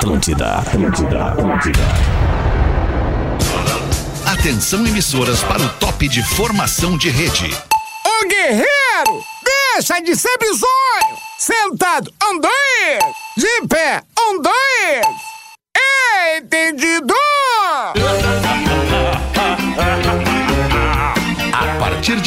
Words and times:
Atlântida, 0.00 0.54
Atlântida, 0.60 1.24
Atlântida. 1.26 1.80
Atenção 4.24 4.86
emissoras 4.86 5.42
para 5.42 5.60
o 5.60 5.68
top 5.74 6.08
de 6.08 6.22
formação 6.22 6.96
de 6.96 7.10
rede. 7.10 7.54
Ô 8.06 8.26
guerreiro, 8.26 9.22
deixa 9.74 10.00
de 10.00 10.16
ser 10.16 10.34
bizonho. 10.38 11.18
Sentado, 11.38 12.10
dois. 12.40 13.14
De 13.36 13.68
pé, 13.68 14.02
dois. 14.40 15.06
Entendido? 16.38 17.14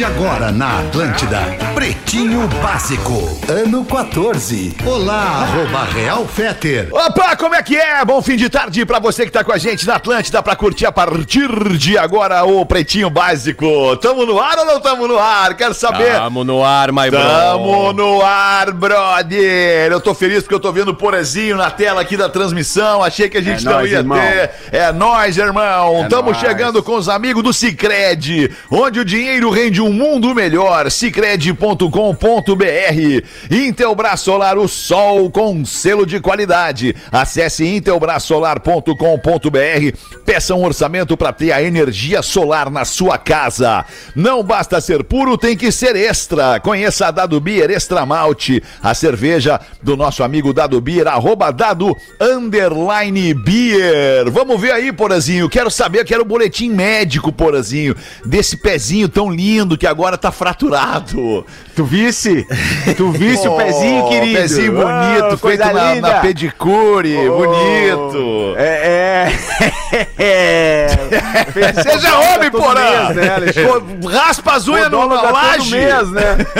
De 0.03 0.07
agora 0.07 0.51
na 0.51 0.79
Atlântida, 0.79 1.39
Pretinho 1.73 2.45
Básico, 2.61 3.39
ano 3.47 3.85
14. 3.85 4.75
Olá, 4.85 5.43
arroba 5.43 5.85
Real 5.85 6.27
Feter. 6.27 6.89
Opa, 6.91 7.37
como 7.37 7.55
é 7.55 7.63
que 7.63 7.77
é? 7.77 8.03
Bom 8.03 8.21
fim 8.21 8.35
de 8.35 8.49
tarde 8.49 8.85
pra 8.85 8.99
você 8.99 9.25
que 9.25 9.31
tá 9.31 9.45
com 9.45 9.53
a 9.53 9.57
gente 9.57 9.87
na 9.87 9.95
Atlântida 9.95 10.43
pra 10.43 10.57
curtir 10.57 10.85
a 10.85 10.91
partir 10.91 11.47
de 11.77 11.97
agora 11.97 12.43
o 12.43 12.65
Pretinho 12.65 13.09
Básico. 13.09 13.95
Tamo 14.01 14.25
no 14.25 14.41
ar 14.41 14.57
ou 14.59 14.65
não 14.65 14.81
tamo 14.81 15.07
no 15.07 15.17
ar? 15.17 15.55
Quero 15.55 15.73
saber. 15.73 16.15
Tamo 16.15 16.43
no 16.43 16.61
ar, 16.65 16.91
my 16.91 17.09
bro. 17.09 17.19
Tamo 17.21 17.93
no 17.93 18.21
ar, 18.21 18.71
brother! 18.73 19.89
Eu 19.89 20.01
tô 20.01 20.13
feliz 20.13 20.41
porque 20.43 20.55
eu 20.55 20.59
tô 20.59 20.73
vendo 20.73 20.89
o 20.89 20.95
Porazinho 20.95 21.55
na 21.55 21.71
tela 21.71 22.01
aqui 22.01 22.17
da 22.17 22.27
transmissão. 22.27 23.01
Achei 23.01 23.29
que 23.29 23.37
a 23.37 23.41
gente 23.41 23.61
É 23.61 23.69
não 23.69 23.77
nóis, 23.77 23.89
ia 23.91 23.97
irmão. 23.99 24.17
ter. 24.19 24.51
É 24.73 24.91
nóis, 24.91 25.37
irmão! 25.37 26.03
É 26.03 26.09
Tamo 26.09 26.31
nóis. 26.31 26.37
chegando 26.39 26.83
com 26.83 26.95
os 26.97 27.07
amigos 27.07 27.41
do 27.41 27.53
Cicred, 27.53 28.51
onde 28.69 28.99
o 28.99 29.05
dinheiro 29.05 29.49
rende 29.49 29.79
um 29.81 29.92
mundo 29.93 30.33
melhor. 30.33 30.89
Cicred.com.br 30.91 31.87
Intelbras 33.49 34.19
Solar, 34.19 34.57
o 34.57 34.67
sol 34.67 35.29
com 35.29 35.63
selo 35.63 36.05
de 36.05 36.19
qualidade. 36.19 36.95
Acesse 37.11 37.65
intelbrasolar.com.br. 37.65 39.97
Peça 40.25 40.55
um 40.55 40.63
orçamento 40.63 41.15
para 41.15 41.31
ter 41.31 41.51
a 41.51 41.61
energia 41.61 42.21
solar 42.21 42.69
na 42.69 42.85
sua 42.85 43.17
casa. 43.17 43.85
Não 44.15 44.43
basta 44.43 44.81
ser 44.81 45.03
puro, 45.03 45.37
tem 45.37 45.55
que 45.55 45.71
ser 45.71 45.95
extra. 45.95 46.59
Conheça 46.59 47.07
a 47.07 47.11
Dado 47.11 47.39
Beer 47.39 47.69
Extra 47.69 48.05
Malte, 48.05 48.63
a 48.81 48.93
cerveja 48.93 49.59
do 49.81 49.95
nosso 49.95 50.23
amigo 50.23 50.53
Dado 50.53 50.79
Beer, 50.81 51.07
arroba 51.07 51.51
Dado 51.51 51.95
Underline 52.19 53.33
Beer. 53.33 54.29
Vamos 54.31 54.59
ver 54.59 54.71
aí, 54.71 54.91
Porazinho. 54.91 55.49
Quero 55.49 55.69
saber, 55.69 56.03
quero 56.05 56.21
o 56.21 56.25
boletim 56.25 56.69
médico, 56.69 57.31
Porazinho, 57.31 57.95
desse 58.25 58.57
pezinho 58.57 59.07
tão 59.07 59.29
lindo 59.29 59.77
que 59.83 59.87
agora 59.87 60.17
tá 60.17 60.31
fraturado. 60.31 61.45
Tu 61.75 61.83
visse? 61.83 62.47
Tu 62.95 63.11
visse 63.11 63.45
o 63.49 63.51
pezinho, 63.57 64.05
Oh, 64.05 64.07
querido? 64.07 64.39
Pezinho 64.39 64.71
bonito, 64.71 64.87
Ah, 65.33 65.37
feito 65.37 65.59
na, 65.59 65.95
na 65.95 66.13
pedicure, 66.21 67.17
Oh. 67.27 67.37
bonito. 67.37 68.55
É, 68.55 69.27
é. 70.17 71.07
Seja 71.83 72.19
homem, 72.19 72.51
todo 72.51 72.63
porã! 72.63 72.81
mês, 72.81 73.15
né, 73.15 73.35
Alexandre? 73.35 74.07
Raspa 74.07 74.53
as 74.53 74.67
unhas 74.67 74.89
no, 74.89 75.07
na 75.07 75.17
todo 75.17 75.33
laje! 75.33 75.71
mês, 75.71 76.11
né? 76.11 76.37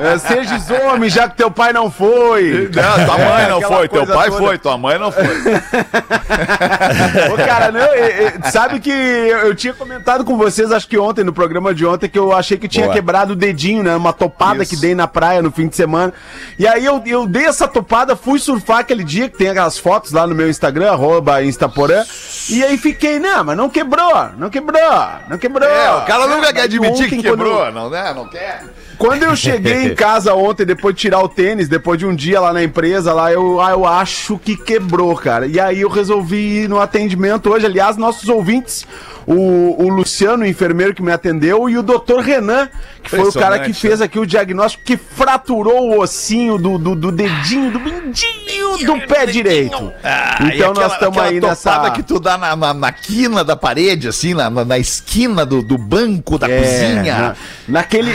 É, 0.00 0.18
sejas 0.18 0.70
homem, 0.70 1.10
já 1.10 1.28
que 1.28 1.36
teu 1.36 1.50
pai 1.50 1.72
não 1.72 1.90
foi. 1.90 2.70
Não, 2.74 3.06
tua 3.06 3.18
mãe 3.18 3.48
não 3.48 3.60
foi, 3.60 3.88
teu 3.88 4.06
pai 4.06 4.28
toda. 4.28 4.42
foi, 4.42 4.58
tua 4.58 4.78
mãe 4.78 4.98
não 4.98 5.12
foi. 5.12 5.24
Ô, 7.32 7.36
cara, 7.36 7.72
não, 7.72 7.80
é, 7.80 8.24
é, 8.24 8.50
sabe 8.50 8.80
que 8.80 8.90
eu, 8.90 9.38
eu 9.38 9.54
tinha 9.54 9.74
comentado 9.74 10.24
com 10.24 10.36
vocês, 10.36 10.72
acho 10.72 10.88
que 10.88 10.98
ontem, 10.98 11.24
no 11.24 11.32
programa 11.32 11.74
de 11.74 11.84
ontem, 11.84 12.08
que 12.08 12.18
eu 12.18 12.32
achei 12.32 12.56
que 12.56 12.68
tinha 12.68 12.86
Boa. 12.86 12.94
quebrado 12.94 13.32
o 13.32 13.36
dedinho, 13.36 13.82
né? 13.82 13.94
Uma 13.94 14.12
topada 14.12 14.62
Isso. 14.62 14.74
que 14.74 14.80
dei 14.80 14.94
na 14.94 15.06
praia 15.06 15.42
no 15.42 15.50
fim 15.50 15.68
de 15.68 15.76
semana. 15.76 16.12
E 16.58 16.66
aí 16.66 16.84
eu, 16.84 17.02
eu 17.06 17.26
dei 17.26 17.46
essa 17.46 17.68
topada, 17.68 18.16
fui 18.16 18.38
surfar 18.38 18.78
aquele 18.78 19.04
dia, 19.04 19.28
que 19.28 19.38
tem 19.38 19.48
aquelas 19.48 19.78
fotos 19.78 20.12
lá 20.12 20.26
no 20.26 20.34
meu 20.34 20.48
Instagram, 20.48 20.92
arroba 20.92 21.42
Instaporã. 21.42 22.02
E 22.48 22.64
aí 22.64 22.76
fiquei, 22.78 23.18
não, 23.18 23.44
mas 23.44 23.56
não 23.56 23.68
quebrou, 23.68 23.89
não 24.36 24.50
quebrou, 24.50 24.92
não 25.28 25.38
quebrou. 25.38 25.68
É, 25.68 25.90
o 25.96 26.04
cara 26.04 26.26
nunca 26.26 26.48
É, 26.48 26.52
quer 26.52 26.62
admitir 26.62 27.08
que 27.08 27.16
quando- 27.16 27.22
quebrou, 27.22 27.72
não, 27.72 27.90
né? 27.90 28.12
Não 28.14 28.28
quer. 28.28 28.62
Quando 29.00 29.22
eu 29.22 29.34
cheguei 29.34 29.84
em 29.86 29.94
casa 29.96 30.34
ontem, 30.34 30.66
depois 30.66 30.94
de 30.94 31.00
tirar 31.00 31.20
o 31.20 31.28
tênis, 31.28 31.68
depois 31.68 31.98
de 31.98 32.04
um 32.04 32.14
dia 32.14 32.38
lá 32.38 32.52
na 32.52 32.62
empresa, 32.62 33.14
lá 33.14 33.32
eu, 33.32 33.58
ah, 33.60 33.70
eu 33.70 33.86
acho 33.86 34.38
que 34.38 34.54
quebrou, 34.56 35.16
cara. 35.16 35.46
E 35.46 35.58
aí 35.58 35.80
eu 35.80 35.88
resolvi 35.88 36.64
ir 36.64 36.68
no 36.68 36.78
atendimento 36.78 37.50
hoje. 37.50 37.64
Aliás, 37.64 37.96
nossos 37.96 38.28
ouvintes, 38.28 38.86
o, 39.26 39.82
o 39.82 39.88
Luciano, 39.88 40.42
o 40.42 40.46
enfermeiro 40.46 40.92
que 40.94 41.02
me 41.02 41.10
atendeu, 41.12 41.68
e 41.70 41.78
o 41.78 41.82
doutor 41.82 42.20
Renan, 42.20 42.68
que 43.02 43.08
foi 43.08 43.20
o 43.20 43.32
cara 43.32 43.58
que 43.60 43.72
fez 43.72 44.02
aqui 44.02 44.18
o 44.18 44.26
diagnóstico, 44.26 44.84
que 44.84 44.98
fraturou 44.98 45.90
o 45.94 46.00
ossinho 46.00 46.58
do, 46.58 46.76
do, 46.76 46.94
do 46.94 47.10
dedinho, 47.10 47.70
do 47.70 47.80
mindinho 47.80 48.60
do 48.86 49.00
pé 49.06 49.26
direito. 49.26 49.92
Ah, 50.04 50.36
então 50.54 50.68
nós 50.68 50.78
aquela- 50.78 50.94
estamos 50.94 51.18
aquela 51.18 51.30
aí 51.32 51.40
nessa... 51.40 51.90
que 51.90 52.02
tu 52.02 52.20
dá 52.20 52.36
na, 52.38 52.54
na, 52.54 52.74
na 52.74 52.92
quina 52.92 53.42
da 53.42 53.56
parede, 53.56 54.08
assim, 54.08 54.34
na, 54.34 54.48
na, 54.50 54.64
na 54.64 54.78
esquina 54.78 55.44
do, 55.46 55.62
do 55.62 55.76
banco 55.78 56.38
da 56.38 56.48
É, 56.50 56.58
cozinha. 56.60 57.18
na- 57.18 57.36
naquele. 57.68 58.12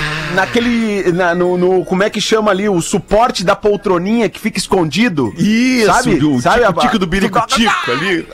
Naquele. 0.75 1.11
na- 1.11 1.35
no, 1.35 1.57
no- 1.57 1.85
Como 1.85 2.03
é 2.03 2.09
que 2.09 2.19
chama 2.21 2.51
ali? 2.51 2.67
O 2.69 2.81
suporte 2.81 3.43
da 3.43 3.55
poltroninha 3.55 4.29
que 4.29 4.39
fica 4.39 4.57
escondido. 4.57 5.33
Isso, 5.37 5.85
sabe? 5.87 6.15
do 6.15 6.41
sabe 6.41 6.63
a- 6.63 6.67
tico-tico 6.67 6.99
do 6.99 7.07
birico-tico 7.07 7.91
ali. 7.91 8.27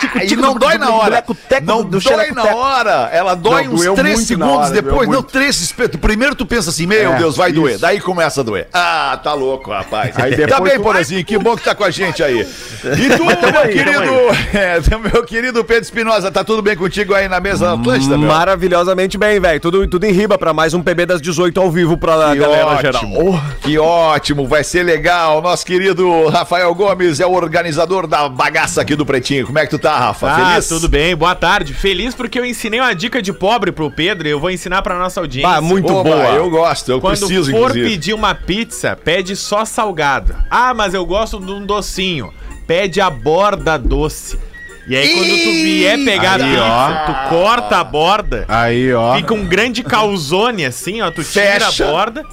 tico, 0.00 0.18
Aí 0.18 0.26
tico 0.26 0.42
não 0.42 0.52
do- 0.54 0.58
dói 0.60 0.78
do- 0.78 0.84
na 0.84 0.90
hora. 0.92 1.14
leco-teco, 1.16 1.66
Não 1.66 1.82
do 1.84 2.00
dói 2.00 2.30
na 2.32 2.44
hora. 2.44 3.10
Ela 3.12 3.34
dói 3.34 3.64
Não, 3.64 3.74
uns 3.74 3.80
doeu 3.80 3.94
3 3.94 4.16
muito 4.16 4.38
na 4.38 4.46
segundos 4.46 4.66
hora, 4.70 4.74
depois. 4.82 5.08
Não, 5.08 5.14
muito. 5.18 5.30
3 5.32 5.60
espetos. 5.60 6.00
Primeiro 6.00 6.34
tu 6.34 6.44
pensa 6.46 6.70
assim, 6.70 6.86
meu 6.86 7.12
É, 7.14 7.16
Deus, 7.18 7.36
vai 7.36 7.52
doer. 7.52 7.72
isso. 7.74 7.82
Daí 7.82 8.00
começa 8.00 8.40
a 8.40 8.44
doer. 8.44 8.68
Ah, 8.72 9.18
tá 9.22 9.32
louco, 9.34 9.70
rapaz. 9.70 10.14
Aí 10.18 10.36
tá 10.46 10.60
bem, 10.60 10.76
tu- 10.76 10.82
Porazinho, 10.82 11.24
que 11.24 11.38
bom 11.38 11.56
que 11.56 11.64
tá 11.64 11.74
com 11.74 11.84
a 11.84 11.90
gente 11.90 12.22
aí. 12.22 12.40
E 12.40 13.16
tu, 13.16 13.24
meu 13.24 13.60
aí, 13.60 13.72
querido, 13.72 14.12
é, 14.54 14.80
meu 15.12 15.22
querido 15.24 15.64
Pedro 15.64 15.82
Espinosa, 15.82 16.30
tá 16.30 16.42
tudo 16.44 16.62
bem 16.62 16.76
contigo 16.76 17.14
aí 17.14 17.28
na 17.28 17.40
mesa 17.40 17.66
da 17.66 17.72
Atlântida, 17.74 18.16
meu? 18.16 18.28
Maravilhosamente 18.28 19.16
bem, 19.18 19.38
velho. 19.40 19.60
Tudo, 19.60 19.86
tudo 19.86 20.04
em 20.04 20.12
riba 20.12 20.38
pra 20.38 20.52
mais 20.52 20.74
um 20.74 20.82
PB 20.82 21.06
das 21.06 21.20
18 21.20 21.60
ao 21.60 21.67
vivo 21.70 21.96
pra 21.96 22.32
Que 22.32 22.38
galera 22.40 22.66
ótimo, 22.66 22.80
geral. 23.22 23.42
que 23.62 23.78
ótimo, 23.78 24.46
vai 24.46 24.62
ser 24.64 24.82
legal. 24.82 25.40
Nosso 25.42 25.64
querido 25.64 26.28
Rafael 26.28 26.74
Gomes 26.74 27.20
é 27.20 27.26
o 27.26 27.32
organizador 27.32 28.06
da 28.06 28.28
bagaça 28.28 28.80
aqui 28.82 28.94
do 28.96 29.04
Pretinho. 29.06 29.46
Como 29.46 29.58
é 29.58 29.64
que 29.64 29.70
tu 29.70 29.78
tá, 29.78 29.98
Rafa? 29.98 30.30
Ah, 30.30 30.50
Feliz? 30.52 30.68
tudo 30.68 30.88
bem, 30.88 31.14
boa 31.16 31.34
tarde. 31.34 31.74
Feliz 31.74 32.14
porque 32.14 32.38
eu 32.38 32.44
ensinei 32.44 32.80
uma 32.80 32.94
dica 32.94 33.20
de 33.22 33.32
pobre 33.32 33.72
pro 33.72 33.90
Pedro 33.90 34.26
e 34.26 34.30
eu 34.30 34.40
vou 34.40 34.50
ensinar 34.50 34.82
pra 34.82 34.98
nossa 34.98 35.20
audiência. 35.20 35.56
Ah, 35.56 35.60
muito 35.60 35.92
Oba, 35.92 36.10
boa. 36.10 36.24
Eu 36.30 36.50
gosto, 36.50 36.90
eu 36.90 37.00
Quando 37.00 37.18
preciso, 37.18 37.50
for 37.50 37.70
inclusive. 37.70 37.88
pedir 37.90 38.14
uma 38.14 38.34
pizza, 38.34 38.96
pede 38.96 39.36
só 39.36 39.64
salgado. 39.64 40.34
Ah, 40.50 40.72
mas 40.74 40.94
eu 40.94 41.04
gosto 41.06 41.38
de 41.40 41.50
um 41.52 41.64
docinho. 41.64 42.32
Pede 42.66 43.00
a 43.00 43.08
borda 43.08 43.78
doce. 43.78 44.38
E 44.88 44.96
aí, 44.96 45.12
quando 45.14 45.28
tu 45.28 45.52
vier 45.62 45.98
pegar 46.04 46.40
Aí, 46.40 46.56
a 46.56 46.96
pizza, 46.96 47.02
tu 47.06 47.28
corta 47.28 47.76
a 47.76 47.84
borda, 47.84 48.44
Aí, 48.48 48.92
ó. 48.94 49.16
fica 49.16 49.34
um 49.34 49.44
grande 49.44 49.82
calzone 49.82 50.64
assim, 50.64 51.02
ó. 51.02 51.10
Tu 51.10 51.22
tira 51.24 51.60
Fecha. 51.60 51.84
a 51.84 51.90
borda. 51.92 52.24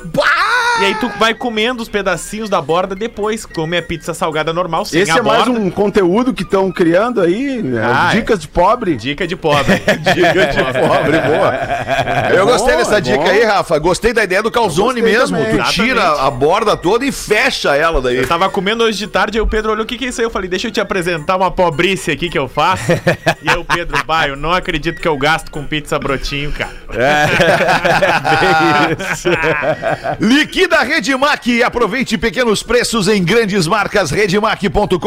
E 0.81 0.85
aí 0.85 0.95
tu 0.95 1.09
vai 1.19 1.33
comendo 1.33 1.81
os 1.81 1.88
pedacinhos 1.89 2.49
da 2.49 2.61
borda 2.61 2.95
depois. 2.95 3.45
Come 3.45 3.77
a 3.77 3.81
pizza 3.81 4.13
salgada 4.13 4.51
normal, 4.53 4.83
sem 4.85 5.01
Esse 5.01 5.11
a 5.11 5.17
é 5.17 5.21
mais 5.21 5.45
borda. 5.45 5.59
um 5.59 5.69
conteúdo 5.69 6.33
que 6.33 6.43
estão 6.43 6.71
criando 6.71 7.21
aí. 7.21 7.59
é, 7.75 7.81
Ah, 7.83 8.09
é. 8.13 8.16
dicas 8.17 8.39
de 8.39 8.47
pobre. 8.47 8.95
Dica 8.95 9.25
de 9.27 9.35
pobre. 9.35 9.75
Dica 10.13 10.45
de 10.47 10.63
pobre, 10.79 11.19
boa. 11.19 12.29
eu 12.33 12.45
bom, 12.45 12.51
gostei 12.53 12.75
dessa 12.77 12.97
é 12.97 13.01
dica 13.01 13.17
bom. 13.17 13.29
aí, 13.29 13.43
Rafa. 13.43 13.77
Gostei 13.79 14.11
da 14.13 14.23
ideia 14.23 14.43
do 14.43 14.51
calzone 14.51 15.01
mesmo. 15.01 15.37
também. 15.37 15.57
Tu 15.57 15.63
tira 15.72 16.01
Exatamente. 16.01 16.27
a 16.27 16.31
borda 16.31 16.77
toda 16.77 17.05
e 17.05 17.11
fecha 17.11 17.75
ela 17.75 18.01
daí. 18.01 18.17
Eu 18.17 18.27
tava 18.27 18.49
comendo 18.49 18.83
hoje 18.83 18.97
de 18.97 19.07
tarde, 19.07 19.37
aí 19.37 19.41
o 19.41 19.47
Pedro 19.47 19.72
olhou, 19.72 19.83
o 19.83 19.87
que 19.87 19.97
que 19.97 20.05
é 20.05 20.09
isso 20.09 20.19
aí? 20.22 20.25
Eu 20.25 20.31
falei, 20.31 20.49
deixa 20.49 20.67
eu 20.67 20.72
te 20.72 20.79
apresentar 20.81 21.35
uma 21.37 21.49
pobrice 21.51 22.11
aqui 22.11 22.29
que 22.29 22.37
eu 22.37 22.44
faço. 22.47 22.83
e 23.41 23.50
o 23.51 23.63
Pedro, 23.63 23.97
eu 24.28 24.35
não 24.35 24.51
acredito 24.51 25.01
que 25.01 25.07
eu 25.07 25.17
gasto 25.17 25.50
com 25.51 25.66
pizza 25.66 25.97
brotinho, 26.00 26.51
cara. 26.51 26.75
Liquida 30.19 30.81
Redmac 30.81 31.51
e 31.51 31.63
aproveite 31.63 32.17
pequenos 32.17 32.63
preços 32.63 33.07
em 33.07 33.23
grandes 33.23 33.67
marcas 33.67 34.11
redmac.com.br. 34.11 34.99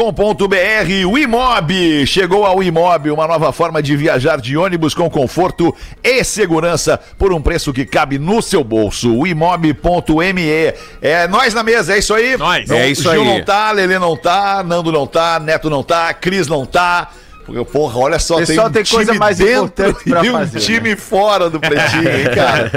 O 1.07 1.17
Imob 1.17 2.05
chegou 2.05 2.45
ao 2.45 2.61
Imob, 2.63 3.11
uma 3.11 3.27
nova 3.27 3.51
forma 3.51 3.81
de 3.81 3.95
viajar 3.95 4.39
de 4.39 4.57
ônibus 4.57 4.93
com 4.93 5.09
conforto 5.09 5.75
e 6.03 6.23
segurança 6.23 6.99
por 7.17 7.33
um 7.33 7.41
preço 7.41 7.73
que 7.73 7.85
cabe 7.85 8.19
no 8.19 8.41
seu 8.41 8.63
bolso. 8.63 9.15
O 9.15 9.27
imob.me. 9.27 10.73
É 11.01 11.27
nós 11.27 11.53
na 11.53 11.63
mesa, 11.63 11.95
é 11.95 11.99
isso 11.99 12.13
aí? 12.13 12.37
Nós. 12.37 12.67
Não, 12.67 12.77
É 12.77 12.89
isso 12.89 13.03
Gil 13.03 13.21
aí. 13.21 13.27
não 13.27 13.43
tá, 13.43 13.71
Lelê 13.71 13.99
não 13.99 14.15
tá, 14.15 14.63
Nando 14.63 14.91
não 14.91 15.07
tá, 15.07 15.39
Neto 15.39 15.69
não 15.69 15.83
tá, 15.83 16.13
Cris 16.13 16.47
não 16.47 16.65
tá. 16.65 17.09
Porque, 17.49 17.71
porra, 17.71 17.97
olha 17.99 18.19
só, 18.19 18.37
Pessoal, 18.37 18.69
tem 18.69 18.83
coisa 18.85 19.13
mais 19.15 19.39
importante 19.39 20.03
pra 20.09 20.23
e 20.25 20.29
um 20.29 20.33
fazer, 20.33 20.59
né? 20.59 20.65
time 20.65 20.95
fora 20.95 21.49
do 21.49 21.59
pretinho, 21.59 22.09
hein, 22.09 22.25
cara? 22.35 22.71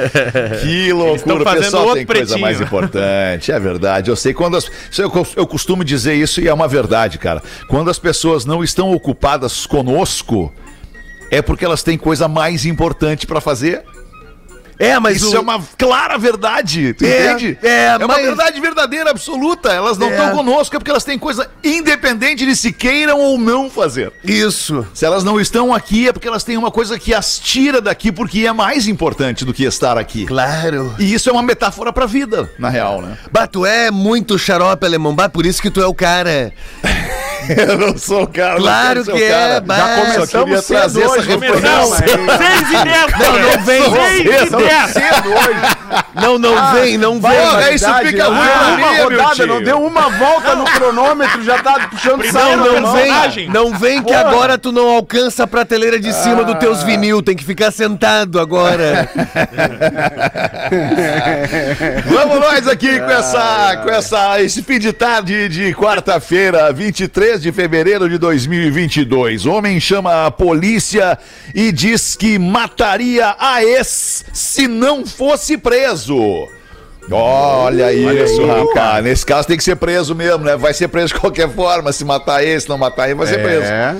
Que 0.60 0.92
loucura, 0.92 1.42
o 1.42 1.54
pessoal 1.56 1.94
tem 1.94 2.06
coisa 2.06 2.06
pretinho. 2.06 2.40
mais 2.40 2.60
importante, 2.60 3.52
é 3.52 3.60
verdade. 3.60 4.10
Eu 4.10 4.16
sei 4.16 4.32
quando 4.32 4.56
as, 4.56 4.70
isso 4.90 5.02
eu, 5.02 5.26
eu 5.36 5.46
costumo 5.46 5.84
dizer 5.84 6.14
isso 6.14 6.40
e 6.40 6.48
é 6.48 6.54
uma 6.54 6.66
verdade, 6.68 7.18
cara. 7.18 7.42
Quando 7.68 7.90
as 7.90 7.98
pessoas 7.98 8.44
não 8.44 8.64
estão 8.64 8.92
ocupadas 8.92 9.66
conosco, 9.66 10.52
é 11.30 11.40
porque 11.42 11.64
elas 11.64 11.82
têm 11.82 11.96
coisa 11.98 12.28
mais 12.28 12.64
importante 12.66 13.26
pra 13.26 13.40
fazer. 13.40 13.82
É, 14.82 14.98
mas 14.98 15.16
Isso 15.18 15.32
o- 15.32 15.36
é 15.36 15.40
uma 15.40 15.60
clara 15.78 16.18
verdade, 16.18 16.92
tu 16.94 17.04
É, 17.04 17.32
entende? 17.32 17.58
é, 17.62 17.96
uma 17.98 18.08
mas- 18.08 18.24
verdade 18.26 18.60
verdadeira, 18.60 19.10
absoluta. 19.10 19.72
Elas 19.72 19.96
não 19.96 20.08
É. 20.08 20.10
estão 20.16 20.30
conosco 20.36 20.74
é 20.74 20.78
porque 20.78 20.90
elas 20.90 21.04
têm 21.04 21.18
coisa 21.18 21.48
independente 21.62 22.44
de 22.44 22.56
se 22.56 22.72
queiram 22.72 23.20
ou 23.20 23.38
não 23.38 23.70
fazer. 23.70 24.12
Isso. 24.24 24.86
Se 24.94 25.04
elas 25.04 25.22
não 25.24 25.40
estão 25.40 25.72
aqui 25.72 26.08
é 26.08 26.12
porque 26.12 26.26
elas 26.28 26.44
têm 26.44 26.56
uma 26.56 26.70
coisa 26.70 26.98
que 26.98 27.14
as 27.14 27.38
tira 27.38 27.80
daqui 27.80 28.10
porque 28.10 28.46
é 28.46 28.52
mais 28.52 28.88
importante 28.88 29.44
do 29.44 29.54
que 29.54 29.64
estar 29.64 29.96
aqui. 29.96 30.26
Claro. 30.26 30.94
E 30.98 31.12
isso 31.14 31.28
é 31.28 31.32
uma 31.32 31.42
metáfora 31.42 31.92
pra 31.92 32.06
vida, 32.06 32.50
na 32.58 32.68
real, 32.68 33.00
né? 33.02 33.16
Bah, 33.30 33.46
tu 33.46 33.64
é 33.64 33.90
muito 33.90 34.38
xarope, 34.38 34.84
alemão. 34.84 35.14
Bah, 35.14 35.28
por 35.28 35.46
isso 35.46 35.62
que 35.62 35.70
tu 35.70 35.80
é 35.80 35.86
o 35.86 35.94
cara. 35.94 36.52
Eu 37.68 37.78
não 37.78 37.96
sou 37.98 38.22
o 38.22 38.26
cara. 38.26 38.56
Claro 38.56 39.04
não 39.04 39.14
que 39.14 39.22
é, 39.22 39.28
cara. 39.30 39.60
bah. 39.60 39.76
Já 39.76 40.02
começamos 40.12 40.64
cedo 40.64 40.76
trazer 40.78 41.02
essa 41.02 41.12
hoje, 41.12 41.28
reflexão. 41.28 41.60
começamos. 41.90 41.98
Seis 41.98 42.68
e 42.70 42.84
dez, 42.84 43.06
Não, 43.18 43.38
não 43.38 43.64
vem. 43.64 43.82
Seis 43.82 44.52
e 44.52 44.56
dez. 44.56 44.90
Cedo 44.90 45.28
hoje. 45.30 45.76
Não, 46.14 46.38
não 46.38 46.72
vem, 46.72 46.96
não 46.96 47.20
Vai, 47.20 47.36
vem. 47.36 47.46
Porra, 47.46 47.70
isso 47.72 47.84
verdade, 47.84 48.08
fica 48.08 48.24
ruim 48.26 48.38
deu 48.38 48.52
pra 48.52 48.68
uma 48.68 48.92
meu 48.92 49.04
rodada, 49.04 49.46
não 49.46 49.62
deu 49.62 49.82
uma 49.84 50.10
volta 50.10 50.54
no 50.54 50.64
cronômetro, 50.64 51.42
já 51.44 51.62
tá 51.62 51.88
puxando 51.90 52.24
saco. 52.24 52.56
Não, 52.56 52.80
não 52.80 52.92
vem, 52.92 53.02
personagem. 53.02 53.48
não 53.48 53.78
vem 53.78 54.02
que 54.02 54.12
agora 54.12 54.56
tu 54.58 54.72
não 54.72 54.88
alcança 54.88 55.44
a 55.44 55.46
prateleira 55.46 55.98
de 55.98 56.12
cima 56.12 56.44
dos 56.44 56.56
teus 56.56 56.82
vinil, 56.82 57.22
tem 57.22 57.36
que 57.36 57.44
ficar 57.44 57.70
sentado 57.70 58.40
agora. 58.40 59.08
Vamos 62.06 62.40
nós 62.40 62.66
aqui 62.68 62.98
com 62.98 63.10
essa, 63.10 63.76
com 63.82 63.90
essa, 63.90 64.42
esse 64.42 64.62
fim 64.62 64.78
de 64.78 64.92
tarde 64.92 65.48
de 65.48 65.74
quarta-feira, 65.74 66.72
23 66.72 67.42
de 67.42 67.52
fevereiro 67.52 68.08
de 68.08 68.18
2022. 68.18 69.46
Homem 69.46 69.78
chama 69.80 70.26
a 70.26 70.30
polícia 70.30 71.18
e 71.54 71.72
diz 71.72 72.16
que 72.16 72.38
mataria 72.38 73.34
a 73.38 73.62
ex 73.62 74.24
se 74.32 74.66
não 74.66 75.06
fosse 75.06 75.58
preso. 75.58 75.81
Olha 77.10 77.92
isso, 77.92 78.44
rapaz. 78.46 79.04
Nesse 79.04 79.26
caso 79.26 79.48
tem 79.48 79.56
que 79.56 79.64
ser 79.64 79.76
preso 79.76 80.14
mesmo, 80.14 80.44
né? 80.44 80.56
Vai 80.56 80.72
ser 80.72 80.88
preso 80.88 81.08
de 81.08 81.20
qualquer 81.20 81.48
forma. 81.48 81.92
Se 81.92 82.04
matar 82.04 82.44
esse, 82.44 82.68
não 82.68 82.78
matar 82.78 83.06
ele, 83.06 83.16
vai 83.16 83.26
ser 83.26 83.42
preso. 83.42 83.64
É. 83.64 83.96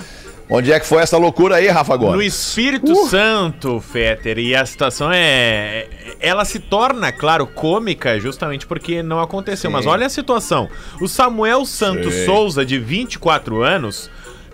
Onde 0.49 0.71
é 0.71 0.79
que 0.79 0.87
foi 0.87 1.03
essa 1.03 1.17
loucura 1.17 1.57
aí, 1.57 1.69
Rafa 1.69 1.95
No 1.95 1.99
Gomes? 1.99 2.35
Espírito 2.35 2.95
Santo, 3.07 3.81
Fetter, 3.81 4.39
e 4.39 4.55
a 4.55 4.67
situação 4.67 5.11
é. 5.13 5.87
Ela 6.21 6.45
se 6.45 6.59
torna, 6.59 7.11
claro, 7.11 7.47
cômica 7.47 8.21
justamente 8.21 8.67
porque 8.67 9.03
não 9.03 9.21
aconteceu. 9.21 9.71
Mas 9.71 9.87
olha 9.87 10.07
a 10.07 10.11
situação. 10.11 10.69
O 11.01 11.09
Samuel 11.09 11.65
Santos 11.65 12.15
Souza, 12.27 12.67
de 12.67 12.79
24 12.79 13.63
anos, 13.63 14.11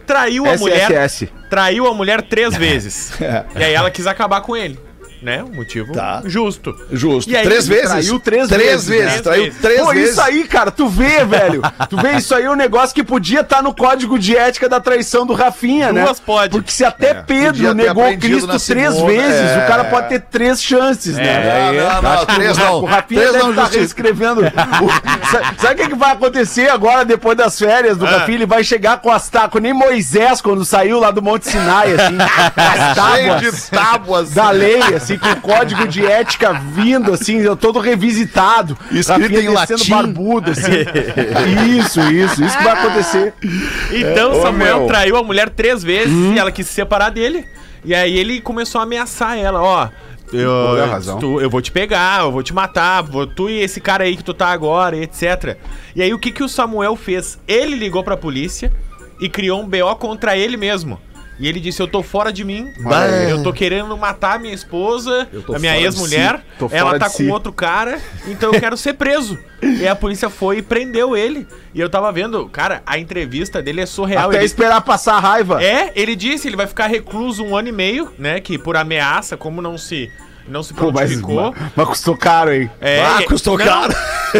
traiu 0.06 0.46
a 0.46 0.56
mulher. 0.56 0.90
SSS. 0.90 1.32
Traiu 1.50 1.86
a 1.86 1.92
mulher 1.92 2.22
três 2.22 2.54
vezes. 2.56 3.12
e 3.56 3.64
aí 3.64 3.74
ela 3.74 3.90
quis 3.90 4.06
acabar 4.06 4.40
com 4.40 4.56
ele. 4.56 4.78
Né? 5.22 5.42
Um 5.42 5.52
motivo 5.54 5.92
Tá. 5.92 6.22
justo. 6.24 6.74
Justo. 6.92 7.30
E 7.30 7.36
aí, 7.36 7.44
três 7.44 7.66
ele 7.68 7.74
vezes. 7.76 7.90
traiu 7.90 8.20
três 8.20 8.48
três 8.48 8.62
vezes, 8.86 8.88
vezes. 8.88 9.16
né? 9.16 9.22
Traiu 9.22 9.54
Três 9.60 9.80
Pô, 9.80 9.92
vezes. 9.92 10.10
isso 10.12 10.20
aí, 10.20 10.44
cara, 10.44 10.70
tu 10.70 10.88
vê, 10.88 11.24
velho. 11.24 11.60
Tu 11.88 11.96
vê 11.96 12.12
isso 12.16 12.34
aí, 12.34 12.44
é 12.44 12.50
um 12.50 12.54
negócio 12.54 12.94
que 12.94 13.02
podia 13.02 13.40
estar 13.40 13.62
no 13.62 13.74
código 13.74 14.18
de 14.18 14.36
ética 14.36 14.68
da 14.68 14.80
traição 14.80 15.26
do 15.26 15.32
Rafinha, 15.34 15.92
né? 15.92 16.04
Duas 16.04 16.20
pode. 16.20 16.52
Porque 16.52 16.70
se 16.70 16.84
até 16.84 17.14
podia 17.14 17.24
Pedro 17.52 17.74
negou 17.74 18.04
Cristo 18.18 18.46
três 18.46 18.94
segunda, 18.94 19.06
vezes, 19.12 19.50
é. 19.50 19.64
o 19.64 19.66
cara 19.66 19.84
pode 19.84 20.08
ter 20.08 20.20
três 20.20 20.62
chances, 20.62 21.14
né? 21.16 21.72
Não, 21.72 22.02
não, 22.02 22.16
não, 22.16 22.26
três 22.26 22.56
não. 22.58 22.82
O 22.82 22.84
Rafinha 22.84 23.20
Três 23.20 23.32
deve 23.32 23.44
não 23.44 23.50
estar 23.50 23.62
justifica. 23.72 24.02
reescrevendo. 24.02 24.40
O- 24.82 25.60
Sabe 25.60 25.74
o 25.74 25.76
que, 25.84 25.88
que 25.90 25.96
vai 25.96 26.12
acontecer 26.12 26.68
agora, 26.70 27.04
depois 27.04 27.36
das 27.36 27.58
férias 27.58 27.96
do 27.96 28.06
Ah. 28.06 28.10
Rafinha? 28.10 28.38
Ele 28.38 28.46
vai 28.46 28.62
chegar 28.64 28.98
com 29.00 29.10
as 29.10 29.28
tábuas, 29.28 29.62
nem 29.62 29.72
Moisés, 29.72 30.40
quando 30.40 30.64
saiu 30.64 30.98
lá 31.00 31.10
do 31.10 31.20
Monte 31.20 31.48
Sinai, 31.50 31.92
assim, 31.94 32.16
as 32.56 32.94
Cheio 32.94 33.28
tábuas 33.34 33.40
de 33.64 33.70
tábuas. 33.70 34.30
da 34.30 34.50
lei, 34.50 34.82
assim, 34.94 35.07
com 35.16 35.28
o 35.30 35.40
código 35.40 35.86
de 35.86 36.04
ética 36.04 36.52
vindo, 36.52 37.14
assim, 37.14 37.42
todo 37.56 37.78
revisitado. 37.78 38.76
Escrito 38.90 39.38
em 39.38 39.48
latim. 39.48 39.88
barbudo, 39.88 40.50
assim. 40.50 40.72
Isso, 41.78 42.00
isso, 42.00 42.44
isso 42.44 42.58
que 42.58 42.64
vai 42.64 42.72
acontecer. 42.78 43.32
Então 43.92 44.32
Ô, 44.32 44.42
Samuel 44.42 44.78
meu. 44.80 44.86
traiu 44.88 45.16
a 45.16 45.22
mulher 45.22 45.48
três 45.50 45.82
vezes 45.82 46.12
e 46.34 46.38
ela 46.38 46.50
quis 46.52 46.66
se 46.66 46.72
separar 46.74 47.10
dele. 47.10 47.46
E 47.84 47.94
aí 47.94 48.18
ele 48.18 48.40
começou 48.40 48.80
a 48.80 48.84
ameaçar 48.84 49.38
ela, 49.38 49.62
ó. 49.62 49.88
Eu, 50.30 50.76
tu- 51.18 51.40
eu 51.40 51.48
vou 51.48 51.62
te 51.62 51.72
pegar, 51.72 52.20
eu 52.20 52.30
vou 52.32 52.42
te 52.42 52.52
matar, 52.52 53.02
vou, 53.02 53.26
tu 53.26 53.48
e 53.48 53.60
esse 53.62 53.80
cara 53.80 54.04
aí 54.04 54.14
que 54.14 54.22
tu 54.22 54.34
tá 54.34 54.48
agora, 54.48 54.94
etc. 54.96 55.56
E 55.96 56.02
aí 56.02 56.12
o 56.12 56.18
que, 56.18 56.30
que 56.30 56.42
o 56.42 56.48
Samuel 56.48 56.96
fez? 56.96 57.38
Ele 57.48 57.74
ligou 57.74 58.04
pra 58.04 58.14
polícia 58.16 58.70
e 59.18 59.28
criou 59.28 59.62
um 59.62 59.66
BO 59.66 59.96
contra 59.96 60.36
ele 60.36 60.56
mesmo. 60.58 61.00
E 61.38 61.46
ele 61.48 61.60
disse: 61.60 61.80
Eu 61.80 61.86
tô 61.86 62.02
fora 62.02 62.32
de 62.32 62.44
mim, 62.44 62.72
Bah. 62.80 63.06
eu 63.06 63.42
tô 63.42 63.52
querendo 63.52 63.96
matar 63.96 64.36
a 64.36 64.38
minha 64.38 64.52
esposa, 64.54 65.28
a 65.54 65.58
minha 65.58 65.78
ex-mulher, 65.80 66.42
si, 66.58 66.66
ela 66.72 66.98
tá 66.98 67.06
com 67.08 67.16
si." 67.16 67.28
outro 67.30 67.52
cara, 67.52 67.98
então 68.26 68.52
eu 68.52 68.60
quero 68.60 68.76
ser 68.76 68.94
preso. 68.94 69.38
E 69.62 69.86
a 69.86 69.94
polícia 69.96 70.28
foi 70.30 70.58
e 70.58 70.62
prendeu 70.62 71.16
ele. 71.16 71.46
E 71.74 71.80
eu 71.80 71.88
tava 71.88 72.10
vendo, 72.12 72.48
cara, 72.48 72.82
a 72.86 72.98
entrevista 72.98 73.60
dele 73.62 73.80
é 73.80 73.86
surreal. 73.86 74.28
Até 74.28 74.38
Ele, 74.38 74.44
esperar 74.46 74.80
passar 74.80 75.14
a 75.14 75.20
raiva. 75.20 75.62
é, 75.62 75.92
ele 75.96 76.14
disse, 76.16 76.48
ele 76.48 76.56
vai 76.56 76.66
ficar 76.66 76.86
recluso 76.86 77.44
um 77.44 77.56
ano 77.56 77.68
e 77.68 77.72
meio, 77.72 78.12
né? 78.18 78.40
Que 78.40 78.56
por 78.58 78.76
ameaça, 78.76 79.36
como 79.36 79.60
não 79.62 79.76
se 79.78 80.10
não 80.48 80.62
se 80.62 80.72
Pô, 80.72 80.86
mas, 80.90 81.10
prontificou. 81.10 81.54
mas 81.76 81.88
custou 81.88 82.16
caro, 82.16 82.52
hein? 82.54 82.70
É, 82.80 83.04
Ah, 83.04 83.18
e- 83.20 83.26
custou 83.26 83.58
não, 83.58 83.64
caro. 83.66 83.94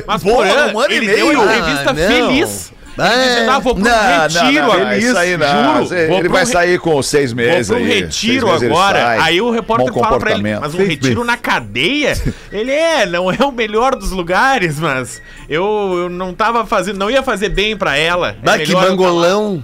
Mas 0.06 0.22
Porra, 0.22 0.36
por 0.36 0.46
ano, 0.46 0.72
um 0.74 0.80
ano 0.80 0.92
e 0.92 0.96
ele 0.96 1.06
meio. 1.06 1.16
deu 1.18 1.30
uma 1.42 1.42
Ah, 1.52 1.58
entrevista 1.58 1.92
não. 1.92 2.08
feliz. 2.08 2.72
Dizendo, 3.06 3.50
ah, 3.50 3.58
vou 3.58 3.74
pro 3.74 3.84
Não, 3.84 3.90
não, 3.90 4.22
retiro 4.22 4.66
não, 4.66 4.72
agora. 4.72 4.98
isso 4.98 5.16
aí 5.18 5.36
não. 5.36 5.86
Juro, 5.86 5.94
Ele 5.94 6.28
vai 6.28 6.44
re- 6.44 6.50
sair 6.50 6.78
com 6.80 7.02
seis 7.02 7.32
meses 7.32 7.68
Vou 7.68 7.76
pro 7.78 7.86
aí. 7.86 8.00
retiro 8.00 8.50
agora. 8.50 8.98
sai. 9.00 9.18
Aí 9.20 9.40
o 9.40 9.50
repórter 9.50 9.92
fala 9.92 10.18
pra 10.18 10.32
ele, 10.32 10.42
mas 10.60 10.74
um 10.74 10.78
Seis 10.78 10.88
retiro 10.88 11.24
na 11.24 11.36
cadeia? 11.36 12.16
ele 12.52 12.72
é, 12.72 13.06
não 13.06 13.30
é 13.30 13.38
o 13.44 13.52
melhor 13.52 13.94
dos 13.94 14.10
lugares, 14.10 14.78
mas 14.80 15.22
eu, 15.48 15.64
eu 16.02 16.08
não 16.08 16.32
tava 16.34 16.66
fazendo, 16.66 16.98
não 16.98 17.10
ia 17.10 17.22
fazer 17.22 17.48
bem 17.50 17.76
pra 17.76 17.96
ela. 17.96 18.30
É 18.30 18.44
Bah, 18.44 18.58
que 18.58 18.72
mangolão. 18.72 19.62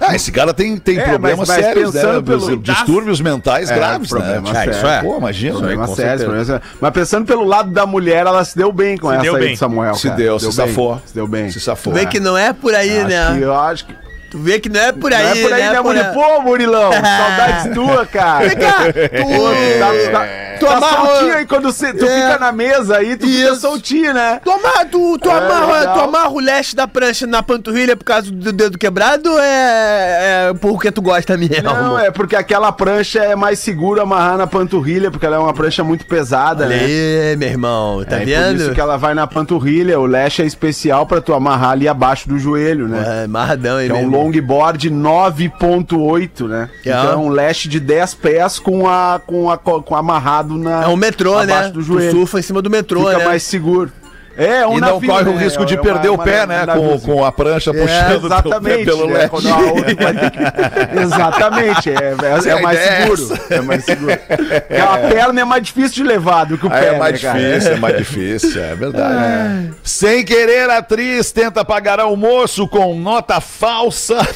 Ah, 0.00 0.14
esse 0.14 0.30
cara 0.30 0.52
tem, 0.52 0.76
tem 0.76 0.98
É, 0.98 1.04
problemas 1.04 1.48
mas- 1.48 1.56
mas 1.56 1.64
sérios, 1.66 1.94
né? 1.94 2.02
pelo- 2.22 2.56
Distúrbios 2.58 3.20
mentais 3.20 3.70
É, 3.70 3.74
graves, 3.74 4.10
né? 4.12 4.18
problema 4.18 4.50
Ah, 4.50 4.54
sério. 4.54 4.70
isso 4.72 4.86
é. 4.86 5.00
Pô, 5.02 5.16
imagina. 5.18 5.52
Problema 5.58 5.86
sério, 5.88 6.24
problema. 6.26 6.62
Mas 6.80 6.90
pensando 6.92 7.24
pelo 7.26 7.44
lado 7.44 7.70
da 7.70 7.86
mulher, 7.86 8.26
ela 8.26 8.44
se 8.44 8.56
deu 8.56 8.70
bem 8.70 8.98
com 8.98 9.08
Se 9.08 9.14
essa 9.14 9.22
deu 9.22 9.34
aí 9.36 9.42
bem. 9.42 9.52
do 9.54 9.58
Samuel. 9.58 9.94
Se 9.94 10.08
cara. 10.08 10.16
deu, 10.20 10.38
se 10.38 10.44
bem, 10.46 10.52
safou. 10.54 11.02
Se 11.06 11.14
deu 11.14 11.26
bem. 11.26 11.50
Se 11.50 11.60
safou. 11.60 11.94
Vê 11.94 12.04
que 12.06 12.20
não 12.20 12.36
é 12.36 12.52
por 12.52 12.74
aí, 12.74 12.98
Acho 12.98 13.08
né? 13.08 13.34
que, 13.38 13.42
eu 13.44 13.54
acho 13.58 13.86
que. 13.86 14.05
Tu 14.36 14.42
vê 14.42 14.60
que 14.60 14.68
não 14.68 14.78
é 14.80 14.92
por 14.92 15.12
aí, 15.14 15.22
não 15.24 15.30
é 15.30 15.42
por 15.42 15.52
aí, 15.54 15.62
né, 15.62 15.82
por 15.82 15.96
aí. 15.96 16.04
Pô, 16.12 16.42
Murilão, 16.42 16.90
saudades 16.92 17.74
tua, 17.74 18.04
cara. 18.04 18.46
Vem 18.48 18.56
cá, 18.58 18.76
tu, 18.92 19.78
tá, 19.80 20.12
tá, 20.12 20.26
tu 20.60 20.66
tá 20.66 20.76
amarra- 20.76 21.06
soltinho 21.06 21.34
aí 21.36 21.46
quando 21.46 21.72
você, 21.72 21.94
tu 21.94 22.04
É. 22.04 22.08
fica 22.22 22.38
na 22.38 22.52
mesa 22.52 22.98
aí, 22.98 23.16
tu 23.16 23.26
fica 23.26 23.48
Isso. 23.52 23.60
soltinho, 23.62 24.12
né? 24.12 24.40
Tu 24.44 24.50
amarra, 24.50 24.84
tu, 24.84 25.18
tu, 25.18 25.28
É, 25.30 25.32
amarra, 25.32 25.86
tu 25.94 26.00
amarra 26.00 26.30
o 26.30 26.38
leste 26.40 26.76
da 26.76 26.86
prancha 26.86 27.26
na 27.26 27.42
panturrilha 27.42 27.96
por 27.96 28.04
causa 28.04 28.30
do 28.30 28.52
dedo 28.52 28.76
quebrado 28.76 29.30
ou 29.32 29.38
é, 29.40 30.50
é 30.50 30.54
porque 30.60 30.92
tu 30.92 31.00
gosta 31.00 31.34
mesmo? 31.36 31.62
Não, 31.62 31.98
é 31.98 32.10
porque 32.10 32.36
aquela 32.36 32.70
prancha 32.72 33.20
é 33.20 33.34
mais 33.34 33.58
segura 33.58 34.02
amarrar 34.02 34.36
na 34.36 34.46
panturrilha, 34.46 35.10
porque 35.10 35.24
ela 35.24 35.36
é 35.36 35.38
uma 35.38 35.54
prancha 35.54 35.82
muito 35.82 36.04
pesada, 36.04 36.66
Olha 36.66 36.76
né? 36.76 36.84
aí, 36.84 37.36
meu 37.38 37.48
irmão, 37.48 38.04
tá 38.04 38.16
é 38.16 38.18
por 38.18 38.26
vendo? 38.26 38.60
isso 38.60 38.72
que 38.72 38.80
ela 38.80 38.98
vai 38.98 39.14
na 39.14 39.26
panturrilha, 39.26 39.98
o 39.98 40.04
leste 40.04 40.42
é 40.42 40.44
especial 40.44 41.06
pra 41.06 41.22
tu 41.22 41.32
amarrar 41.32 41.70
ali 41.70 41.88
abaixo 41.88 42.28
do 42.28 42.38
joelho, 42.38 42.86
né? 42.86 43.22
É, 43.22 43.24
amarradão 43.24 43.76
aí, 43.78 43.88
É 43.88 43.94
um. 43.94 44.25
Longboard 44.26 44.90
9.8, 44.90 46.48
né? 46.48 46.68
É. 46.84 46.90
Então 46.90 47.12
é 47.12 47.16
um 47.16 47.28
leste 47.28 47.68
de 47.68 47.80
10 47.80 48.14
pés 48.14 48.58
com 48.58 48.88
a 48.88 49.20
com 49.24 49.50
a 49.50 49.58
com 49.58 49.94
amarrado 49.94 50.56
na 50.56 50.84
É 50.84 50.88
um 50.88 50.96
metrô, 50.96 51.42
né? 51.44 51.68
do 51.68 51.74
Tu 51.80 51.82
joelho. 51.82 52.10
surfa 52.12 52.38
em 52.38 52.42
cima 52.42 52.60
do 52.62 52.70
metrô, 52.70 53.00
Fica 53.06 53.18
né? 53.18 53.24
mais 53.24 53.42
seguro. 53.42 53.90
É, 54.36 54.66
um 54.66 54.76
E 54.76 54.80
não 54.80 55.00
corre 55.00 55.30
o 55.30 55.34
né? 55.34 55.42
risco 55.44 55.64
de 55.64 55.74
É 55.74 55.78
perder 55.78 56.08
o 56.10 56.18
pé, 56.18 56.46
né? 56.46 56.66
Com, 56.66 57.00
com 57.00 57.24
a 57.24 57.32
prancha 57.32 57.72
puxando 57.72 58.12
É, 58.12 58.16
o 58.16 58.20
teu 58.20 58.28
pé 58.28 58.36
exatamente, 58.36 58.84
pelo 58.84 59.06
né? 59.08 59.30
Exatamente, 61.02 61.90
é, 61.90 61.94
é- 61.94 62.50
é 62.50 62.60
mais 62.60 62.78
seguro. 62.78 63.40
É 63.50 63.60
mais 63.60 63.84
seguro. 63.84 64.12
A 64.12 64.98
perna 65.08 65.40
é 65.40 65.44
mais 65.44 65.62
difícil 65.62 65.94
de 65.94 66.02
levar 66.04 66.44
do 66.44 66.58
que 66.58 66.66
o 66.66 66.72
Aí 66.72 66.80
pé, 66.80 66.94
é 66.94 66.98
mais 66.98 67.22
né, 67.22 67.28
cara? 67.28 67.38
difícil, 67.38 67.72
é 67.72 67.76
mais 67.76 67.96
difícil, 67.98 68.62
é 68.62 68.74
verdade. 68.74 69.70
Sem 69.82 70.24
querer, 70.24 70.68
a 70.70 70.78
atriz 70.78 71.32
tenta 71.32 71.64
pagar 71.64 72.00
almoço 72.00 72.66
com 72.68 72.94
nota 72.98 73.40
falsa 73.40 74.16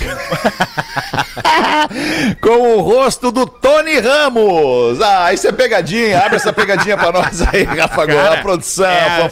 com 2.41 2.77
o 2.77 2.81
rosto 2.81 3.31
do 3.31 3.47
Tony 3.47 3.99
Ramos. 3.99 5.01
Ah, 5.01 5.33
isso 5.33 5.47
é 5.47 5.53
pegadinha. 5.53 6.19
Abre 6.21 6.37
essa 6.37 6.53
pegadinha 6.53 6.97
pra 6.97 7.13
nós 7.13 7.43
aí, 7.53 7.65
Rafa 7.65 8.07
Gomes. 8.07 8.21
A 8.31 8.37
produção, 8.39 8.87
É, 8.87 9.23
é, 9.25 9.29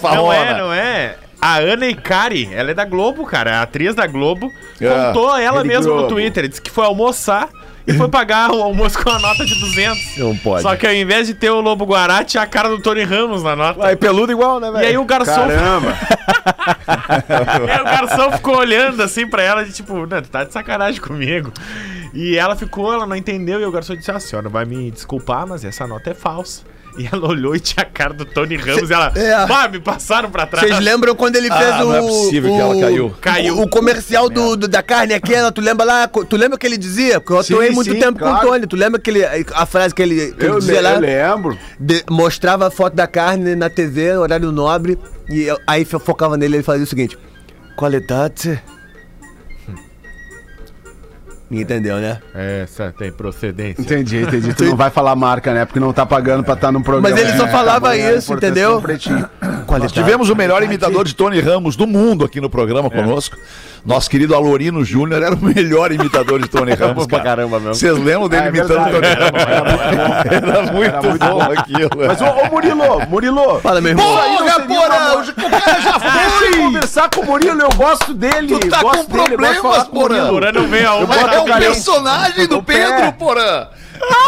não 0.58 0.72
é. 0.72 1.16
A 1.40 1.58
Ana 1.58 1.86
Ikari, 1.86 2.48
ela 2.52 2.72
é 2.72 2.74
da 2.74 2.84
Globo, 2.84 3.24
cara, 3.24 3.58
a 3.60 3.62
atriz 3.62 3.94
da 3.94 4.06
Globo, 4.06 4.52
É. 4.80 4.88
contou 4.88 5.36
ela 5.36 5.62
mesma 5.62 5.94
no. 5.94 6.08
Twitter, 6.08 6.48
disse 6.48 6.60
que 6.60 6.70
foi 6.70 6.84
almoçar 6.84 7.48
e 7.86 7.92
foi 7.94 8.08
pagar 8.08 8.50
o 8.50 8.60
almoço 8.60 9.02
com 9.02 9.08
a 9.08 9.18
nota 9.20 9.46
de 9.46 9.54
200. 9.54 10.16
Não 10.18 10.36
pode. 10.36 10.62
Só 10.62 10.76
que 10.76 10.86
ao 10.86 10.92
invés 10.92 11.26
de 11.28 11.34
ter 11.34 11.48
o 11.50 11.60
Lobo 11.60 11.86
Guará, 11.86 12.24
tinha 12.24 12.42
a 12.42 12.46
cara 12.46 12.68
do 12.68 12.80
Tony 12.80 13.04
Ramos 13.04 13.42
na 13.42 13.54
nota. 13.56 13.86
Aí 13.86 13.96
peludo 13.96 14.32
igual, 14.32 14.58
né, 14.58 14.70
velho? 14.70 14.84
E 14.84 14.86
aí 14.88 14.98
o 14.98 15.04
garçom, 15.04 15.32
Caramba! 15.32 15.96
e 17.66 17.70
aí 17.70 17.80
o 17.80 17.84
garçom 17.84 18.32
ficou 18.32 18.56
olhando 18.58 19.02
assim 19.02 19.26
pra 19.26 19.42
ela, 19.42 19.64
de 19.64 19.72
tipo, 19.72 20.06
não, 20.06 20.20
tá 20.22 20.44
de 20.44 20.52
sacanagem 20.52 21.00
comigo. 21.00 21.52
E 22.12 22.36
ela 22.36 22.56
ficou, 22.56 22.92
ela 22.92 23.06
não 23.06 23.14
entendeu, 23.16 23.60
e 23.60 23.64
o 23.64 23.70
garçom 23.70 23.94
disse, 23.94 24.10
ah, 24.10 24.16
a 24.16 24.20
senhora 24.20 24.48
vai 24.48 24.64
me 24.64 24.90
desculpar, 24.90 25.46
mas 25.46 25.64
essa 25.64 25.86
nota 25.86 26.10
é 26.10 26.14
falsa. 26.14 26.62
E 26.98 27.08
ela 27.12 27.28
olhou 27.28 27.54
e 27.54 27.60
tinha 27.60 27.82
a 27.82 27.86
cara 27.86 28.12
do 28.12 28.24
Tony 28.24 28.56
Ramos 28.56 28.90
e 28.90 28.92
ela. 28.92 29.12
É. 29.14 29.46
Pá, 29.46 29.68
me 29.68 29.78
passaram 29.78 30.30
pra 30.30 30.46
trás. 30.46 30.66
Vocês 30.68 30.80
lembram 30.80 31.14
quando 31.14 31.36
ele 31.36 31.48
fez 31.48 31.70
Ah, 31.70 31.84
o. 31.84 31.88
não 31.88 31.94
é 31.94 32.00
possível 32.00 32.50
que 32.52 32.58
ela 32.60 32.74
o- 32.76 32.80
caiu. 32.80 33.14
Caiu. 33.20 33.56
O, 33.58 33.62
o 33.62 33.68
comercial 33.68 34.28
do, 34.28 34.56
do- 34.56 34.66
da 34.68 34.82
carne 34.82 35.14
aquela, 35.14 35.52
tu 35.52 35.60
lembra 35.60 35.86
lá? 35.86 36.08
Tu 36.08 36.36
lembra 36.36 36.58
que 36.58 36.66
ele 36.66 36.76
dizia? 36.76 37.20
Porque 37.20 37.32
eu 37.34 37.42
Sim, 37.44 37.54
atuei 37.54 37.70
muito 37.70 37.92
sim, 37.92 38.00
tempo 38.00 38.18
com 38.18 38.24
claro. 38.26 38.46
o 38.46 38.50
Tony. 38.50 38.66
Tu 38.66 38.74
lembra 38.76 39.00
que 39.00 39.10
ele, 39.10 39.24
a 39.54 39.64
frase 39.66 39.94
que 39.94 40.02
ele, 40.02 40.32
que 40.32 40.44
ele 40.44 40.52
Eu, 40.54 40.58
dizia 40.58 40.74
le- 40.76 40.80
lá? 40.82 40.94
eu 40.94 41.00
lembro. 41.00 41.58
De- 41.78 42.04
mostrava 42.10 42.66
a 42.66 42.70
foto 42.70 42.94
da 42.94 43.06
carne 43.06 43.54
na 43.54 43.70
TV, 43.70 44.16
horário 44.16 44.50
nobre, 44.50 44.98
e 45.30 45.42
eu- 45.42 45.58
aí 45.66 45.86
eu 45.90 46.00
focava 46.00 46.36
nele 46.36 46.54
e 46.54 46.56
ele 46.56 46.62
fazia 46.64 46.82
o 46.84 46.86
seguinte: 46.88 47.16
qualidade. 47.76 48.60
Entendeu, 51.50 51.96
né? 51.96 52.18
Essa 52.34 52.92
tem 52.96 53.10
procedência. 53.10 53.80
Entendi, 53.80 54.18
entendi. 54.22 54.52
Tu 54.54 54.64
não 54.64 54.76
vai 54.76 54.90
falar 54.90 55.16
marca, 55.16 55.54
né? 55.54 55.64
Porque 55.64 55.80
não 55.80 55.92
tá 55.92 56.04
pagando 56.04 56.44
pra 56.44 56.54
estar 56.54 56.70
num 56.70 56.82
programa. 56.82 57.08
Mas 57.14 57.24
ele 57.24 57.36
só 57.38 57.46
É, 57.46 57.50
falava 57.50 57.86
amanhã, 57.88 58.10
isso, 58.12 58.32
importância 58.32 58.48
entendeu? 58.50 58.82
Nós 59.68 59.92
tivemos 59.92 60.30
o 60.30 60.36
melhor 60.36 60.62
imitador 60.62 61.04
de 61.04 61.14
Tony 61.14 61.40
Ramos 61.40 61.76
do 61.76 61.86
mundo 61.86 62.24
aqui 62.24 62.40
no 62.40 62.48
programa 62.48 62.88
conosco. 62.90 63.36
Nosso 63.84 64.08
querido 64.10 64.34
Alorino 64.34 64.84
Júnior 64.84 65.22
era 65.22 65.34
o 65.34 65.38
melhor 65.42 65.92
imitador 65.92 66.40
de 66.40 66.48
Tony 66.48 66.72
Ramos. 66.74 67.06
pra 67.06 67.18
cara. 67.18 67.30
caramba 67.36 67.58
mesmo. 67.60 67.74
Vocês 67.74 67.96
lembram 67.96 68.28
dele 68.28 68.42
Ah, 68.42 68.46
é 68.46 68.48
imitando 68.48 68.84
verdade. 68.90 69.16
Tony 69.32 69.52
Ramos? 69.52 70.32
Era 70.48 70.72
muito 70.72 71.18
bom 71.18 71.42
aquilo. 71.42 71.90
Mas, 72.06 72.20
ô, 72.20 72.24
ô 72.26 72.46
Murilo, 72.50 73.06
Murilo. 73.08 73.60
Fala, 73.60 73.80
meu 73.80 73.90
irmão. 73.90 74.06
Porra, 74.06 74.60
porra! 74.60 75.22
O 75.22 75.50
cara 75.50 75.80
já 75.80 75.98
foi! 76.00 76.10
Deixa 76.40 76.56
eu 76.56 76.64
conversar 76.64 77.10
com 77.10 77.20
o 77.20 77.26
Murilo, 77.26 77.60
eu 77.60 77.70
gosto 77.76 78.14
dele. 78.14 78.58
Tu 78.58 78.68
tá 78.68 78.82
gosto 78.82 79.06
com 79.06 79.12
dele, 79.12 79.28
problemas, 79.36 79.82
o. 79.82 79.86
Porã. 79.90 80.28
Porã 80.28 80.52
não 80.52 80.66
vem 80.66 80.84
a 80.84 80.94
uma. 80.94 81.14
É 81.14 81.38
o 81.40 81.44
personagem 81.44 82.46
do 82.46 82.58
O. 82.58 82.62
Pedro, 82.62 83.12
Porã. 83.12 83.66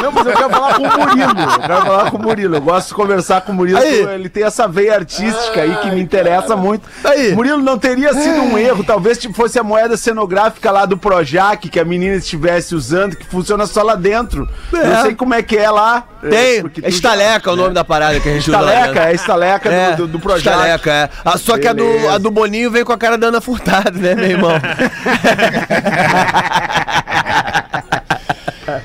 Não, 0.02 0.12
mas 0.12 0.26
eu 0.26 0.32
quero 0.32 0.50
falar 0.50 0.74
com 0.74 0.82
o 0.82 0.98
Murilo. 0.98 1.40
Eu 1.40 1.60
quero 1.60 1.86
falar 1.86 2.10
com 2.10 2.16
o 2.16 2.22
Murilo. 2.22 2.56
Eu 2.56 2.60
gosto 2.60 2.88
de 2.88 2.94
conversar 2.94 3.40
com 3.42 3.52
o 3.52 3.54
Murilo. 3.54 3.78
Aí. 3.78 4.00
Ele 4.14 4.28
tem 4.28 4.44
essa 4.44 4.66
veia 4.66 4.94
artística 4.94 5.60
aí 5.60 5.76
que 5.76 5.90
me 5.90 6.00
interessa 6.00 6.56
muito. 6.56 6.88
Aí. 7.04 7.34
Murilo 7.34 7.62
não 7.62 7.78
teria 7.78 8.12
sido 8.14 8.40
um 8.42 8.58
erro. 8.58 8.82
Talvez 8.84 9.18
tipo, 9.18 9.34
fosse 9.34 9.58
a 9.58 9.62
moeda 9.62 9.96
cenográfica 9.96 10.70
lá 10.70 10.86
do 10.86 10.96
Projac 10.96 11.68
que 11.68 11.78
a 11.80 11.84
menina 11.84 12.16
estivesse 12.16 12.74
usando, 12.74 13.16
que 13.16 13.26
funciona 13.26 13.66
só 13.66 13.82
lá 13.82 13.94
dentro. 13.94 14.48
É. 14.72 14.86
Não 14.86 15.02
sei 15.02 15.14
como 15.14 15.34
é 15.34 15.42
que 15.42 15.56
é 15.56 15.70
lá. 15.70 16.04
Tem, 16.20 16.60
porque 16.60 16.84
é 16.84 16.88
estaleca 16.88 17.50
o 17.50 17.56
nome 17.56 17.72
da 17.72 17.82
parada 17.82 18.20
que 18.20 18.28
a 18.28 18.32
gente 18.32 18.50
usa 18.50 18.58
Estaleca, 18.58 19.08
é 19.08 19.14
estaleca 19.14 19.68
É, 19.70 19.92
do, 19.92 20.06
do, 20.06 20.12
do 20.12 20.20
Projac. 20.20 20.46
Estaleca, 20.46 20.92
é. 20.92 21.08
Ah, 21.24 21.38
só 21.38 21.56
que 21.56 21.66
a 21.66 21.72
do, 21.72 21.82
Beleza. 21.82 22.12
a 22.12 22.18
do 22.18 22.30
Boninho 22.30 22.70
vem 22.70 22.84
com 22.84 22.92
a 22.92 22.98
cara 22.98 23.16
da 23.16 23.28
Ana 23.28 23.40
Furtado, 23.40 23.98
né, 23.98 24.14
meu 24.14 24.26
irmão? 24.28 24.52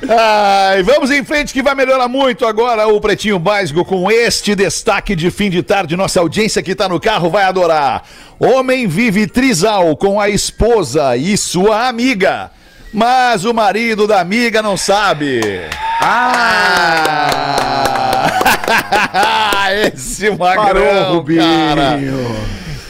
Ai, 0.09 0.83
vamos 0.83 1.11
em 1.11 1.23
frente 1.23 1.53
que 1.53 1.61
vai 1.63 1.75
melhorar 1.75 2.07
muito 2.07 2.45
agora 2.45 2.87
o 2.87 2.99
Pretinho 3.01 3.37
Básico 3.39 3.83
com 3.85 4.09
este 4.11 4.55
destaque 4.55 5.15
de 5.15 5.29
fim 5.31 5.49
de 5.49 5.61
tarde. 5.63 5.95
Nossa 5.95 6.19
audiência 6.19 6.63
que 6.63 6.75
tá 6.75 6.87
no 6.89 6.99
carro 6.99 7.29
vai 7.29 7.43
adorar. 7.43 8.03
Homem 8.39 8.87
vive 8.87 9.27
trisal 9.27 9.95
com 9.95 10.19
a 10.19 10.29
esposa 10.29 11.15
e 11.15 11.37
sua 11.37 11.87
amiga. 11.87 12.51
Mas 12.93 13.43
o 13.43 13.53
marido 13.53 14.07
da 14.07 14.21
amiga 14.21 14.61
não 14.61 14.77
sabe. 14.77 15.41
Ah! 16.01 17.35
Esse 19.93 20.31
Parou, 20.35 20.63
magrão, 20.63 21.15
Rubinho. 21.15 21.41
cara. 21.41 21.99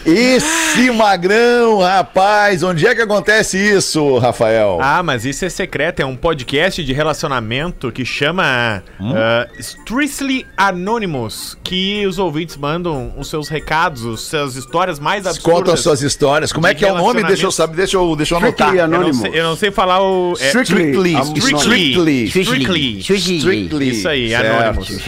Esse 0.06 0.92
magrão, 0.92 1.80
rapaz. 1.80 2.62
Onde 2.62 2.86
é 2.86 2.94
que 2.94 3.02
acontece 3.02 3.58
isso, 3.58 4.20
Rafael? 4.20 4.78
Ah, 4.80 5.02
mas 5.02 5.26
isso 5.26 5.44
é 5.44 5.50
secreto. 5.50 6.00
É 6.00 6.06
um 6.06 6.16
podcast 6.16 6.84
de 6.84 6.94
relacionamento 6.94 7.92
que 7.92 8.06
chama 8.06 8.84
ah, 9.02 9.48
Strictly 9.58 10.46
Anonymous. 10.56 11.58
Que 11.64 12.06
os 12.06 12.20
ouvintes 12.20 12.56
mandam 12.56 13.14
os 13.18 13.30
seus 13.32 13.50
recados, 13.50 14.06
as 14.06 14.20
suas 14.22 14.56
histórias 14.56 15.00
mais 15.00 15.26
absurdas. 15.26 15.54
Conta 15.60 15.74
as 15.74 15.80
suas 15.80 16.02
histórias. 16.04 16.54
Como 16.54 16.68
é 16.68 16.76
que 16.76 16.86
é 16.86 16.94
o 16.94 16.98
nome? 16.98 17.24
Deixa 17.24 17.48
eu 17.48 17.52
saber, 17.52 17.76
deixa 17.78 17.98
eu, 17.98 18.16
deixa 18.16 18.36
eu 18.36 18.38
anotar. 18.38 18.68
Strictly 18.68 18.80
Eu 18.80 18.88
não, 18.88 18.98
Anonymous. 18.98 19.22
sei, 19.32 19.40
eu 19.40 19.44
não 19.44 19.56
sei 19.56 19.72
falar 19.72 20.02
o. 20.04 20.34
é- 20.40 20.48
Strictly. 20.50 21.14
Strictly. 21.16 22.26
Strictly. 22.26 23.00
Strictly. 23.00 23.38
Strictly. 23.40 23.90
Isso 23.90 24.08
aí, 24.08 24.30
Certo. 24.30 24.46
Anonymous. 24.46 25.08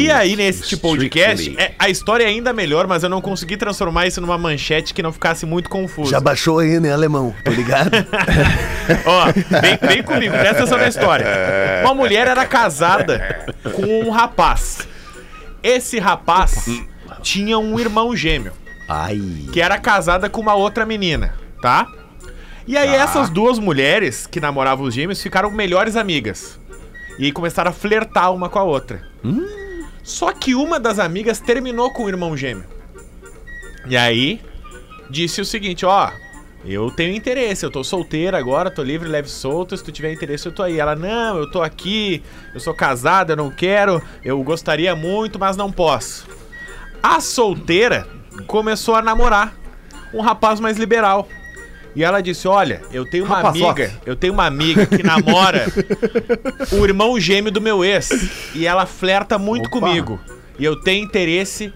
E 0.00 0.10
aí, 0.10 0.34
nesse 0.34 0.76
podcast, 0.78 1.54
é, 1.58 1.72
a 1.78 1.90
história 1.90 2.24
é 2.24 2.28
ainda 2.28 2.54
melhor, 2.54 2.86
mas 2.86 3.02
eu 3.02 3.10
não 3.10 3.20
consegui 3.20 3.58
transformar 3.58 4.06
isso 4.06 4.18
numa 4.20 4.29
manchete 4.38 4.92
que 4.94 5.02
não 5.02 5.12
ficasse 5.12 5.44
muito 5.46 5.68
confusa. 5.68 6.10
Já 6.10 6.20
baixou 6.20 6.58
aí, 6.58 6.78
né, 6.80 6.92
alemão? 6.92 7.34
Tô 7.44 7.50
ligado? 7.50 7.90
Ó, 9.04 9.26
vem, 9.60 9.78
vem 9.80 10.02
comigo, 10.02 10.32
presta 10.32 10.58
atenção 10.58 10.78
na 10.78 10.88
história. 10.88 11.26
Uma 11.84 11.94
mulher 11.94 12.26
era 12.26 12.44
casada 12.46 13.46
com 13.74 14.06
um 14.06 14.10
rapaz. 14.10 14.86
Esse 15.62 15.98
rapaz 15.98 16.66
tinha 17.22 17.58
um 17.58 17.78
irmão 17.78 18.16
gêmeo, 18.16 18.52
Ai. 18.88 19.20
que 19.52 19.60
era 19.60 19.78
casada 19.78 20.28
com 20.28 20.40
uma 20.40 20.54
outra 20.54 20.86
menina, 20.86 21.34
tá? 21.60 21.86
E 22.66 22.76
aí 22.76 22.94
essas 22.94 23.28
duas 23.28 23.58
mulheres 23.58 24.26
que 24.26 24.40
namoravam 24.40 24.86
os 24.86 24.94
gêmeos 24.94 25.22
ficaram 25.22 25.50
melhores 25.50 25.96
amigas. 25.96 26.58
E 27.18 27.24
aí 27.26 27.32
começaram 27.32 27.70
a 27.70 27.74
flertar 27.74 28.32
uma 28.32 28.48
com 28.48 28.58
a 28.58 28.62
outra. 28.64 29.02
Só 30.02 30.32
que 30.32 30.54
uma 30.54 30.80
das 30.80 30.98
amigas 30.98 31.38
terminou 31.40 31.92
com 31.92 32.04
o 32.04 32.08
irmão 32.08 32.36
gêmeo. 32.36 32.64
E 33.86 33.96
aí 33.96 34.40
disse 35.08 35.40
o 35.40 35.44
seguinte, 35.44 35.84
ó, 35.84 36.10
eu 36.64 36.90
tenho 36.90 37.14
interesse, 37.14 37.64
eu 37.64 37.70
tô 37.70 37.82
solteira 37.82 38.38
agora, 38.38 38.70
tô 38.70 38.82
livre, 38.82 39.08
leve 39.08 39.28
solto, 39.28 39.76
se 39.76 39.82
tu 39.82 39.90
tiver 39.90 40.12
interesse 40.12 40.46
eu 40.46 40.52
tô 40.52 40.62
aí. 40.62 40.78
Ela, 40.78 40.94
não, 40.94 41.38
eu 41.38 41.50
tô 41.50 41.62
aqui, 41.62 42.22
eu 42.54 42.60
sou 42.60 42.74
casada, 42.74 43.32
eu 43.32 43.36
não 43.36 43.50
quero, 43.50 44.02
eu 44.24 44.42
gostaria 44.42 44.94
muito, 44.94 45.38
mas 45.38 45.56
não 45.56 45.72
posso. 45.72 46.26
A 47.02 47.20
solteira 47.20 48.06
começou 48.46 48.94
a 48.94 49.02
namorar 49.02 49.54
um 50.12 50.20
rapaz 50.20 50.60
mais 50.60 50.76
liberal. 50.76 51.26
E 51.96 52.04
ela 52.04 52.20
disse: 52.20 52.46
Olha, 52.46 52.82
eu 52.92 53.04
tenho 53.08 53.24
uma 53.24 53.36
Rapazote. 53.36 53.64
amiga, 53.64 54.00
eu 54.06 54.14
tenho 54.14 54.32
uma 54.32 54.46
amiga 54.46 54.86
que 54.86 55.02
namora 55.02 55.66
o 56.72 56.84
irmão 56.84 57.18
gêmeo 57.18 57.50
do 57.50 57.60
meu 57.60 57.84
ex. 57.84 58.10
E 58.54 58.66
ela 58.66 58.86
flerta 58.86 59.38
muito 59.38 59.66
Opa. 59.66 59.80
comigo. 59.80 60.20
E 60.58 60.64
eu 60.64 60.76
tenho 60.76 61.04
interesse. 61.04 61.72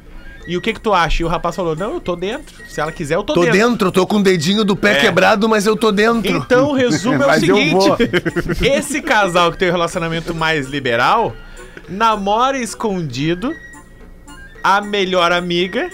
E 0.46 0.56
o 0.56 0.60
que 0.60 0.72
que 0.74 0.80
tu 0.80 0.92
acha? 0.92 1.22
E 1.22 1.24
o 1.24 1.28
rapaz 1.28 1.56
falou: 1.56 1.74
Não, 1.74 1.94
eu 1.94 2.00
tô 2.00 2.14
dentro. 2.14 2.54
Se 2.68 2.80
ela 2.80 2.92
quiser, 2.92 3.14
eu 3.16 3.22
tô, 3.22 3.32
Tô 3.34 3.40
dentro. 3.44 3.58
dentro, 3.58 3.92
tô 3.92 4.06
com 4.06 4.16
o 4.16 4.22
dedinho 4.22 4.64
do 4.64 4.76
pé 4.76 4.98
É. 4.98 5.00
quebrado, 5.00 5.48
mas 5.48 5.66
eu 5.66 5.74
tô 5.76 5.90
dentro. 5.90 6.36
Então, 6.36 6.70
o 6.70 6.72
resumo 6.74 7.22
é 7.22 7.26
o 7.26 7.32
seguinte: 7.40 7.86
esse 8.62 9.00
casal 9.00 9.50
que 9.52 9.58
tem 9.58 9.68
um 9.68 9.72
relacionamento 9.72 10.34
mais 10.34 10.66
liberal 10.68 11.32
namora 11.88 12.58
escondido 12.58 13.52
a 14.62 14.80
melhor 14.80 15.32
amiga 15.32 15.90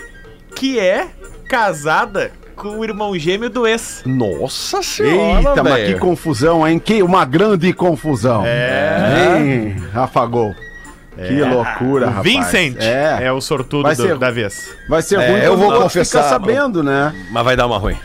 que 0.57 0.79
é 0.79 1.09
casada 1.49 2.31
com 2.57 2.79
o 2.79 2.85
irmão 2.85 3.17
gêmeo 3.19 3.49
do 3.49 3.67
ex. 3.67 4.03
Nossa 4.05 4.83
senhora, 4.83 5.51
Eita, 5.51 5.63
mas 5.65 5.87
que 5.87 5.99
confusão, 5.99 6.67
hein? 6.69 6.79
Que 6.79 7.03
uma 7.03 7.25
grande 7.25 7.73
confusão. 7.73 8.43
É. 8.45 9.75
Rafa 9.93 10.27
Gol. 10.27 10.55
Que 11.27 11.43
loucura, 11.43 12.07
o 12.07 12.11
rapaz. 12.11 12.25
Vincent 12.25 12.77
é, 12.81 13.19
É. 13.25 13.33
o 13.33 13.41
sortudo 13.41 13.83
Vai 13.85 13.95
do- 13.97 14.03
ser- 14.03 14.19
da 14.19 14.31
vez. 14.31 14.71
Vai 14.89 15.03
ser 15.03 15.19
É, 15.21 15.29
ruim 15.31 15.41
eu 15.41 15.57
vou 15.57 15.73
confessar, 15.83 16.23
fica 16.23 16.29
sabendo, 16.31 16.83
né? 16.83 17.15
Mas 17.31 17.45
vai 17.45 17.57
dar 17.57 17.67
uma 17.67 17.79
ruim. 17.79 17.97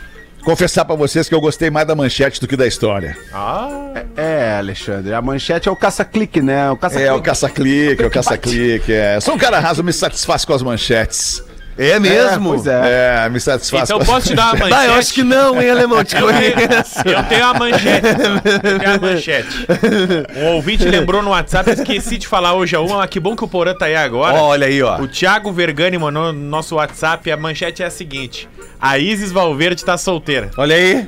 Confessar 0.44 0.84
pra 0.84 0.94
vocês 0.94 1.28
que 1.28 1.34
eu 1.34 1.40
gostei 1.40 1.70
mais 1.70 1.86
da 1.88 1.94
manchete 1.96 2.40
do 2.40 2.46
que 2.46 2.56
da 2.56 2.66
história. 2.66 3.16
Ah, 3.32 3.68
É, 4.16 4.56
Alexandre, 4.58 5.12
a 5.12 5.20
manchete 5.20 5.68
é 5.68 5.72
o 5.72 5.76
caça-clique, 5.76 6.40
né? 6.40 6.70
O 6.70 6.76
caça-clique. 6.76 7.08
É, 7.10 7.12
o 7.12 7.20
caça-clique, 7.22 8.02
é 8.02 8.06
o 8.06 8.10
caça-clique. 8.10 8.92
É. 8.92 9.18
Sou 9.20 9.34
um 9.34 9.38
cara 9.38 9.58
raso, 9.58 9.82
me 9.82 9.92
satisfaz 9.92 10.44
com 10.44 10.52
as 10.54 10.62
manchetes. 10.62 11.42
É 11.78 11.98
mesmo? 11.98 12.50
pois 12.50 12.66
é. 12.66 13.24
É, 13.24 13.28
me 13.28 13.38
satisfaz 13.38 13.88
então 13.90 13.98
posso 14.00 14.28
te 14.28 14.34
dar 14.34 14.54
uma 14.54 14.60
manchete? 14.60 14.74
Ah, 14.74 14.86
eu 14.86 14.94
acho 14.94 15.12
que 15.12 15.22
não, 15.22 15.60
hein, 15.60 15.70
alemão? 15.70 16.02
Te 16.02 16.16
Eu 16.16 16.26
tenho, 16.28 17.14
eu 17.16 17.22
tenho 17.24 17.46
a 17.46 17.54
manchete. 17.54 18.06
Eu 18.66 18.78
tenho 18.78 18.94
a 18.94 18.98
manchete. 18.98 19.66
Um 20.36 20.46
ouvinte 20.54 20.84
lembrou 20.86 21.22
no 21.22 21.30
WhatsApp, 21.30 21.68
eu 21.68 21.74
esqueci 21.74 22.16
de 22.18 22.26
falar 22.26 22.54
hoje 22.54 22.74
a 22.74 22.80
uma, 22.80 22.96
mas 22.98 23.10
que 23.10 23.20
bom 23.20 23.36
que 23.36 23.44
o 23.44 23.48
Porã 23.48 23.74
tá 23.74 23.86
aí 23.86 23.96
agora. 23.96 24.34
Olha 24.36 24.66
aí, 24.66 24.82
ó. 24.82 24.98
O 25.00 25.06
Thiago 25.08 25.52
Vergani 25.52 25.98
mandou 25.98 26.32
no 26.32 26.40
nosso 26.48 26.76
WhatsApp, 26.76 27.30
a 27.30 27.36
manchete 27.36 27.82
é 27.82 27.86
a 27.86 27.90
seguinte: 27.90 28.48
A 28.80 28.98
Isis 28.98 29.30
Valverde 29.32 29.84
tá 29.84 29.98
solteira. 29.98 30.50
Olha 30.56 30.74
aí. 30.76 31.06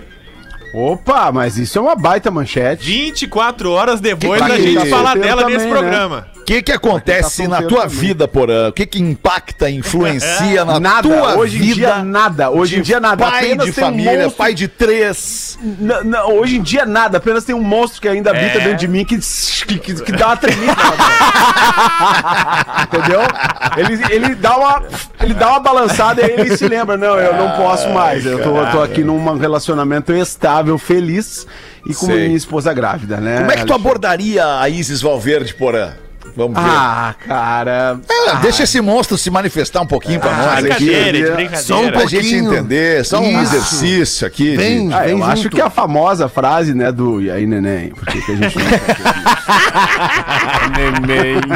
Opa, 0.74 1.32
mas 1.32 1.56
isso 1.56 1.78
é 1.78 1.80
uma 1.82 1.96
baita 1.96 2.30
manchete. 2.30 2.84
24 2.84 3.70
horas 3.70 4.00
depois 4.00 4.40
Que 4.42 4.48
da 4.48 4.56
que 4.56 4.62
gente 4.62 4.90
falar 4.90 5.16
dela 5.16 5.42
também, 5.42 5.56
nesse 5.56 5.66
né? 5.66 5.72
programa. 5.72 6.26
O 6.36 6.37
que 6.48 6.62
que 6.62 6.72
acontece 6.72 7.42
tá 7.42 7.48
na 7.48 7.62
tua 7.62 7.82
também. 7.82 7.98
vida, 7.98 8.26
Porã? 8.26 8.68
O 8.68 8.72
que 8.72 8.86
que 8.86 8.98
impacta, 8.98 9.68
influencia 9.68 10.64
na 10.64 10.80
nada, 10.80 11.02
tua 11.08 11.36
hoje 11.36 11.56
em 11.56 11.60
vida? 11.60 11.74
dia 11.74 11.98
nada. 12.02 12.50
Hoje 12.50 12.78
em 12.78 12.82
dia 12.82 12.98
nada. 12.98 13.26
Pai 13.26 13.44
Apenas 13.44 13.66
de 13.66 13.72
tem 13.72 13.84
um 13.84 13.86
família, 13.86 14.12
monstro- 14.22 14.30
pai 14.32 14.54
de 14.54 14.66
três. 14.66 15.58
N- 15.62 15.92
n- 16.04 16.16
hoje 16.32 16.56
em 16.56 16.62
dia 16.62 16.86
nada, 16.86 17.18
apenas 17.18 17.44
tem 17.44 17.54
um 17.54 17.62
monstro 17.62 18.00
que 18.00 18.08
ainda 18.08 18.30
habita 18.30 18.58
É. 18.58 18.60
dentro 18.60 18.78
de 18.78 18.88
mim 18.88 19.04
que, 19.04 19.18
que, 19.18 19.78
que- 19.78 20.02
que 20.02 20.12
dá 20.12 20.28
uma 20.28 20.36
tremida. 20.38 20.72
Entendeu? 22.84 23.20
Ele, 23.76 24.14
ele, 24.14 24.34
dá 24.34 24.56
uma, 24.56 24.82
ele 25.20 25.34
dá 25.34 25.50
uma 25.50 25.60
balançada 25.60 26.22
e 26.22 26.30
ele 26.30 26.56
se 26.56 26.66
lembra: 26.66 26.96
não, 26.96 27.18
eu 27.18 27.34
não 27.36 27.50
posso 27.56 27.88
mais. 27.90 28.24
Eu 28.24 28.42
tô, 28.42 28.56
eu 28.56 28.70
tô 28.70 28.82
aqui 28.82 29.04
num 29.04 29.36
relacionamento 29.36 30.12
estável, 30.14 30.78
feliz 30.78 31.46
e 31.86 31.94
com 31.94 32.06
Sei. 32.06 32.24
minha 32.26 32.36
esposa 32.36 32.72
grávida, 32.72 33.18
né? 33.18 33.38
Como 33.38 33.52
é 33.52 33.56
que 33.56 33.66
tu 33.66 33.74
abordaria 33.74 34.58
a 34.60 34.68
Isis 34.68 35.00
Valverde, 35.02 35.54
Porã? 35.54 35.92
Vamos 36.38 36.62
ver. 36.62 36.70
Ah, 36.70 37.14
cara. 37.26 37.98
Ah, 38.28 38.34
deixa 38.34 38.62
esse 38.62 38.80
monstro 38.80 39.18
se 39.18 39.28
manifestar 39.28 39.80
um 39.80 39.86
pouquinho 39.86 40.20
pra 40.20 40.32
nós 40.36 40.64
aqui. 40.64 40.84
Brincadeira, 40.86 41.12
de 41.12 41.26
Só 41.26 41.32
um 41.32 41.34
brincadeira. 41.34 41.62
Só 41.64 41.82
um 41.82 41.90
Pra 41.90 42.00
gente 42.06 42.20
pouquinho. 42.20 42.54
entender, 42.54 43.04
só 43.04 43.18
um 43.20 43.42
Isso. 43.42 43.56
exercício 43.56 44.24
aqui. 44.26 44.50
de- 44.52 44.56
Vem. 44.56 44.94
Ah, 44.94 45.08
eu 45.08 45.18
Vem 45.18 45.26
acho 45.26 45.42
junto. 45.42 45.56
que 45.56 45.60
é 45.60 45.64
a 45.64 45.70
famosa 45.70 46.28
frase, 46.28 46.74
né, 46.74 46.92
do 46.92 47.20
E 47.20 47.28
aí, 47.28 47.44
neném? 47.44 47.88
Por 47.88 48.06
que, 48.06 48.22
que 48.22 48.30
a 48.30 48.36
gente 48.36 48.56
não 48.62 48.64
Neném. 51.06 51.40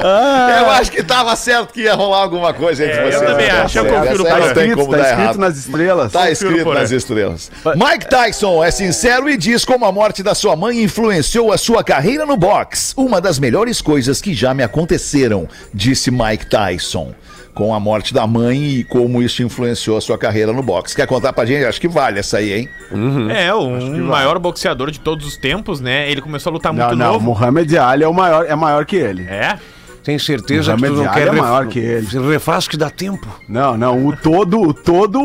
Eu 0.00 0.70
acho 0.70 0.90
que 0.92 1.02
tava 1.02 1.34
certo 1.36 1.72
que 1.72 1.82
ia 1.82 1.94
rolar 1.94 2.18
alguma 2.22 2.52
coisa 2.54 2.84
entre 2.84 2.96
É, 2.98 3.06
eu 3.06 3.12
vocês. 3.12 3.30
também 3.30 3.48
Tá 3.48 3.62
acho, 3.62 3.78
eu 3.78 3.82
certo. 3.84 3.94
confiro 3.96 4.14
Essa 4.14 4.34
aí 4.34 4.38
pra 4.38 4.46
não 4.46 4.54
tem 4.54 4.62
escrito, 4.68 4.76
como 4.78 4.90
tá 4.90 4.96
dar 4.96 5.02
escrito 5.04 5.20
errado. 5.22 5.38
nas 5.38 5.56
estrelas? 5.56 6.12
Tá 6.12 6.18
Confiro 6.28 6.32
escrito 6.50 6.74
nas 6.74 6.90
estrelas. 6.90 7.50
Mike 7.74 8.08
Tyson 8.08 8.64
é 8.64 8.70
sincero 8.70 9.28
e 9.28 9.36
diz 9.36 9.64
como 9.64 9.84
a 9.84 9.92
morte 9.92 10.22
da 10.22 10.34
sua 10.34 10.54
mãe 10.56 10.82
influenciou 10.82 11.52
a 11.52 11.58
sua 11.58 11.82
carreira 11.82 12.24
no 12.24 12.36
boxe. 12.36 12.94
Uma 12.96 13.20
das 13.20 13.38
melhores 13.38 13.80
coisas 13.82 14.20
que 14.20 14.34
já 14.34 14.54
me 14.54 14.62
aconteceram, 14.62 15.48
disse 15.74 16.10
Mike 16.10 16.46
Tyson. 16.46 17.12
Com 17.54 17.74
a 17.74 17.80
morte 17.80 18.14
da 18.14 18.24
mãe 18.24 18.56
e 18.66 18.84
como 18.84 19.20
isso 19.20 19.42
influenciou 19.42 19.96
a 19.96 20.00
sua 20.00 20.16
carreira 20.16 20.52
no 20.52 20.62
boxe. 20.62 20.94
Quer 20.94 21.08
contar 21.08 21.32
pra 21.32 21.44
gente? 21.44 21.64
Acho 21.64 21.80
que 21.80 21.88
vale 21.88 22.20
essa 22.20 22.38
aí, 22.38 22.52
hein? 22.52 22.68
É, 23.36 23.52
o 23.52 23.62
um 23.62 24.04
maior 24.06 24.38
boxeador 24.38 24.92
de 24.92 25.00
todos 25.00 25.26
os 25.26 25.36
tempos, 25.36 25.80
né? 25.80 26.08
Ele 26.08 26.20
começou 26.20 26.50
a 26.50 26.52
lutar 26.52 26.72
Não, 26.72 26.84
muito 26.86 26.96
não, 26.96 27.14
novo. 27.14 27.24
Muhammad 27.24 27.74
Ali 27.74 28.04
é 28.04 28.08
o 28.08 28.14
maior, 28.14 28.46
é 28.46 28.54
maior 28.54 28.86
que 28.86 28.94
ele. 28.94 29.24
É? 29.24 29.58
Tem 30.08 30.18
certeza 30.18 30.74
que 30.74 30.80
Muhammad 30.80 30.96
tu 30.98 31.02
não 31.04 31.12
Ali 31.12 31.20
quer 31.20 31.26
é 31.28 31.30
ref- 31.32 31.40
maior 31.42 31.66
que 31.66 31.78
ele. 31.78 32.28
Refaz 32.30 32.66
que 32.66 32.78
dá 32.78 32.88
tempo. 32.88 33.26
Não, 33.46 33.76
não, 33.76 34.06
o 34.06 34.16
todo, 34.16 34.58
o 34.58 34.72
todo, 34.72 35.20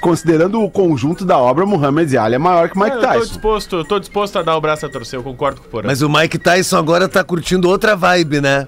considerando 0.00 0.60
o 0.60 0.68
conjunto 0.68 1.24
da 1.24 1.38
obra, 1.38 1.64
Muhammad 1.64 2.12
Ali 2.16 2.34
é 2.34 2.38
maior 2.38 2.68
que 2.68 2.76
Mike 2.76 2.96
eu 2.96 3.00
tô 3.00 3.06
Tyson. 3.06 3.24
disposto, 3.26 3.76
eu 3.76 3.84
tô 3.84 4.00
disposto 4.00 4.36
a 4.40 4.42
dar 4.42 4.56
o 4.56 4.60
braço 4.60 4.84
a 4.84 4.88
torcer, 4.88 5.16
eu 5.16 5.22
concordo 5.22 5.60
com 5.60 5.68
o 5.68 5.70
Porã. 5.70 5.86
Mas 5.86 6.02
o 6.02 6.08
Mike 6.08 6.38
Tyson 6.38 6.76
agora 6.76 7.06
tá 7.08 7.22
curtindo 7.22 7.68
outra 7.68 7.94
vibe, 7.94 8.40
né? 8.40 8.66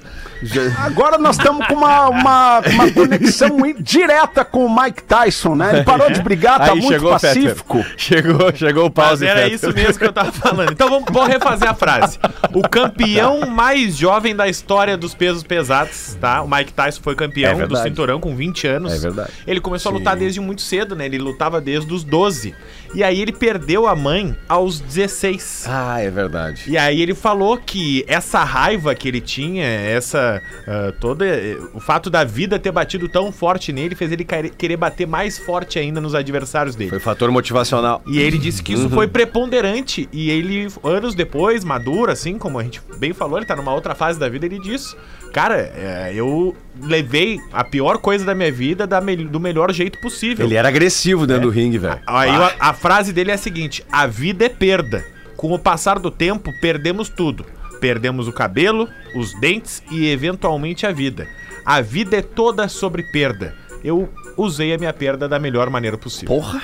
Agora 0.79 1.19
nós 1.19 1.37
estamos 1.37 1.67
com 1.67 1.75
uma, 1.75 2.09
uma, 2.09 2.61
uma 2.61 2.91
conexão 2.93 3.57
direta 3.81 4.45
com 4.45 4.65
o 4.65 4.83
Mike 4.83 5.03
Tyson, 5.03 5.57
né? 5.57 5.71
Ele 5.75 5.83
parou 5.85 6.09
de 6.09 6.23
brigar, 6.23 6.59
tá 6.59 6.67
Aí 6.73 6.79
muito 6.79 6.87
chegou 6.93 7.09
o 7.09 7.13
pacífico. 7.21 7.85
Chegou, 7.97 8.55
chegou 8.55 8.87
o 8.87 8.93
Mas 8.95 9.09
pause, 9.09 9.27
era 9.27 9.41
Fetter. 9.41 9.55
isso 9.55 9.75
mesmo 9.75 9.99
que 9.99 10.05
eu 10.05 10.13
tava 10.13 10.31
falando. 10.31 10.71
Então 10.73 10.89
vamos, 10.89 11.07
vou 11.11 11.25
refazer 11.25 11.69
a 11.69 11.75
frase. 11.75 12.17
O 12.55 12.63
campeão 12.69 13.41
mais 13.51 13.97
jovem 13.97 14.37
da 14.37 14.47
história 14.49 14.97
dos 14.97 15.15
pesos 15.15 15.43
pesados, 15.49 16.17
tá? 16.21 16.43
O 16.43 16.49
Mike 16.49 16.73
Tyson 16.73 17.01
foi 17.03 17.15
É 17.15 17.17
campeão 17.17 17.53
do 17.55 17.59
verdade. 17.59 17.89
cinturão 17.89 18.21
com 18.21 18.37
20 18.37 18.67
anos. 18.69 18.93
É 18.93 18.99
verdade. 18.99 19.33
Ele 19.47 19.61
começou 19.61 19.91
a 19.91 19.95
lutar 19.95 20.15
desde 20.17 20.39
muito 20.41 20.63
cedo, 20.63 20.95
né? 20.95 21.07
Ele 21.07 21.19
lutava 21.19 21.61
desde 21.61 21.93
os 21.93 22.05
12. 22.05 22.55
E 22.95 23.03
aí 23.05 23.21
ele 23.21 23.33
perdeu 23.33 23.87
a 23.87 23.95
mãe 23.95 24.35
aos 24.49 24.81
16. 24.81 25.65
Ah, 25.69 26.01
é 26.01 26.11
verdade. 26.11 26.65
E 26.67 26.77
aí 26.79 27.01
ele 27.03 27.15
falou 27.15 27.57
que 27.59 28.05
essa 28.09 28.43
raiva 28.45 28.95
que 28.95 29.07
ele 29.09 29.21
tinha, 29.21 29.65
essa 29.67 30.41
ah, 30.67 30.93
toda 31.01 31.27
eh, 31.27 31.57
o 31.75 31.81
fato 31.81 32.09
da 32.11 32.25
vida 32.25 32.59
ter 32.59 32.73
batido 32.73 33.09
tão 33.09 33.31
forte 33.31 33.73
nele 33.73 33.95
fez 33.95 34.11
ele 34.13 34.25
querer- 34.25 34.77
bater 34.77 35.07
mais 35.07 35.39
forte 35.39 35.79
ainda 35.79 36.01
nos 36.01 36.15
adversários 36.15 36.75
dele. 36.77 36.91
Foi 36.91 37.01
fator 37.01 37.31
motivacional. 37.31 38.03
E 38.07 38.19
ele 38.19 38.39
disse 38.39 38.63
que 38.63 38.73
isso 38.73 38.85
Uhum. 38.85 38.91
foi 38.91 39.07
preponderante. 39.07 40.09
E 40.13 40.31
ele, 40.31 40.69
anos 40.83 41.15
depois, 41.15 41.65
maduro, 41.65 42.11
assim, 42.11 42.39
como 42.39 42.59
a 42.59 42.63
gente 42.63 42.81
bem 42.99 43.13
falou, 43.13 43.39
ele 43.39 43.47
tá 43.47 43.55
numa 43.57 43.73
outra 43.75 43.95
fase 43.95 44.19
da 44.19 44.29
vida, 44.29 44.47
ele 44.47 44.59
disse: 44.59 44.97
Cara, 45.33 45.57
é, 45.57 46.13
eu 46.15 46.57
levei 46.83 47.39
a 47.53 47.65
pior 47.65 47.99
coisa 47.99 48.25
da 48.25 48.35
minha 48.35 48.51
vida 48.53 48.87
da 48.87 49.01
me- 49.01 49.17
do 49.17 49.39
melhor 49.41 49.73
jeito 49.73 50.01
possível. 50.01 50.45
Ele 50.47 50.55
era 50.55 50.69
agressivo 50.69 51.27
dentro 51.27 51.43
do 51.45 51.51
ringue, 51.51 51.79
velho. 51.79 52.01
Aí 52.07 52.31
a, 52.31 52.55
a 52.61 52.73
frase 52.73 53.13
dele 53.13 53.31
é 53.31 53.35
a 53.35 53.39
seguinte: 53.39 53.85
a 53.91 54.07
vida 54.07 54.45
é 54.45 54.49
perda. 54.49 55.05
Com 55.37 55.53
o 55.53 55.59
passar 55.59 55.99
do 55.99 56.11
tempo, 56.11 56.53
perdemos 56.61 57.09
tudo. 57.09 57.45
Perdemos 57.81 58.27
o 58.27 58.33
cabelo, 58.33 58.89
os 59.15 59.33
dentes 59.41 59.83
e 59.91 60.09
eventualmente 60.11 60.85
a 60.85 60.91
vida. 60.91 61.29
A 61.65 61.81
vida 61.81 62.17
é 62.17 62.23
toda 62.23 62.67
sobre 62.67 63.05
perda. 63.05 63.55
Eu 63.85 64.09
usei 64.37 64.75
a 64.75 64.79
minha 64.79 64.93
perda 64.93 65.29
da 65.29 65.39
melhor 65.39 65.71
maneira 65.71 65.97
possível. 65.97 66.35
Porra. 66.35 66.61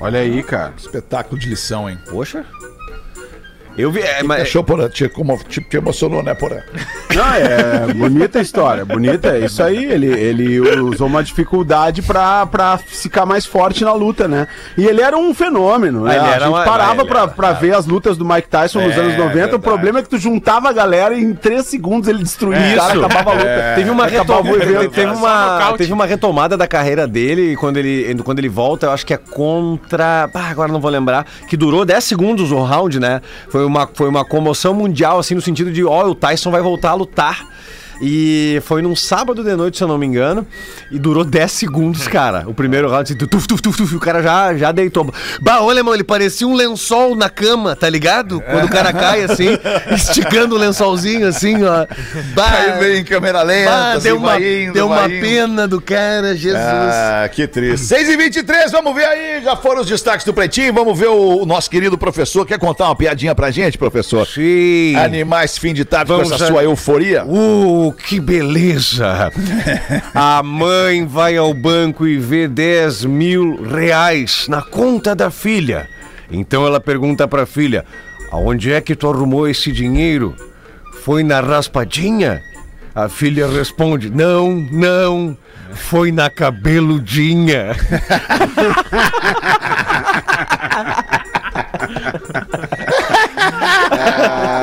Olha 0.00 0.18
aí, 0.18 0.42
cara. 0.42 0.74
Espetáculo 0.76 1.38
de 1.40 1.48
lição, 1.48 1.88
hein? 1.88 1.96
Poxa. 2.10 2.44
Eu 3.76 3.90
vi. 3.90 4.00
É, 4.00 4.22
mas, 4.22 4.42
Achou, 4.42 4.62
Porã? 4.62 4.88
Te, 4.88 5.08
como, 5.08 5.38
te, 5.48 5.60
te 5.60 5.76
emocionou, 5.76 6.22
né, 6.22 6.34
Porã? 6.34 6.58
Não, 7.14 7.34
é 7.34 7.92
bonita 7.94 8.38
a 8.38 8.42
história, 8.42 8.84
bonita. 8.84 9.36
É 9.36 9.44
isso 9.46 9.62
aí, 9.62 9.84
ele, 9.84 10.06
ele 10.06 10.60
usou 10.80 11.06
uma 11.06 11.22
dificuldade 11.22 12.02
pra, 12.02 12.46
pra 12.46 12.78
ficar 12.78 13.24
mais 13.26 13.46
forte 13.46 13.84
na 13.84 13.92
luta, 13.92 14.26
né? 14.28 14.46
E 14.76 14.84
ele 14.86 15.00
era 15.00 15.16
um 15.16 15.32
fenômeno, 15.34 16.04
né? 16.04 16.12
Ah, 16.12 16.16
ele 16.16 16.24
a 16.24 16.30
era 16.30 16.44
gente 16.46 16.54
uma- 16.54 16.64
parava 16.64 17.04
pra, 17.04 17.20
era- 17.20 17.28
pra 17.28 17.52
ver 17.52 17.74
as 17.74 17.86
lutas 17.86 18.16
do 18.16 18.24
Mike 18.24 18.48
Tyson 18.48 18.80
nos 18.80 18.92
É, 18.96 19.00
anos 19.00 19.16
90. 19.16 19.32
verdade. 19.34 19.54
O 19.56 19.58
problema 19.60 19.98
é 19.98 20.02
que 20.02 20.08
tu 20.08 20.18
juntava 20.18 20.68
a 20.68 20.72
galera 20.72 21.14
e 21.14 21.22
em 21.22 21.34
três 21.34 21.66
segundos 21.66 22.08
ele 22.08 22.22
destruía 22.22 22.58
o 22.60 22.64
Isso. 22.66 22.76
cara, 22.76 22.92
acabava 23.06 23.30
a 23.30 23.34
luta. 23.34 23.72
Teve 23.76 23.90
uma, 23.90 24.04
Acabava 24.06 24.42
retom- 24.42 24.54
o 24.54 24.58
teve, 24.90 25.10
uma, 25.10 25.74
teve 25.78 25.92
uma 25.92 26.06
retomada 26.06 26.56
da 26.56 26.66
carreira 26.66 27.06
dele 27.06 27.56
quando 27.56 27.76
ele, 27.78 28.14
quando 28.22 28.38
ele 28.38 28.48
volta, 28.48 28.86
eu 28.86 28.90
acho 28.90 29.04
que 29.06 29.14
é 29.14 29.16
contra. 29.16 30.28
Ah, 30.34 30.48
agora 30.50 30.70
não 30.72 30.80
vou 30.80 30.90
lembrar. 30.90 31.26
Que 31.48 31.56
durou 31.56 31.84
10 31.84 32.02
segundos 32.04 32.50
o 32.52 32.62
round, 32.62 32.98
né? 33.00 33.20
Foi 33.48 33.61
uma, 33.64 33.88
foi 33.92 34.08
uma 34.08 34.24
comoção 34.24 34.74
mundial, 34.74 35.18
assim, 35.18 35.34
no 35.34 35.40
sentido 35.40 35.72
de, 35.72 35.84
ó, 35.84 36.08
o 36.08 36.14
Tyson 36.14 36.50
vai 36.50 36.62
voltar 36.62 36.90
a 36.90 36.94
lutar. 36.94 37.51
E 38.04 38.60
foi 38.64 38.82
num 38.82 38.96
sábado 38.96 39.44
de 39.44 39.54
noite, 39.54 39.78
se 39.78 39.84
eu 39.84 39.88
não 39.88 39.96
me 39.96 40.04
engano, 40.04 40.44
e 40.90 40.98
durou 40.98 41.22
10 41.24 41.52
segundos, 41.52 42.08
cara. 42.08 42.42
O 42.48 42.52
primeiro 42.54 42.88
round, 42.90 43.04
assim, 43.04 43.14
tuf, 43.16 43.46
tuf, 43.46 43.62
tuf, 43.62 43.76
tuf, 43.78 43.94
o 43.96 44.00
cara 44.00 44.20
já, 44.22 44.54
já 44.56 44.72
deitou. 44.72 45.08
Bah, 45.40 45.60
olha, 45.60 45.78
irmão, 45.78 45.94
ele 45.94 46.02
parecia 46.02 46.46
um 46.46 46.54
lençol 46.54 47.14
na 47.14 47.30
cama, 47.30 47.76
tá 47.76 47.88
ligado? 47.88 48.40
Quando 48.40 48.64
o 48.64 48.68
cara 48.68 48.92
cai 48.92 49.22
assim, 49.22 49.56
esticando 49.94 50.56
o 50.56 50.58
lençolzinho 50.58 51.28
assim, 51.28 51.62
ó. 51.62 51.86
Bah, 52.34 52.50
Aí 52.52 52.72
vem 52.80 52.98
em 53.00 53.04
câmera 53.04 53.42
lenta, 53.42 53.70
bah, 53.70 53.92
assim, 53.92 54.02
deu 54.02 54.16
uma, 54.16 54.40
indo, 54.40 54.72
deu 54.72 54.86
uma 54.86 55.04
indo. 55.08 55.20
pena 55.20 55.68
do 55.68 55.80
cara, 55.80 56.34
Jesus. 56.34 56.60
Ah, 56.60 57.28
que 57.32 57.46
triste. 57.46 57.86
6 57.86 58.08
e 58.08 58.16
23 58.16 58.72
vamos 58.72 58.94
ver 58.94 59.04
aí. 59.04 59.42
Já 59.44 59.54
foram 59.54 59.80
os 59.82 59.86
destaques 59.86 60.26
do 60.26 60.34
Pretinho. 60.34 60.72
Vamos 60.74 60.98
ver 60.98 61.08
o, 61.08 61.42
o 61.42 61.46
nosso 61.46 61.70
querido 61.70 61.96
professor. 61.96 62.44
Quer 62.44 62.58
contar 62.58 62.86
uma 62.86 62.96
piadinha 62.96 63.34
pra 63.34 63.50
gente, 63.52 63.78
professor? 63.78 64.26
Sim. 64.26 64.96
Animais 64.96 65.56
fim 65.56 65.72
de 65.72 65.84
tarde 65.84 66.08
Vamos 66.08 66.28
com 66.28 66.34
essa 66.34 66.44
a- 66.44 66.48
sua 66.48 66.64
euforia. 66.64 67.24
Uh, 67.24 67.91
que 67.92 68.20
beleza! 68.20 69.30
A 70.14 70.42
mãe 70.42 71.06
vai 71.06 71.36
ao 71.36 71.52
banco 71.52 72.06
e 72.06 72.18
vê 72.18 72.48
10 72.48 73.04
mil 73.04 73.62
reais 73.62 74.46
na 74.48 74.62
conta 74.62 75.14
da 75.14 75.30
filha. 75.30 75.88
Então 76.30 76.66
ela 76.66 76.80
pergunta 76.80 77.28
pra 77.28 77.46
filha: 77.46 77.84
Aonde 78.30 78.72
é 78.72 78.80
que 78.80 78.96
tu 78.96 79.08
arrumou 79.08 79.46
esse 79.46 79.70
dinheiro? 79.70 80.34
Foi 81.04 81.22
na 81.22 81.40
raspadinha? 81.40 82.42
A 82.94 83.08
filha 83.08 83.46
responde: 83.46 84.10
Não, 84.10 84.52
não. 84.70 85.36
Foi 85.74 86.12
na 86.12 86.28
cabeludinha. 86.28 87.74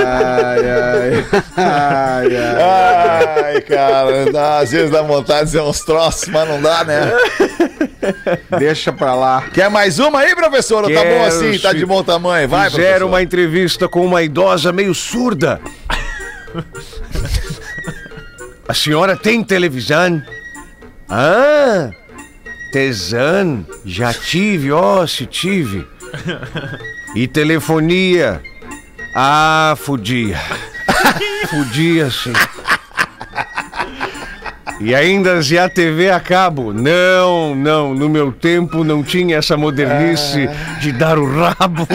Ai, 0.06 0.60
ai, 0.70 1.26
ai, 1.58 2.38
ai. 2.38 3.44
Ai, 3.56 3.62
cara, 3.62 4.32
dá- 4.32 4.60
às 4.60 4.72
vezes 4.72 4.90
dá 4.92 5.02
vontade 5.02 5.40
de 5.42 5.46
dizer 5.48 5.62
uns 5.62 5.82
troços, 5.82 6.28
mas 6.30 6.48
não 6.48 6.62
dá, 6.62 6.84
né? 6.84 7.12
Deixa 8.58 8.92
pra 8.94 9.14
lá. 9.16 9.44
Quer 9.54 9.70
mais 9.70 10.00
uma 10.00 10.20
aí, 10.20 10.36
professor? 10.36 10.84
Ou 10.84 10.90
tá 10.94 11.02
Quero 11.02 11.20
bom 11.20 11.26
assim? 11.26 11.58
Tá 11.60 11.74
de 11.74 11.86
bom 11.86 12.04
tamanho? 12.04 12.48
Vai, 12.48 12.70
Fizeram 12.70 12.86
professor. 12.92 13.06
uma 13.08 13.22
entrevista 13.22 13.88
com 13.88 14.06
uma 14.06 14.22
idosa 14.24 14.72
meio 14.72 14.94
surda. 14.96 15.60
A 18.68 18.74
senhora 18.74 19.16
tem 19.18 19.44
televisão? 19.44 20.22
Ah, 21.10 21.90
tesão. 22.72 23.66
Já 23.86 24.14
tive, 24.14 24.72
ó, 24.72 25.06
se 25.08 25.26
tive. 25.26 25.86
E 27.16 27.28
telefonia? 27.28 28.42
Ah, 29.22 29.76
fudia. 29.76 30.40
Fudia, 31.50 32.10
sim. 32.10 32.32
E 34.80 34.96
ainda 34.96 35.44
se 35.44 35.58
a 35.58 35.68
TV 35.68 36.10
a 36.10 36.22
cabo? 36.22 36.72
Não, 36.72 37.54
não, 37.54 37.94
no 37.94 38.08
meu 38.08 38.32
tempo 38.32 38.82
não 38.82 39.04
tinha 39.04 39.36
essa 39.36 39.58
modernice 39.58 40.50
de 40.80 40.94
dar 40.94 41.20
o 41.20 41.26
rabo. 41.26 41.86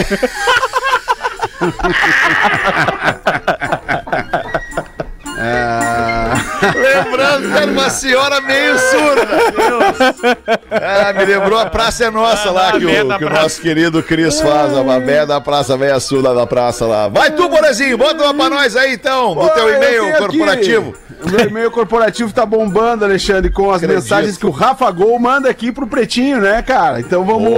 Lembrando 6.73 7.51
que 7.51 7.57
era 7.57 7.71
uma 7.71 7.89
senhora 7.89 8.41
meio 8.41 8.77
surda. 8.79 10.35
Ah, 10.71 11.13
me 11.13 11.25
lembrou 11.25 11.59
a 11.59 11.65
Praça 11.67 12.05
é 12.05 12.11
Nossa 12.11 12.51
lá, 12.51 12.71
que 12.71 12.85
o, 12.85 13.17
que 13.17 13.25
o 13.25 13.29
nosso 13.29 13.61
querido 13.61 14.01
Cris 14.01 14.39
faz, 14.39 14.75
a 14.75 14.83
babé 14.83 15.25
da 15.25 15.39
Praça 15.41 15.77
Meia 15.77 15.99
Surda 15.99 16.33
da 16.33 16.45
praça 16.45 16.85
lá. 16.85 17.07
Vai 17.07 17.31
tu, 17.31 17.47
Borazinho, 17.49 17.97
bota 17.97 18.23
uma 18.23 18.33
pra 18.33 18.49
nós 18.49 18.75
aí 18.75 18.93
então, 18.93 19.35
do 19.35 19.49
teu 19.49 19.69
e-mail 19.73 20.13
corporativo. 20.17 20.89
aqui. 20.89 21.05
O 21.25 21.29
meu 21.29 21.47
e-mail 21.47 21.71
corporativo 21.71 22.33
tá 22.33 22.45
bombando, 22.45 23.05
Alexandre, 23.05 23.49
com 23.49 23.69
as 23.71 23.77
Acredito. 23.77 24.03
mensagens 24.03 24.37
que 24.37 24.45
o 24.45 24.51
Rafa 24.51 24.89
Gol 24.91 25.17
manda 25.19 25.49
aqui 25.49 25.71
pro 25.71 25.87
Pretinho, 25.87 26.39
né, 26.39 26.61
cara? 26.61 26.99
Então 26.99 27.23
vamos. 27.23 27.53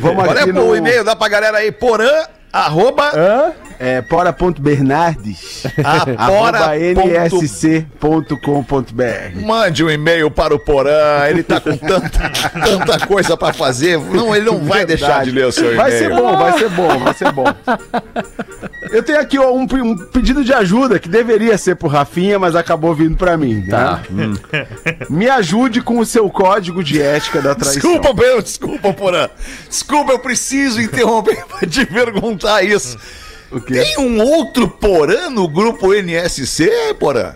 Vamos 0.00 0.28
Olha 0.28 0.40
aqui 0.40 0.50
o 0.50 0.76
e-mail, 0.76 1.04
dá 1.04 1.14
pra 1.16 1.28
galera 1.28 1.58
aí, 1.58 1.70
porã 1.70 2.10
Arroba 2.54 3.10
É 3.78 4.00
pora.bernardes. 4.02 5.64
Ponto- 6.94 7.44
nsc.com.br. 8.34 9.46
Mande 9.46 9.84
um 9.84 9.90
e-mail 9.90 10.30
para 10.30 10.54
o 10.54 10.58
Porã, 10.58 11.26
ele 11.28 11.42
tá 11.42 11.60
com 11.60 11.76
tanta, 11.76 12.30
tanta 12.30 13.06
coisa 13.06 13.36
pra 13.36 13.52
fazer. 13.52 13.98
Não, 13.98 14.34
ele 14.34 14.46
não 14.46 14.58
vai 14.64 14.84
deixar 14.86 15.24
de 15.24 15.30
ler 15.30 15.46
o 15.46 15.52
seu 15.52 15.64
e-mail. 15.72 15.76
Vai 15.76 15.92
ser 15.92 16.08
bom, 16.10 16.36
vai 16.36 16.58
ser 16.58 16.68
bom, 16.70 16.98
vai 16.98 17.14
ser 17.14 17.32
bom. 17.32 17.44
Eu 18.90 19.02
tenho 19.02 19.18
aqui 19.20 19.38
ó, 19.38 19.50
um, 19.52 19.62
um 19.62 19.96
pedido 19.96 20.44
de 20.44 20.52
ajuda 20.52 20.98
que 20.98 21.08
deveria 21.08 21.56
ser 21.58 21.74
pro 21.76 21.88
Rafinha, 21.88 22.38
mas 22.38 22.54
acabou 22.54 22.94
vindo 22.94 23.16
pra 23.16 23.36
mim. 23.36 23.66
Tá. 23.68 24.00
Me 25.10 25.28
ajude 25.28 25.80
com 25.80 25.98
o 25.98 26.06
seu 26.06 26.28
código 26.30 26.82
de 26.84 27.00
ética 27.02 27.40
da 27.42 27.54
traição. 27.54 27.80
Desculpa, 27.92 28.14
Pedro, 28.14 28.42
desculpa, 28.42 28.92
Porã. 28.92 29.28
Desculpa, 29.68 30.12
eu 30.12 30.18
preciso 30.18 30.80
interromper 30.80 31.44
pra 31.46 31.66
te 31.68 31.84
perguntar 31.86 32.62
isso. 32.62 32.96
Tem 33.94 33.98
um 33.98 34.20
outro 34.20 34.68
Porã 34.68 35.30
no 35.30 35.48
grupo 35.48 35.92
NSC, 35.94 36.94
Porã? 36.98 37.34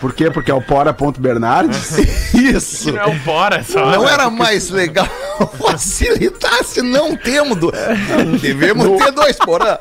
Por 0.00 0.12
quê? 0.14 0.30
Porque 0.30 0.50
é 0.50 0.54
o 0.54 0.62
pora.bernardes? 0.62 1.98
Isso. 2.34 2.92
Não 2.92 3.02
é 3.02 3.06
um 3.06 3.18
fora 3.20 3.62
só. 3.62 3.86
Não 3.90 4.08
era 4.08 4.28
mais 4.30 4.70
legal 4.70 5.06
facilitar 5.58 6.64
se 6.64 6.82
não 6.82 7.16
temos. 7.16 7.56
do- 7.58 7.72
Devemos 8.40 8.98
ter 9.02 9.12
dois 9.12 9.36
Porã. 9.36 9.76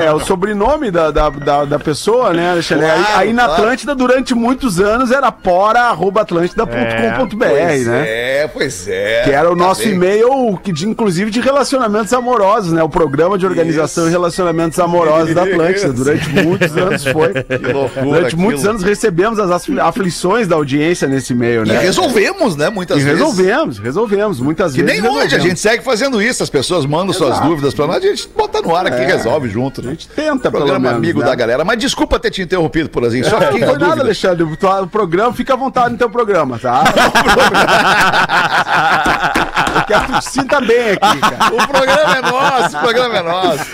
é 0.00 0.12
o 0.12 0.20
sobrenome 0.20 0.90
da, 0.90 1.10
da, 1.10 1.30
da, 1.30 1.64
da 1.64 1.78
pessoa, 1.78 2.32
né, 2.32 2.50
Alexandre? 2.50 2.86
Claro, 2.86 3.00
aí, 3.00 3.06
aí 3.28 3.32
na 3.32 3.44
claro. 3.44 3.62
Atlântida, 3.62 3.94
durante 3.94 4.34
muitos 4.34 4.80
anos, 4.80 5.10
era 5.10 5.30
pora.atlântida.com.br, 5.30 7.46
Pois 7.48 7.86
né? 7.86 8.04
é, 8.06 8.48
pois 8.52 8.88
é. 8.88 9.22
Que 9.24 9.30
era 9.30 9.50
o 9.50 9.56
Tá 9.56 9.62
nosso 9.64 9.82
bem. 9.82 9.92
e-mail, 9.94 10.58
que 10.62 10.72
de, 10.72 10.88
inclusive 10.88 11.30
de 11.30 11.40
relacionamentos 11.40 12.12
amorosos, 12.12 12.72
né? 12.72 12.82
O 12.82 12.88
programa 12.88 13.38
de 13.38 13.46
organização 13.46 14.04
Isso. 14.04 14.10
e 14.10 14.12
relacionamentos 14.12 14.78
amorosos 14.78 15.34
da 15.34 15.42
Atlântida. 15.42 15.92
Durante 15.92 16.28
muitos 16.30 16.76
anos 16.76 17.04
foi. 17.04 17.32
loucura 17.72 18.02
Durante 18.04 18.36
muitos 18.36 18.60
aquilo. 18.60 18.70
anos 18.70 18.82
recebemos 18.82 19.29
as 19.38 19.50
afli- 19.50 19.78
aflições 19.80 20.48
da 20.48 20.56
audiência 20.56 21.06
nesse 21.06 21.32
E 21.32 21.36
né? 21.74 21.78
resolvemos, 21.80 22.56
né? 22.56 22.70
Muitas 22.70 22.98
E 22.98 23.04
vezes. 23.04 23.18
resolvemos, 23.20 23.78
resolvemos. 23.78 24.40
Muitas 24.40 24.72
Que 24.72 24.82
vezes. 24.82 25.00
nem 25.02 25.10
hoje, 25.10 25.18
a 25.18 25.22
resolvemos. 25.22 25.48
gente 25.48 25.60
segue 25.60 25.84
fazendo 25.84 26.20
isso. 26.22 26.42
As 26.42 26.50
pessoas 26.50 26.86
mandam 26.86 27.12
suas 27.12 27.32
Exato. 27.34 27.48
dúvidas 27.48 27.74
pra 27.74 27.86
nós, 27.86 27.96
a 27.98 28.00
gente 28.00 28.28
bota 28.36 28.60
no 28.62 28.74
ar 28.74 28.86
aqui 28.86 29.02
e 29.02 29.06
resolve 29.06 29.48
junto. 29.48 29.80
A 29.80 29.84
Né? 29.84 29.90
gente 29.90 30.08
tenta, 30.08 30.50
Programa 30.50 30.78
menos. 30.78 30.96
amigo 30.96 31.20
né? 31.20 31.26
da 31.26 31.34
galera. 31.34 31.64
Mas 31.64 31.78
desculpa 31.78 32.18
ter 32.18 32.30
te 32.30 32.42
interrompido, 32.42 32.88
Porazinho. 32.90 33.24
Só 33.24 33.38
Não 33.38 33.46
fiquei 33.48 33.66
foi 33.66 33.78
com 33.78 33.84
a 33.84 33.88
nada. 33.88 34.00
Alexandre. 34.02 34.42
O 34.42 34.86
programa, 34.88 35.32
fica 35.32 35.54
à 35.54 35.56
vontade 35.56 35.92
no 35.92 35.98
teu 35.98 36.10
programa, 36.10 36.58
tá? 36.58 36.84
Que 39.86 40.12
tu 40.12 40.18
te 40.20 40.30
sinta 40.30 40.60
bem 40.60 40.90
aqui, 40.90 41.20
cara. 41.20 41.50
O 41.60 41.66
programa 41.66 42.16
é 42.16 42.22
nosso, 42.22 42.76
o 42.76 42.80
programa 42.80 43.16
é 43.16 43.22
nosso. 43.22 43.64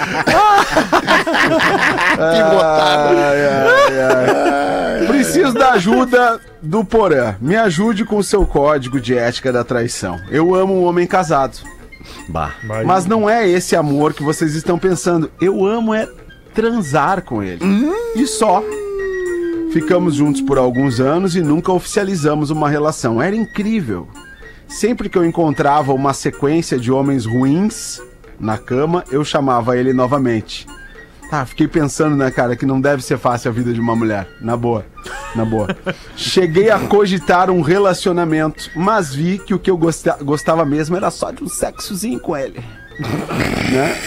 que 2.16 2.42
botada. 2.50 3.08
Ai, 3.08 3.48
ai, 3.48 5.00
ai. 5.00 5.06
Preciso 5.06 5.52
da 5.52 5.72
ajuda 5.72 6.40
do 6.62 6.84
Porã. 6.84 7.36
Me 7.40 7.56
ajude 7.56 8.04
com 8.04 8.16
o 8.18 8.24
seu 8.24 8.46
código 8.46 9.00
de 9.00 9.16
ética 9.16 9.52
da 9.52 9.64
traição. 9.64 10.20
Eu 10.30 10.54
amo 10.54 10.74
um 10.74 10.84
homem 10.84 11.06
casado. 11.06 11.58
Bah. 12.28 12.52
Mas 12.84 13.06
não 13.06 13.28
é 13.28 13.48
esse 13.48 13.76
amor 13.76 14.14
que 14.14 14.22
vocês 14.22 14.54
estão 14.54 14.78
pensando. 14.78 15.30
Eu 15.40 15.64
amo 15.66 15.94
é 15.94 16.08
transar 16.54 17.22
com 17.22 17.42
ele. 17.42 17.60
E 18.14 18.26
só. 18.26 18.62
Ficamos 19.72 20.14
juntos 20.14 20.40
por 20.40 20.56
alguns 20.56 21.00
anos 21.00 21.36
e 21.36 21.42
nunca 21.42 21.72
oficializamos 21.72 22.50
uma 22.50 22.68
relação. 22.68 23.20
Era 23.20 23.36
incrível. 23.36 24.08
Sempre 24.68 25.08
que 25.08 25.16
eu 25.16 25.24
encontrava 25.24 25.92
uma 25.92 26.12
sequência 26.12 26.78
de 26.78 26.90
homens 26.90 27.24
ruins 27.24 28.00
na 28.38 28.58
cama, 28.58 29.04
eu 29.10 29.24
chamava 29.24 29.76
ele 29.76 29.92
novamente. 29.92 30.66
Tá, 31.30 31.44
fiquei 31.44 31.66
pensando, 31.66 32.14
né, 32.14 32.30
cara, 32.30 32.54
que 32.54 32.64
não 32.64 32.80
deve 32.80 33.02
ser 33.02 33.18
fácil 33.18 33.50
a 33.50 33.54
vida 33.54 33.72
de 33.72 33.80
uma 33.80 33.96
mulher. 33.96 34.28
Na 34.40 34.56
boa. 34.56 34.86
Na 35.34 35.44
boa. 35.44 35.76
Cheguei 36.16 36.70
a 36.70 36.78
cogitar 36.78 37.50
um 37.50 37.62
relacionamento, 37.62 38.70
mas 38.76 39.12
vi 39.14 39.38
que 39.38 39.52
o 39.52 39.58
que 39.58 39.70
eu 39.70 39.76
gosta- 39.76 40.18
gostava 40.22 40.64
mesmo 40.64 40.96
era 40.96 41.10
só 41.10 41.32
de 41.32 41.42
um 41.42 41.48
sexozinho 41.48 42.20
com 42.20 42.36
ele. 42.36 42.62
né? 43.72 44.00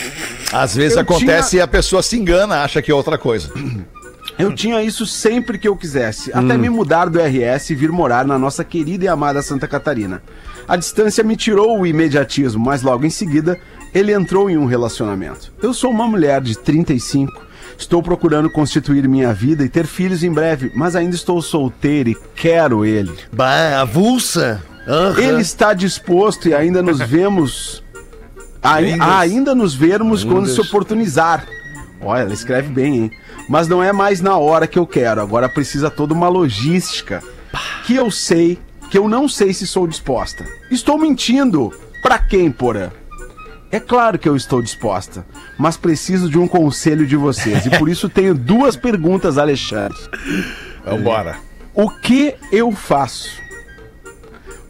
Às 0.54 0.76
vezes 0.76 0.96
Eu 0.96 1.02
acontece 1.02 1.58
e 1.58 1.62
a 1.62 1.68
pessoa 1.68 2.02
se 2.02 2.18
engana, 2.18 2.64
acha 2.64 2.82
que 2.82 2.90
é 2.90 2.96
outra 2.96 3.18
coisa. 3.18 3.52
Eu 4.38 4.56
tinha 4.56 4.82
isso 4.82 5.06
sempre 5.06 5.58
que 5.60 5.68
eu 5.68 5.76
quisesse, 5.76 6.32
até 6.32 6.56
me 6.58 6.70
mudar 6.70 7.10
do 7.10 7.20
RS 7.20 7.72
e 7.72 7.76
vir 7.76 7.92
morar 7.92 8.26
na 8.26 8.40
nossa 8.40 8.64
querida 8.64 9.04
e 9.04 9.08
amada 9.10 9.42
Santa 9.42 9.68
Catarina. 9.68 10.24
A 10.70 10.76
distância 10.78 11.24
me 11.24 11.36
tirou 11.36 11.80
o 11.80 11.86
imediatismo, 11.88 12.64
mas 12.64 12.82
logo 12.84 13.04
em 13.06 13.10
seguida 13.10 13.60
ele 13.94 14.14
entrou 14.14 14.50
em 14.50 14.58
um 14.58 14.66
relacionamento. 14.66 15.52
Eu 15.62 15.74
sou 15.74 15.90
uma 15.90 16.08
mulher 16.08 16.40
de 16.42 16.56
35, 16.56 17.32
estou 17.76 18.04
procurando 18.04 18.50
constituir 18.52 19.08
minha 19.08 19.34
vida 19.34 19.64
e 19.66 19.70
ter 19.70 19.88
filhos 19.88 20.24
em 20.24 20.32
breve, 20.32 20.72
mas 20.76 20.96
ainda 20.96 21.16
estou 21.16 21.42
solteira 21.42 22.12
e 22.12 22.18
quero 22.36 22.86
ele. 22.86 23.12
Bah, 23.34 23.82
avulsa. 23.82 24.64
Aham. 24.88 25.20
Ele 25.20 25.42
está 25.42 25.74
disposto 25.74 26.48
e 26.48 26.54
ainda 26.54 26.84
nos 26.84 27.00
vemos. 27.02 27.84
Ai- 28.62 28.96
ainda 29.00 29.56
nos 29.56 29.74
vermos 29.74 30.24
quando 30.24 30.48
se 30.48 30.62
oportunizar. 30.62 31.46
Olha, 32.02 32.22
ela 32.22 32.34
escreve 32.34 32.70
bem, 32.70 32.96
hein? 32.96 33.12
Mas 33.50 33.68
não 33.68 33.82
é 33.84 33.92
mais 33.92 34.22
na 34.22 34.38
hora 34.38 34.68
que 34.68 34.78
eu 34.78 34.86
quero. 34.86 35.20
Agora 35.20 35.50
precisa 35.50 35.90
toda 35.90 36.14
uma 36.14 36.28
logística. 36.30 37.24
Que 37.86 37.96
eu 37.96 38.12
sei, 38.12 38.60
que 38.90 38.98
eu 38.98 39.08
não 39.08 39.28
sei 39.28 39.54
se 39.54 39.66
sou 39.68 39.88
disposta. 39.88 40.46
Estou 40.72 40.98
mentindo. 40.98 41.72
Pra 42.02 42.18
quem, 42.18 42.50
porã? 42.52 42.90
É 43.72 43.80
claro 43.80 44.18
que 44.18 44.28
eu 44.28 44.36
estou 44.36 44.62
disposta, 44.64 45.24
mas 45.58 45.78
preciso 45.78 46.28
de 46.30 46.40
um 46.40 46.48
conselho 46.48 47.06
de 47.06 47.16
vocês. 47.16 47.66
E 47.68 47.70
por 47.78 47.88
isso 47.88 48.10
tenho 48.10 48.34
duas 48.34 48.76
perguntas, 48.76 49.38
Alexandre. 49.38 49.98
Vambora. 50.84 51.38
O 51.74 51.90
que 51.90 52.34
eu 52.52 52.72
faço? 52.72 53.30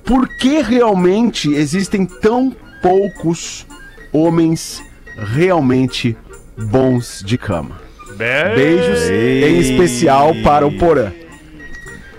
Por 0.04 0.28
que 0.38 0.62
realmente 0.62 1.54
existem 1.54 2.06
tão 2.06 2.54
poucos 2.82 3.66
homens 4.12 4.82
realmente 5.16 6.18
bons 6.58 7.22
de 7.26 7.38
cama? 7.38 7.80
Be- 8.18 8.56
Beijos, 8.56 9.10
em 9.10 9.60
especial 9.60 10.34
para 10.44 10.68
o 10.68 10.78
Porã. 10.78 11.12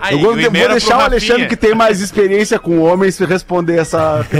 Aí, 0.00 0.14
Eu 0.14 0.20
vou, 0.20 0.34
vou 0.34 0.50
deixar 0.50 0.98
o 0.98 1.00
Alexandre, 1.02 1.46
que 1.46 1.56
tem 1.56 1.74
mais 1.74 2.00
experiência 2.00 2.58
com 2.58 2.78
homens, 2.80 3.18
responder 3.18 3.78
essa. 3.78 4.24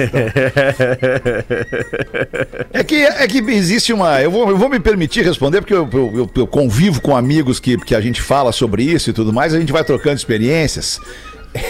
É 2.73 2.83
que, 2.85 2.94
é 2.96 3.27
que 3.27 3.38
existe 3.38 3.92
uma. 3.92 4.20
Eu 4.23 4.31
vou, 4.31 4.49
eu 4.49 4.57
vou 4.57 4.68
me 4.68 4.79
permitir 4.81 5.25
responder, 5.25 5.61
porque 5.61 5.75
eu, 5.75 5.88
eu- 5.92 6.12
eu- 6.14 6.31
eu 6.37 6.46
convivo 6.46 7.01
com 7.01 7.16
amigos 7.16 7.59
que, 7.61 7.77
que 7.79 7.94
a 7.94 8.01
gente 8.01 8.20
fala 8.23 8.53
sobre 8.53 8.83
isso 8.85 9.11
e 9.11 9.12
tudo 9.12 9.33
mais, 9.33 9.55
a 9.55 9.61
gente 9.61 9.73
vai 9.73 9.85
trocando 9.85 10.16
experiências. 10.16 10.99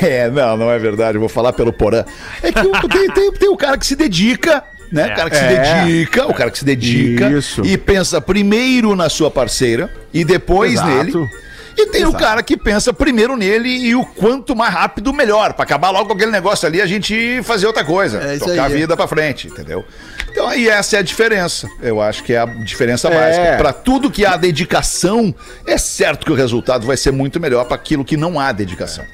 É, 0.02 0.28
não, 0.30 0.58
não 0.58 0.70
é 0.70 0.78
verdade, 0.78 1.16
eu 1.16 1.20
vou 1.20 1.28
falar 1.28 1.54
pelo 1.54 1.72
Porã. 1.72 2.04
É 2.42 2.52
que 2.52 2.60
o- 2.60 2.86
tem, 2.86 3.08
tem, 3.08 3.32
tem 3.32 3.48
o 3.48 3.56
cara 3.56 3.78
que 3.78 3.86
se 3.86 3.96
dedica. 3.96 4.62
Né? 4.92 5.06
O 5.06 5.16
cara 5.16 5.30
que 5.30 5.36
se 5.36 5.42
É. 5.44 5.84
dedica, 5.84 6.26
o 6.26 6.34
cara 6.34 6.50
que 6.50 6.58
se 6.58 6.64
dedica 6.66 7.30
Isso. 7.30 7.62
e 7.64 7.78
pensa 7.78 8.20
primeiro 8.20 8.94
na 8.94 9.08
sua 9.08 9.30
parceira 9.30 9.88
e 10.12 10.22
depois 10.22 10.72
Exato. 10.74 10.90
nele. 11.20 11.30
E 11.76 11.86
tem 11.86 12.04
o 12.04 12.08
Exato. 12.08 12.22
cara 12.24 12.42
que 12.42 12.56
pensa 12.56 12.92
primeiro 12.92 13.36
nele 13.36 13.68
e 13.68 13.94
o 13.94 14.04
quanto 14.04 14.54
mais 14.54 14.72
rápido, 14.72 15.12
melhor. 15.12 15.52
Pra 15.54 15.64
acabar 15.64 15.90
logo 15.90 16.06
com 16.08 16.14
aquele 16.14 16.30
negócio 16.30 16.66
ali, 16.66 16.80
a 16.80 16.86
gente 16.86 17.40
fazer 17.42 17.66
outra 17.66 17.84
coisa. 17.84 18.18
É 18.18 18.38
tocar 18.38 18.52
aí. 18.52 18.58
a 18.60 18.68
vida 18.68 18.96
pra 18.96 19.06
frente, 19.06 19.46
entendeu? 19.48 19.84
Então 20.30 20.46
aí 20.48 20.68
essa 20.68 20.96
é 20.96 20.98
a 20.98 21.02
diferença. 21.02 21.68
Eu 21.82 22.00
acho 22.00 22.22
que 22.22 22.32
é 22.32 22.38
a 22.38 22.46
diferença 22.46 23.08
É. 23.08 23.14
básica. 23.14 23.56
Pra 23.56 23.72
tudo 23.72 24.10
que 24.10 24.24
há 24.26 24.36
dedicação, 24.36 25.34
é 25.66 25.78
certo 25.78 26.24
que 26.26 26.32
o 26.32 26.34
resultado 26.36 26.86
vai 26.86 26.96
ser 26.96 27.10
muito 27.12 27.40
melhor 27.40 27.64
pra 27.64 27.74
aquilo 27.76 28.04
que 28.04 28.16
não 28.16 28.38
há 28.38 28.52
dedicação. 28.52 29.04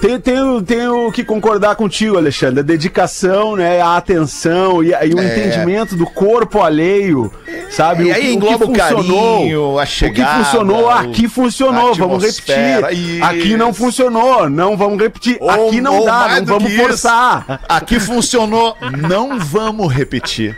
Tenho, 0.00 0.20
tenho, 0.20 0.62
tenho 0.62 1.10
que 1.12 1.24
concordar 1.24 1.74
contigo, 1.74 2.16
Alexandre. 2.16 2.60
A 2.60 2.62
dedicação, 2.62 3.56
né, 3.56 3.80
a 3.80 3.96
atenção 3.96 4.80
e, 4.82 4.90
e 4.90 5.12
o 5.14 5.18
É. 5.18 5.24
entendimento 5.24 5.96
do 5.96 6.06
corpo 6.06 6.62
alheio, 6.62 7.32
sabe? 7.68 8.04
E 8.04 8.12
aí 8.12 8.32
engloba 8.34 8.64
o 8.64 8.72
carinho, 8.72 9.76
a 9.78 9.82
O 9.82 9.84
que 9.84 9.90
chegada, 9.92 10.44
funcionou, 10.44 10.84
o- 10.84 10.88
aqui 10.90 11.28
funcionou, 11.28 11.94
vamos 11.96 12.22
repetir. 12.24 12.92
isso. 12.92 13.24
Aqui 13.24 13.56
não 13.56 13.74
funcionou, 13.74 14.48
não 14.48 14.76
vamos 14.76 15.02
repetir. 15.02 15.36
Ou- 15.40 15.50
aqui 15.50 15.80
não 15.80 16.04
dá, 16.04 16.38
não 16.38 16.46
vamos 16.46 16.64
que 16.68 16.74
isso, 16.74 16.82
forçar. 16.84 17.60
Aqui 17.68 17.98
funcionou, 17.98 18.76
não 19.08 19.36
vamos 19.40 19.92
repetir. 19.92 20.56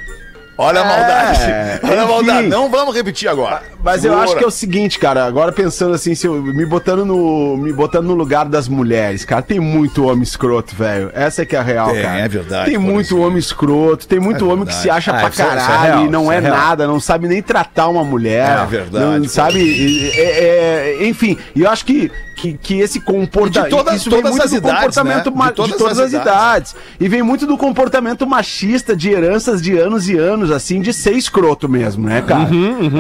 Olha 0.63 0.83
a 0.83 0.85
É, 0.85 0.89
maldade. 0.89 1.81
Olha 1.91 2.03
a 2.03 2.07
maldade. 2.07 2.47
Não 2.49 2.69
vamos 2.71 2.95
repetir 2.95 3.29
agora. 3.29 3.63
Mas 3.83 4.05
eu 4.05 4.11
Segura. 4.11 4.25
acho 4.25 4.37
que 4.37 4.45
é 4.45 4.47
o 4.47 4.51
seguinte, 4.51 4.99
cara, 4.99 5.25
agora 5.25 5.51
pensando 5.53 5.95
assim, 5.95 6.15
se 6.15 6.27
eu, 6.27 6.35
me 6.43 6.67
botando 6.67 7.05
no 7.07 7.57
me 7.57 7.73
botando 7.73 8.05
no 8.09 8.15
lugar 8.15 8.45
das 8.45 8.69
mulheres, 8.69 9.25
cara, 9.25 9.41
tem 9.41 9.59
muito 9.59 10.05
homem 10.07 10.23
escroto, 10.23 10.77
velho. 10.77 11.11
Essa 11.15 11.43
é 11.43 11.47
que 11.47 11.57
é 11.57 11.59
a 11.59 11.63
real, 11.63 11.91
Tem, 11.91 12.03
cara. 12.03 12.19
é 12.19 12.29
verdade, 12.29 12.71
Tem 12.71 12.79
muito 12.79 13.07
isso. 13.07 13.19
homem 13.19 13.39
escroto, 13.39 14.07
tem 14.07 14.21
muito 14.21 14.45
É 14.45 14.53
homem 14.53 14.67
que 14.67 14.75
se 14.75 14.91
acha 14.91 15.13
Ah, 15.13 15.15
pra 15.21 15.29
isso 15.31 15.41
é- 15.41 15.45
isso 15.47 15.55
é 15.55 15.57
caralho 15.57 15.83
real, 15.95 16.05
e 16.05 16.09
não 16.11 16.31
é, 16.31 16.37
é 16.37 16.41
nada, 16.43 16.87
não 16.87 17.01
sabe 17.01 17.27
nem 17.27 17.41
tratar 17.41 17.89
uma 17.89 18.05
mulher. 18.05 18.59
É 18.63 18.67
verdade, 18.67 19.19
não 19.19 19.29
sabe? 19.29 20.11
É- 20.15 20.99
é- 21.01 21.07
enfim, 21.09 21.39
e 21.57 21.63
eu 21.63 21.71
acho 21.71 21.85
que 21.87 22.11
que, 22.37 22.55
que 22.55 22.81
esse 22.81 22.99
comportamento. 23.01 23.65
De 23.69 23.77
todas- 23.77 23.97
isso 23.97 24.09
vem 24.09 24.21
todas 24.21 24.31
muito 24.31 24.45
as 24.47 24.51
do 24.51 24.57
idades, 24.57 24.77
comportamento 24.79 25.31
né? 25.31 25.37
ma- 25.37 25.49
De 25.51 25.57
todas 25.57 25.73
de 25.73 25.77
todas 25.79 25.99
as 25.99 26.07
as 26.07 26.13
idades. 26.23 26.75
E 26.99 27.07
vem 27.07 27.23
muito 27.23 27.47
do 27.47 27.59
comportamento 27.59 28.27
machista 28.27 28.97
de 28.97 29.11
heranças 29.11 29.61
de 29.61 29.77
anos 29.77 30.09
e 30.09 30.17
anos 30.17 30.50
digamos 30.51 30.53
assim, 30.53 30.81
de 30.81 30.93
ser 30.93 31.13
escroto 31.13 31.69
mesmo, 31.69 32.07
né, 32.09 32.23
cara? 32.23 32.49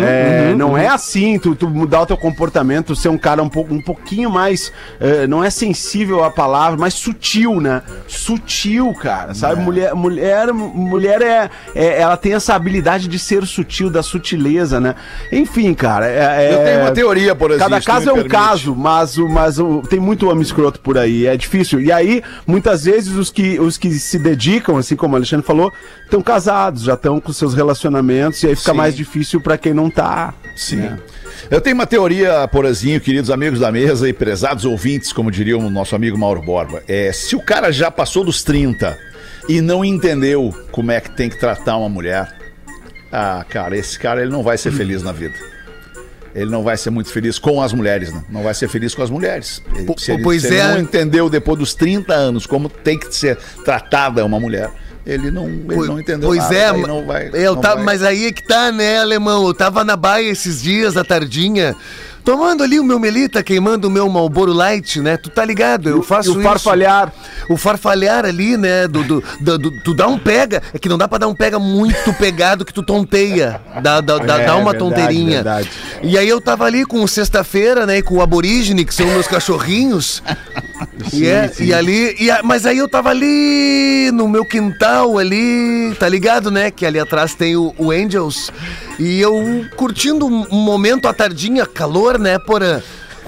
É, 0.04 0.54
não 0.56 0.76
é 0.76 0.86
assim, 0.88 1.38
tu, 1.38 1.54
tu 1.54 1.68
mudar 1.68 2.02
o 2.02 2.06
teu 2.06 2.16
comportamento, 2.16 2.94
ser 2.94 3.08
um 3.08 3.18
cara 3.18 3.42
um, 3.42 3.48
pouco, 3.48 3.74
um 3.74 3.80
pouquinho 3.80 4.30
mais. 4.30 4.72
eh, 5.00 5.26
não 5.26 5.42
é 5.42 5.50
sensível 5.50 6.22
à 6.24 6.30
palavra, 6.30 6.78
mais 6.78 6.94
sutil, 6.94 7.60
né? 7.60 7.82
Sutil, 8.06 8.92
cara, 8.94 9.34
sabe? 9.34 9.60
Mulher, 9.62 9.94
mulher, 9.94 10.52
mulher 10.52 11.22
é, 11.22 11.50
é- 11.74 12.00
Ela 12.00 12.16
tem 12.16 12.34
essa 12.34 12.54
habilidade 12.54 13.08
de 13.08 13.18
ser 13.18 13.44
sutil, 13.46 13.90
da 13.90 14.02
sutileza, 14.02 14.80
né? 14.80 14.94
Enfim, 15.32 15.74
cara. 15.74 16.06
é- 16.06 16.52
Eu 16.54 16.60
é- 16.60 16.64
tenho 16.64 16.80
uma 16.80 16.90
teoria, 16.92 17.34
por 17.34 17.50
exemplo. 17.50 17.70
Cada 17.70 17.80
caso 17.84 18.08
é 18.08 18.12
um 18.12 18.16
permite. 18.16 18.32
caso, 18.32 18.74
mas, 18.76 19.16
mas 19.16 19.56
tem 19.88 19.98
muito 20.00 20.28
homem 20.28 20.42
escroto 20.42 20.80
por 20.80 20.96
aí, 20.96 21.26
é 21.26 21.36
difícil. 21.36 21.80
E 21.80 21.90
aí, 21.90 22.22
muitas 22.46 22.84
vezes, 22.84 23.14
os 23.14 23.30
que, 23.30 23.58
os 23.58 23.76
que 23.76 23.90
se 23.92 24.18
dedicam, 24.18 24.76
assim 24.76 24.96
como 24.96 25.14
o 25.14 25.16
Alexandre 25.16 25.44
falou, 25.46 25.72
estão 26.04 26.22
casados, 26.22 26.82
já 26.82 26.94
estão 26.94 27.20
com 27.20 27.32
seus 27.40 27.54
relacionamentos, 27.54 28.40
e 28.42 28.46
aí 28.46 28.54
fica 28.54 28.70
Sim. 28.70 28.76
mais 28.76 28.94
difícil 28.96 29.40
pra 29.40 29.58
quem 29.58 29.74
não 29.74 29.90
tá. 29.90 30.32
Sim. 30.54 30.76
né? 30.76 30.98
Eu 31.50 31.60
tenho 31.60 31.74
uma 31.74 31.86
teoria, 31.86 32.46
porazinho, 32.46 33.00
queridos 33.00 33.30
amigos 33.30 33.58
da 33.58 33.72
mesa 33.72 34.08
e 34.08 34.12
prezados 34.12 34.64
ouvintes, 34.64 35.12
como 35.12 35.30
diria 35.30 35.58
o 35.58 35.70
nosso 35.70 35.96
amigo 35.96 36.16
Mauro 36.16 36.40
Borba. 36.42 36.82
É, 36.86 37.10
se 37.12 37.34
o 37.34 37.40
cara 37.40 37.72
já 37.72 37.90
passou 37.90 38.22
dos 38.24 38.44
30 38.44 38.96
e 39.48 39.60
não 39.60 39.84
entendeu 39.84 40.54
como 40.70 40.92
é 40.92 41.00
que 41.00 41.10
tem 41.10 41.28
que 41.28 41.38
tratar 41.40 41.76
uma 41.76 41.88
mulher, 41.88 42.32
ah, 43.10 43.44
cara, 43.48 43.76
esse 43.76 43.98
cara 43.98 44.22
ele 44.22 44.30
não 44.30 44.42
vai 44.42 44.56
ser 44.58 44.70
feliz 44.70 45.02
na 45.02 45.10
vida. 45.12 45.34
Ele 46.34 46.50
não 46.50 46.62
vai 46.62 46.76
ser 46.76 46.90
muito 46.90 47.10
feliz 47.10 47.38
com 47.40 47.60
as 47.60 47.72
mulheres, 47.72 48.12
né? 48.12 48.22
Não 48.28 48.42
vai 48.44 48.54
ser 48.54 48.68
feliz 48.68 48.94
com 48.94 49.02
as 49.02 49.10
mulheres. 49.10 49.60
Ele- 49.74 49.92
se 49.98 50.12
ele, 50.12 50.22
pois 50.22 50.42
se 50.42 50.48
ele 50.48 50.58
é. 50.58 50.68
não 50.68 50.78
entendeu 50.78 51.28
depois 51.28 51.58
dos 51.58 51.74
30 51.74 52.14
anos 52.14 52.46
como 52.46 52.68
tem 52.68 52.96
que 52.98 53.12
ser 53.12 53.36
tratada 53.64 54.24
uma 54.24 54.38
mulher, 54.38 54.70
ele 55.12 55.30
não, 55.30 55.46
ele 55.48 55.64
Pois- 55.74 55.88
não 55.88 56.00
entendeu 56.00 56.28
Pois 56.28 56.42
nada, 56.42 56.54
é, 56.56 56.72
não 56.72 57.04
vai, 57.06 57.30
eu 57.32 57.54
não 57.54 57.60
tava, 57.60 57.76
vai. 57.76 57.84
mas 57.84 58.02
aí 58.02 58.26
é 58.26 58.32
que 58.32 58.42
tá, 58.42 58.70
né, 58.72 58.98
alemão? 59.00 59.46
Eu 59.46 59.54
tava 59.54 59.82
na 59.84 59.96
baia 59.96 60.28
esses 60.30 60.62
dias, 60.62 60.96
à 60.96 61.04
tardinha, 61.04 61.74
tomando 62.24 62.62
ali 62.62 62.78
o 62.78 62.84
meu 62.84 62.98
melita, 62.98 63.42
queimando 63.42 63.88
o 63.88 63.90
meu 63.90 64.08
Malboro 64.08 64.52
Light, 64.52 65.00
né? 65.00 65.16
Tu 65.16 65.30
tá 65.30 65.44
ligado? 65.44 65.88
Eu 65.88 66.02
faço 66.02 66.28
e 66.28 66.32
o 66.32 66.34
isso. 66.34 66.42
farfalhar. 66.42 67.12
O 67.48 67.56
farfalhar 67.56 68.24
ali, 68.24 68.56
né? 68.56 68.86
Do, 68.86 69.02
do, 69.02 69.24
do- 69.40 69.58
do- 69.58 69.82
tu 69.82 69.94
dá 69.94 70.06
um 70.06 70.18
pega. 70.18 70.62
É 70.72 70.78
que 70.78 70.88
não 70.88 70.98
dá 70.98 71.08
pra 71.08 71.18
dar 71.18 71.28
um 71.28 71.34
pega 71.34 71.58
muito 71.58 72.12
pegado 72.14 72.64
que 72.64 72.72
tu 72.72 72.82
tonteia. 72.82 73.60
Dá, 73.82 74.00
dá, 74.00 74.18
dá, 74.18 74.40
É, 74.40 74.46
dá 74.46 74.56
uma 74.56 74.72
verdade, 74.72 74.78
tonteirinha. 74.78 75.34
verdade. 75.42 75.70
E 76.02 76.16
aí 76.18 76.28
eu 76.28 76.40
tava 76.40 76.64
ali 76.66 76.84
com 76.84 77.02
o 77.02 77.08
sexta-feira, 77.08 77.86
né? 77.86 78.00
Com 78.02 78.16
o 78.16 78.22
aborígene, 78.22 78.84
que 78.84 78.94
são 78.94 79.06
meus 79.06 79.26
cachorrinhos. 79.26 80.22
E, 81.12 81.26
é, 81.26 81.50
e 81.60 81.72
ali. 81.72 82.16
e 82.18 82.30
a- 82.30 82.40
mas 82.42 82.66
aí 82.66 82.78
eu 82.78 82.88
tava 82.88 83.10
ali 83.10 84.10
no 84.12 84.28
meu 84.28 84.44
quintal 84.44 85.18
ali, 85.18 85.94
tá 85.98 86.08
ligado, 86.08 86.50
né? 86.50 86.70
Que 86.70 86.84
ali 86.86 86.98
atrás 86.98 87.34
tem 87.34 87.56
o, 87.56 87.74
o 87.78 87.90
Angels. 87.90 88.50
E 88.98 89.20
eu 89.20 89.64
curtindo 89.76 90.26
um, 90.26 90.46
um 90.50 90.60
momento 90.64 91.06
à 91.08 91.12
tardinha, 91.14 91.66
calor, 91.66 92.18
né, 92.18 92.38
porã? 92.38 92.80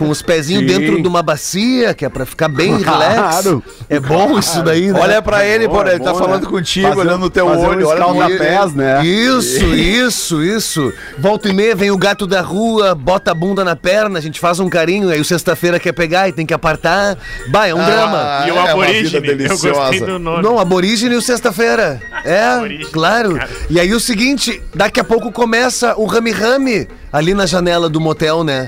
Com 0.02 0.10
os 0.10 0.22
pezinhos 0.22 0.62
Sim. 0.62 0.66
dentro 0.78 1.02
de 1.02 1.08
uma 1.08 1.22
bacia, 1.22 1.94
que 1.94 2.04
é 2.04 2.08
pra 2.08 2.26
ficar 2.26 2.48
bem 2.48 2.76
relax. 2.82 3.14
Claro. 3.42 3.62
É 3.88 4.00
bom 4.00 4.38
isso 4.38 4.62
daí, 4.62 4.90
né? 4.92 4.98
Olha 5.00 5.22
pra 5.22 5.46
ele, 5.46 5.66
Bom, 5.68 5.74
por 5.76 5.86
é 5.86 5.94
ele 5.94 6.00
tá 6.04 6.12
bom, 6.12 6.18
falando 6.18 6.44
né? 6.44 6.50
contigo, 6.50 6.88
Fazer- 6.88 7.00
olhando 7.00 7.18
no 7.20 7.30
teu 7.30 7.46
um 7.46 7.50
olho, 7.50 7.86
olha 7.88 8.00
no 8.00 8.12
escalda-pés, 8.22 8.74
né? 8.74 9.04
Isso, 9.04 9.64
isso, 9.74 10.42
isso. 10.42 10.92
Volta 11.18 11.48
e 11.48 11.52
meia, 11.52 11.74
vem 11.74 11.90
o 11.90 11.96
gato 11.96 12.26
da 12.26 12.40
rua, 12.40 12.94
bota 12.94 13.30
a 13.30 13.34
bunda 13.34 13.64
na 13.64 13.76
perna, 13.76 14.18
a 14.18 14.22
gente 14.22 14.40
faz 14.40 14.58
um 14.60 14.68
carinho, 14.68 15.08
aí 15.10 15.20
o 15.20 15.24
sexta-feira 15.24 15.78
quer 15.78 15.92
pegar 15.92 16.28
e 16.28 16.32
tem 16.32 16.44
que 16.46 16.54
apartar. 16.54 17.16
Bah, 17.48 17.66
é 17.66 17.74
um 17.74 17.84
drama. 17.84 18.18
Ah, 18.18 18.44
E 18.46 18.50
o 18.50 18.56
é 18.56 18.60
uma 18.60 18.70
aborígene, 18.72 19.28
eu 19.28 19.36
deliciosa. 19.36 19.72
gostei 19.72 20.00
do 20.00 20.18
nome. 20.18 20.42
Não, 20.42 20.58
aborígene 20.58 21.14
e 21.14 21.18
o 21.18 21.22
sexta-feira. 21.22 22.00
É, 22.24 22.42
Aborígene, 22.44 22.90
claro. 22.90 23.34
cara. 23.36 23.48
E 23.70 23.78
aí 23.78 23.92
o 23.94 24.00
seguinte, 24.00 24.60
daqui 24.74 25.00
a 25.00 25.04
pouco 25.04 25.30
começa 25.30 25.94
o 25.96 26.06
rame-rame 26.06 26.88
ali 27.12 27.34
na 27.34 27.46
janela 27.46 27.88
do 27.88 28.00
motel, 28.00 28.42
né? 28.42 28.66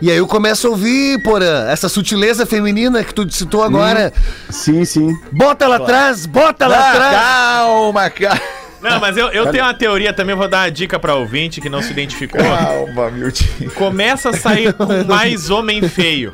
E 0.00 0.10
aí 0.10 0.18
eu 0.18 0.26
começo 0.26 0.66
a 0.66 0.70
ouvir, 0.70 1.22
porra, 1.22 1.66
essa 1.70 1.88
sutileza 1.88 2.44
feminina 2.44 3.02
que 3.02 3.14
tu 3.14 3.28
citou 3.32 3.62
agora. 3.62 4.12
Sim, 4.50 4.84
sim. 4.84 5.16
Bota 5.32 5.66
lá 5.66 5.76
atrás, 5.76 6.26
bota 6.26 6.66
lá 6.66 6.76
Ah, 6.78 6.90
atrás. 6.90 7.16
calma, 7.16 8.10
calma. 8.10 8.40
Não, 8.82 9.00
mas 9.00 9.16
eu, 9.16 9.28
eu 9.28 9.50
tenho 9.50 9.64
uma 9.64 9.72
teoria 9.74 10.12
também, 10.12 10.36
vou 10.36 10.46
dar 10.48 10.64
uma 10.64 10.70
dica 10.70 10.98
pra 10.98 11.14
ouvinte 11.14 11.60
que 11.62 11.68
não 11.70 11.80
se 11.82 11.90
identificou. 11.90 12.40
Calma, 12.40 13.10
Miltinho. 13.10 13.70
Começa 13.72 14.30
a 14.30 14.32
sair 14.36 14.72
com 14.74 14.84
mais 15.08 15.48
homem 15.50 15.88
feio. 15.88 16.32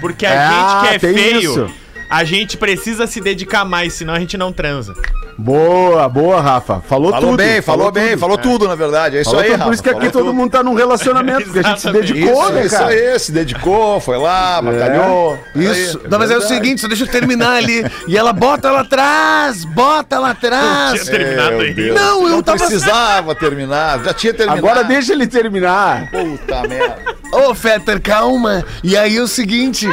Porque 0.00 0.24
a 0.26 0.32
Ah, 0.32 0.50
gente 0.80 0.80
que 0.88 0.94
é 0.94 0.98
tem 0.98 1.14
feio, 1.14 1.40
isso. 1.52 1.70
A 2.10 2.24
gente 2.24 2.56
precisa 2.56 3.06
se 3.06 3.20
dedicar 3.20 3.64
mais, 3.64 3.94
senão 3.94 4.14
a 4.14 4.18
gente 4.20 4.36
não 4.36 4.52
transa. 4.52 4.94
Boa, 5.38 6.08
boa, 6.08 6.40
Rafa. 6.40 6.80
Falou, 6.88 7.10
Falou 7.10 7.30
tudo. 7.32 7.36
bem, 7.36 7.60
falou, 7.60 7.92
bem, 7.92 8.08
tudo. 8.10 8.18
falou 8.20 8.38
tudo, 8.38 8.66
na 8.68 8.74
verdade. 8.74 9.18
É 9.18 9.20
isso 9.20 9.30
Falou 9.30 9.42
aí, 9.44 9.50
tudo. 9.50 9.58
Por 9.58 9.64
Rafa, 9.64 9.74
isso 9.74 9.82
que 9.82 9.88
aqui 9.90 9.98
falou 9.98 10.12
todo 10.12 10.24
tudo. 10.24 10.34
mundo 10.34 10.50
tá 10.50 10.62
num 10.62 10.72
relacionamento, 10.74 11.44
porque 11.44 11.58
a 11.58 11.62
gente 11.62 11.80
se 11.82 11.92
dedicou, 11.92 12.42
Isso, 12.44 12.52
né, 12.52 12.64
isso 12.66 12.74
cara? 12.76 12.88
aí, 12.90 13.18
se 13.18 13.32
dedicou, 13.32 14.00
foi 14.00 14.16
lá, 14.16 14.62
batalhou. 14.62 15.38
Isso. 15.54 16.00
Aí, 16.02 16.10
Não, 16.10 16.18
mas 16.18 16.30
é 16.30 16.38
o 16.38 16.40
seguinte, 16.40 16.80
só 16.80 16.88
deixa 16.88 17.04
eu 17.04 17.08
terminar 17.08 17.56
ali. 17.56 17.84
E 18.08 18.16
ela 18.16 18.32
bota 18.32 18.70
lá 18.70 18.80
atrás, 18.80 19.64
bota 19.66 20.18
lá 20.18 20.30
atrás. 20.30 21.02
Tinha 21.02 21.04
terminado 21.18 21.60
aí. 21.60 21.74
Não, 21.92 22.22
eu 22.22 22.28
não 22.30 22.42
tava- 22.42 22.58
precisava 22.58 23.34
terminar, 23.34 24.02
já 24.04 24.14
tinha 24.14 24.32
terminado. 24.32 24.66
Agora 24.66 24.84
deixa 24.84 25.12
ele 25.12 25.26
terminar. 25.26 26.10
Puta 26.10 26.66
merda. 26.66 26.96
Ô, 27.30 27.54
Fetter, 27.54 28.00
calma. 28.00 28.64
E 28.82 28.96
aí 28.96 29.20
o 29.20 29.28
seguinte. 29.28 29.86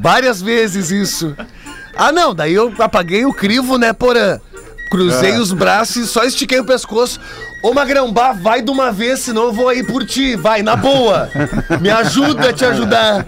Várias 0.00 0.40
vezes 0.40 0.90
isso. 0.90 1.36
Ah, 1.94 2.10
não, 2.10 2.34
daí 2.34 2.54
eu 2.54 2.72
apaguei 2.78 3.26
o 3.26 3.34
crivo, 3.34 3.76
né, 3.76 3.92
porã? 3.92 4.40
Cruzei 4.90 5.34
os 5.34 5.52
braços 5.52 5.96
e 5.96 6.06
só 6.06 6.24
estiquei 6.24 6.58
o 6.58 6.64
pescoço. 6.64 7.20
Ô, 7.62 7.74
Magrão, 7.74 8.10
bah, 8.10 8.32
vai 8.32 8.62
de 8.62 8.70
uma 8.70 8.90
vez, 8.90 9.20
senão 9.20 9.44
eu 9.44 9.52
vou 9.52 9.68
aí 9.68 9.82
por 9.82 10.04
ti. 10.06 10.34
Vai, 10.34 10.62
na 10.62 10.76
boa. 10.76 11.28
Me 11.80 11.90
ajuda 11.90 12.48
a 12.48 12.52
te 12.52 12.64
ajudar. 12.64 13.26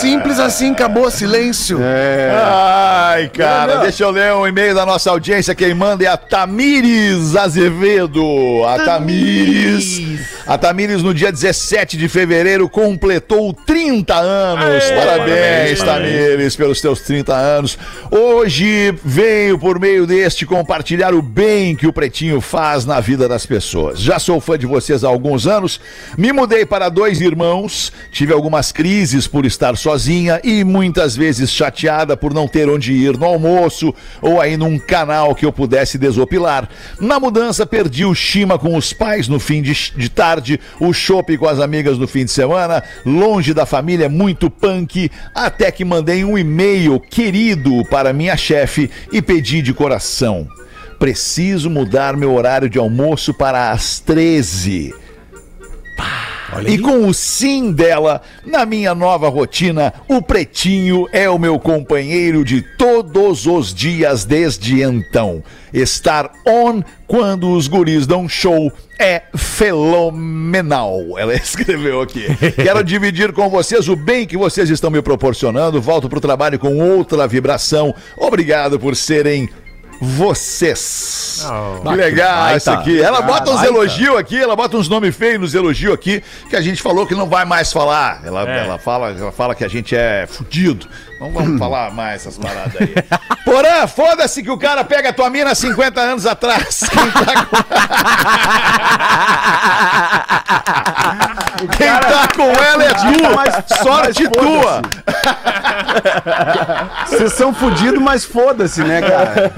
Simples 0.00 0.38
assim, 0.38 0.72
acabou, 0.72 1.10
silêncio. 1.10 1.78
Ai, 1.82 3.28
cara, 3.28 3.76
deixa 3.76 4.04
eu 4.04 4.10
ler 4.10 4.34
um 4.34 4.46
e-mail 4.46 4.74
da 4.74 4.84
nossa 4.84 5.10
audiência. 5.10 5.54
Quem 5.54 5.72
manda 5.72 6.04
é 6.04 6.06
a 6.06 6.18
Tamires 6.18 7.34
Azevedo. 7.34 8.22
A 8.66 8.78
Tamires. 8.84 10.20
A 10.46 10.58
Tamires, 10.58 11.02
no 11.02 11.14
dia 11.14 11.32
17 11.32 11.96
de 11.96 12.08
fevereiro, 12.08 12.68
completou 12.68 13.54
30 13.54 14.14
anos. 14.14 14.64
Aê, 14.64 14.96
parabéns, 14.96 15.78
parabéns, 15.78 15.82
Tamires, 15.82 16.56
pelos 16.56 16.80
teus 16.80 17.00
30 17.00 17.34
anos. 17.34 17.78
Hoje 18.10 18.94
venho, 19.02 19.58
por 19.58 19.78
meio 19.78 20.06
deste, 20.06 20.44
compartilhar 20.44 21.14
o 21.14 21.22
bem 21.22 21.74
que 21.74 21.86
o 21.86 21.92
Pretinho 21.92 22.40
faz 22.40 22.84
na 22.84 23.00
vida 23.00 23.29
das 23.30 23.46
pessoas. 23.46 24.00
Já 24.00 24.18
sou 24.18 24.40
fã 24.40 24.58
de 24.58 24.66
vocês 24.66 25.04
há 25.04 25.08
alguns 25.08 25.46
anos. 25.46 25.80
Me 26.18 26.32
mudei 26.32 26.66
para 26.66 26.88
dois 26.88 27.20
irmãos. 27.20 27.92
Tive 28.10 28.32
algumas 28.32 28.72
crises 28.72 29.26
por 29.26 29.46
estar 29.46 29.76
sozinha 29.76 30.40
e 30.44 30.64
muitas 30.64 31.16
vezes 31.16 31.50
chateada 31.50 32.16
por 32.16 32.34
não 32.34 32.48
ter 32.48 32.68
onde 32.68 32.92
ir 32.92 33.16
no 33.16 33.24
almoço 33.24 33.94
ou 34.20 34.40
aí 34.40 34.56
num 34.56 34.78
canal 34.78 35.34
que 35.34 35.46
eu 35.46 35.52
pudesse 35.52 35.96
desopilar. 35.96 36.68
Na 37.00 37.20
mudança, 37.20 37.64
perdi 37.64 38.04
o 38.04 38.14
Shima 38.14 38.58
com 38.58 38.76
os 38.76 38.92
pais 38.92 39.28
no 39.28 39.38
fim 39.38 39.62
de, 39.62 39.72
de 39.96 40.08
tarde, 40.08 40.60
o 40.80 40.92
shopping 40.92 41.36
com 41.36 41.46
as 41.46 41.60
amigas 41.60 41.96
no 41.96 42.08
fim 42.08 42.24
de 42.24 42.32
semana, 42.32 42.82
longe 43.06 43.54
da 43.54 43.64
família, 43.64 44.08
muito 44.08 44.50
punk, 44.50 45.08
até 45.32 45.70
que 45.70 45.84
mandei 45.84 46.24
um 46.24 46.36
e-mail 46.36 46.98
querido 46.98 47.84
para 47.88 48.12
minha 48.12 48.36
chefe 48.36 48.90
e 49.12 49.22
pedi 49.22 49.62
de 49.62 49.72
coração. 49.72 50.48
Preciso 51.00 51.70
mudar 51.70 52.14
meu 52.14 52.34
horário 52.34 52.68
de 52.68 52.78
almoço 52.78 53.32
para 53.32 53.70
as 53.70 53.98
13. 54.00 54.94
E 56.66 56.78
com 56.78 57.06
o 57.06 57.14
sim 57.14 57.72
dela, 57.72 58.20
na 58.44 58.66
minha 58.66 58.94
nova 58.94 59.30
rotina, 59.30 59.94
o 60.06 60.20
Pretinho 60.20 61.08
é 61.10 61.30
o 61.30 61.38
meu 61.38 61.58
companheiro 61.58 62.44
de 62.44 62.60
todos 62.60 63.46
os 63.46 63.72
dias 63.72 64.26
desde 64.26 64.82
então. 64.82 65.42
Estar 65.72 66.30
on 66.46 66.82
quando 67.06 67.50
os 67.50 67.66
guris 67.66 68.06
dão 68.06 68.28
show 68.28 68.70
é 68.98 69.22
fenomenal. 69.34 71.16
Ela 71.16 71.32
escreveu 71.38 72.02
aqui. 72.02 72.26
Quero 72.56 72.84
dividir 72.84 73.32
com 73.32 73.48
vocês 73.48 73.88
o 73.88 73.96
bem 73.96 74.26
que 74.26 74.36
vocês 74.36 74.68
estão 74.68 74.90
me 74.90 75.00
proporcionando. 75.00 75.80
Volto 75.80 76.10
pro 76.10 76.20
trabalho 76.20 76.58
com 76.58 76.78
outra 76.78 77.26
vibração. 77.26 77.94
Obrigado 78.18 78.78
por 78.78 78.94
serem 78.94 79.48
vocês. 80.00 81.46
que 81.82 81.96
legal 81.96 82.56
isso 82.56 82.70
aqui. 82.70 83.00
Ela 83.02 83.18
Ah, 83.18 83.22
bota 83.22 83.50
uns 83.50 83.62
elogios 83.62 84.16
aqui, 84.16 84.36
ela 84.38 84.56
bota 84.56 84.76
uns 84.76 84.88
nomes 84.88 85.14
feios 85.14 85.40
nos 85.40 85.54
elogios 85.54 85.92
aqui, 85.94 86.22
que 86.48 86.56
a 86.56 86.60
gente 86.60 86.80
falou 86.82 87.06
que 87.06 87.14
não 87.14 87.28
vai 87.28 87.44
mais 87.44 87.72
falar. 87.72 88.20
Ela, 88.24 88.48
É. 88.48 88.64
ela, 88.64 88.78
fala, 88.78 89.10
ela 89.10 89.32
fala 89.32 89.54
que 89.54 89.64
a 89.64 89.68
gente 89.68 89.94
é 89.94 90.26
fudido. 90.26 90.86
Não 91.20 91.30
vamos 91.30 91.58
falar 91.58 91.92
mais 91.92 92.22
essas 92.22 92.38
paradas 92.38 92.74
aí. 92.80 92.94
Porã, 93.44 93.86
foda-se 93.86 94.42
que 94.42 94.50
o 94.50 94.56
cara 94.56 94.82
pega 94.82 95.10
a 95.10 95.12
tua 95.12 95.28
mina 95.28 95.54
50 95.54 96.00
anos 96.00 96.24
atrás. 96.24 96.80
Quem 101.76 101.88
tá 101.88 102.00
tá 102.00 102.28
com 102.34 102.50
ela 102.50 102.84
é 102.84 102.94
tu. 102.94 103.82
Sorte 103.82 104.28
tua. 104.28 104.80
Vocês 107.06 107.34
são 107.34 107.52
fudidos, 107.52 108.00
mas 108.00 108.24
foda-se, 108.24 108.82
né, 108.82 109.02
cara? 109.02 109.52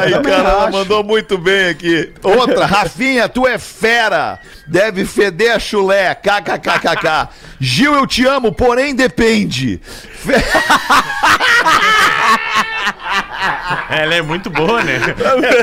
Ai, 0.00 0.10
cara, 0.22 0.48
ela 0.48 0.70
mandou 0.70 1.04
muito 1.04 1.38
bem 1.38 1.68
aqui. 1.68 2.12
Outra, 2.22 2.66
Rafinha, 2.66 3.28
tu 3.28 3.46
é 3.46 3.58
fera. 3.58 4.40
Deve 4.66 5.04
feder 5.04 5.54
a 5.54 5.58
chulé. 5.58 6.14
KKKKK. 6.14 7.28
Gil, 7.60 7.94
eu 7.94 8.06
te 8.06 8.24
amo, 8.26 8.52
porém 8.52 8.94
depende. 8.94 9.80
Ela 13.90 14.14
é 14.14 14.22
muito 14.22 14.48
boa, 14.48 14.82
né? 14.82 14.98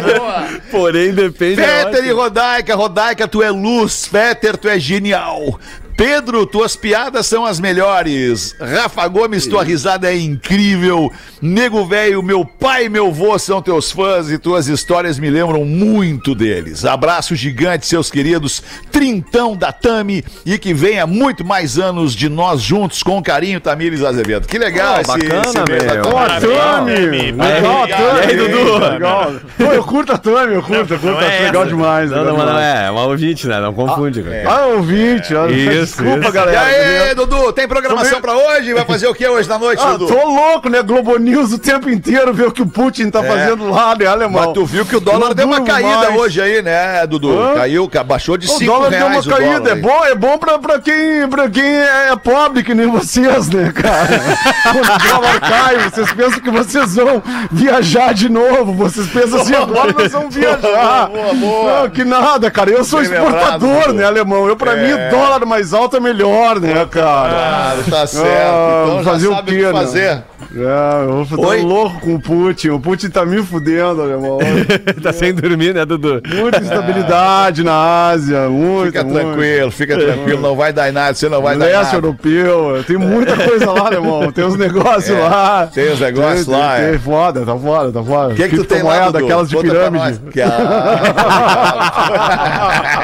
Porém, 0.70 1.14
depende. 1.14 1.62
é 1.62 1.84
Fetter 1.86 2.04
e 2.04 2.08
ótimo. 2.08 2.22
Rodaica, 2.22 2.76
Rodaica, 2.76 3.28
tu 3.28 3.42
é 3.42 3.50
luz. 3.50 4.06
Fetter, 4.06 4.58
tu 4.58 4.68
é 4.68 4.78
genial. 4.78 5.60
Pedro, 5.98 6.46
tuas 6.46 6.76
piadas 6.76 7.26
são 7.26 7.44
as 7.44 7.60
melhores. 7.60 8.56
Rafa 8.62 9.08
Gomes, 9.08 9.48
tua 9.48 9.64
risada 9.64 10.12
é 10.14 10.16
incrível. 10.16 11.12
Nego 11.42 11.84
velho, 11.88 12.22
meu 12.22 12.46
pai 12.46 12.86
e 12.86 12.90
meu 12.90 13.12
vô 13.12 13.38
são 13.40 13.64
teus 13.64 13.92
fãs 13.92 14.30
e 14.30 14.38
tuas 14.38 14.68
histórias 14.68 15.18
me 15.18 15.28
lembram 15.28 15.66
muito 15.66 16.36
deles. 16.36 16.86
Abraço 16.86 17.36
gigante, 17.36 17.88
seus 17.88 18.12
queridos. 18.12 18.62
Trintão 18.92 19.56
da 19.58 19.72
Tami 19.72 20.24
e 20.46 20.60
que 20.60 20.72
venha 20.72 21.08
muito 21.08 21.44
mais 21.44 21.80
anos 21.80 22.14
de 22.14 22.30
nós 22.30 22.62
juntos 22.62 23.02
com 23.02 23.20
carinho, 23.22 23.60
Tamires 23.60 24.04
Azevedo. 24.04 24.48
Que 24.48 24.60
legal 24.60 24.98
Oh, 24.98 25.02
esse, 25.02 25.08
bacana, 25.08 25.42
esse 25.48 25.94
meu. 25.94 26.02
Ó, 26.06 26.12
Parabéns, 26.12 26.54
Tami! 26.60 27.32
Legal, 27.32 27.88
Parabéns. 27.88 27.98
Tami! 27.98 28.28
E 28.28 28.30
aí, 28.32 28.38
Dudu? 28.38 28.78
Legal. 28.78 29.34
Pô, 29.58 29.64
eu 29.64 29.84
curto 29.84 30.12
a 30.14 30.18
Tami, 30.20 30.54
eu 30.54 30.62
curto, 30.62 30.94
eu 30.94 31.00
curto. 31.00 31.06
não 31.16 31.22
é 31.22 31.28
acho 31.38 31.44
legal 31.44 31.62
essa. 31.64 31.72
demais. 31.72 32.12
Não, 32.12 32.18
legal 32.20 32.34
não, 32.34 32.38
mas 32.38 32.46
não 32.54 32.54
demais. 32.62 32.76
é. 32.84 32.86
É 32.86 32.92
uma 32.92 33.04
ouvinte, 33.06 33.48
né? 33.48 33.60
Não 33.60 33.74
confunde, 33.74 34.22
cara. 34.22 34.44
Ah, 34.48 34.66
ouvinte. 34.68 35.34
ó. 35.34 35.48
Isso, 35.48 35.87
Desculpa, 35.88 36.20
isso. 36.20 36.30
E 36.30 36.32
galera. 36.32 36.62
aí, 36.62 37.16
Dudu, 37.16 37.54
tem 37.54 37.68
programação 37.68 38.22
pra 38.22 38.34
hoje? 38.36 38.74
Vai 38.74 38.86
fazer 38.86 39.08
o 39.08 39.14
que 39.14 39.28
hoje 39.28 39.48
na 39.50 39.58
noite, 39.58 39.82
Ah, 39.86 39.92
Dudu? 39.94 40.08
tô 40.08 40.26
louco, 40.28 40.70
né? 40.70 40.82
Globo 40.82 41.18
News 41.18 41.54
o 41.54 41.58
tempo 41.60 41.90
inteiro, 41.90 42.34
ver 42.34 42.48
o 42.48 42.52
que 42.52 42.62
o 42.62 42.66
Putin 42.68 43.10
tá 43.10 43.24
fazendo 43.24 43.70
lá, 43.70 43.96
né, 43.96 44.06
alemão? 44.06 44.44
Mas 44.46 44.54
tu 44.54 44.66
viu 44.66 44.86
que 44.86 44.96
o 44.96 45.00
dólar 45.00 45.34
deu 45.34 45.48
uma 45.48 45.62
caída 45.62 46.10
mais. 46.10 46.16
hoje 46.20 46.42
aí, 46.42 46.62
né, 46.62 47.06
Dudu? 47.08 47.38
Hã? 47.40 47.56
Caiu, 47.56 47.88
ca- 47.90 48.04
baixou 48.04 48.38
de 48.38 48.48
O 48.48 48.50
5 48.58 48.66
dólar 48.72 48.90
deu 48.90 49.00
uma 49.00 49.10
reais 49.10 49.28
o 49.28 49.30
caída, 49.30 49.60
dólar. 49.60 49.72
é 49.72 49.76
bom, 49.76 50.06
é 50.06 50.16
bom 50.16 50.38
pra, 50.38 50.60
pra, 50.60 50.80
quem, 50.80 51.28
pra 51.30 51.50
quem 51.50 51.64
é 51.66 52.16
pobre 52.22 52.64
que 52.64 52.74
nem 52.74 52.88
vocês, 52.88 53.50
né, 53.50 53.72
cara? 53.72 54.08
Quando 54.64 54.84
o 54.86 55.10
dólar 55.10 55.40
cai, 55.40 55.78
vocês 55.90 56.12
pensam 56.14 56.40
que 56.40 56.52
vocês 56.52 56.96
vão 56.96 57.22
viajar 57.52 58.14
de 58.14 58.30
novo, 58.30 58.74
vocês 58.74 59.08
pensam 59.08 59.42
assim, 59.42 59.56
agora 59.56 59.94
nós 59.98 60.12
vamos 60.12 60.34
viajar. 60.36 61.08
Boa, 61.08 61.34
boa. 61.34 61.82
Não, 61.82 61.90
que 61.90 62.04
nada, 62.04 62.50
cara, 62.52 62.70
eu 62.72 62.84
sou 62.84 63.02
Bem 63.02 63.12
exportador, 63.12 63.70
lembrado, 63.70 63.94
né, 63.94 64.06
alemão? 64.06 64.48
Eu, 64.48 64.56
pra 64.56 64.74
É. 64.74 64.76
mim, 64.88 65.10
dólar 65.12 65.46
mais 65.46 65.74
alto 65.74 65.77
é 65.86 66.00
melhor, 66.00 66.60
né, 66.60 66.86
cara? 66.90 67.30
Claro, 67.30 67.84
tá 67.90 68.08
certo. 68.08 68.28
Ah, 68.28 68.84
então 68.86 69.04
já 69.04 69.12
fazer 69.12 69.28
o 69.28 69.36
sabe 69.36 69.52
quê, 69.52 69.58
o 69.58 69.60
que 69.68 69.74
né? 69.74 69.80
fazer. 69.80 70.24
É, 70.56 71.04
eu 71.06 71.28
tô 71.38 71.48
Oi? 71.50 71.62
louco 71.62 72.00
com 72.00 72.16
o 72.16 72.20
Putin, 72.22 72.70
o 72.70 72.80
Putin 72.80 73.10
tá 73.10 73.26
me 73.26 73.44
fudendo, 73.44 74.02
alemão. 74.02 74.38
tá 75.04 75.12
sem 75.14 75.34
dormir, 75.34 75.74
né, 75.74 75.86
Dudu? 75.86 76.22
Muita 76.34 76.60
instabilidade 76.62 77.64
na 77.64 78.08
Ásia, 78.10 78.48
muita, 78.50 78.86
Fica 78.88 79.04
muita. 79.04 79.20
tranquilo, 79.20 79.72
fica 79.72 79.98
tranquilo, 79.98 80.42
não 80.42 80.56
vai 80.56 80.72
dar 80.72 80.90
em 80.90 80.92
nada, 80.94 81.14
você 81.14 81.28
não 81.30 81.42
vai 81.42 81.58
dar 81.58 81.66
em 81.66 81.70
Leste 81.70 81.84
nada. 81.86 81.98
europeu, 81.98 82.84
tem 82.88 82.98
muita 82.98 83.36
coisa 83.36 83.72
lá, 83.72 83.92
irmão. 83.92 84.32
Tem 84.32 84.46
uns 84.46 84.56
negócios 84.58 85.10
É, 85.10 85.20
lá. 85.22 85.68
tem 85.74 85.92
uns 85.92 86.00
negócios 86.00 86.48
lá, 86.48 86.76
tem- 86.76 86.86
é. 86.86 86.90
tem 86.92 87.00
Foda, 87.00 87.46
tá 87.46 87.56
foda, 87.58 87.92
tá 87.92 88.04
foda. 88.04 88.34
O 88.34 88.36
que, 88.36 88.48
que 88.50 88.56
tu 88.58 88.64
tem 88.66 88.82
lá, 88.84 89.06
Dudu? 89.08 89.26
aquelas 89.26 89.50
de 89.50 89.58
pirâmide. 89.58 90.20
Que 90.32 90.42
a- 90.42 90.48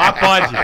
Ah, 0.06 0.14
pode. 0.20 0.54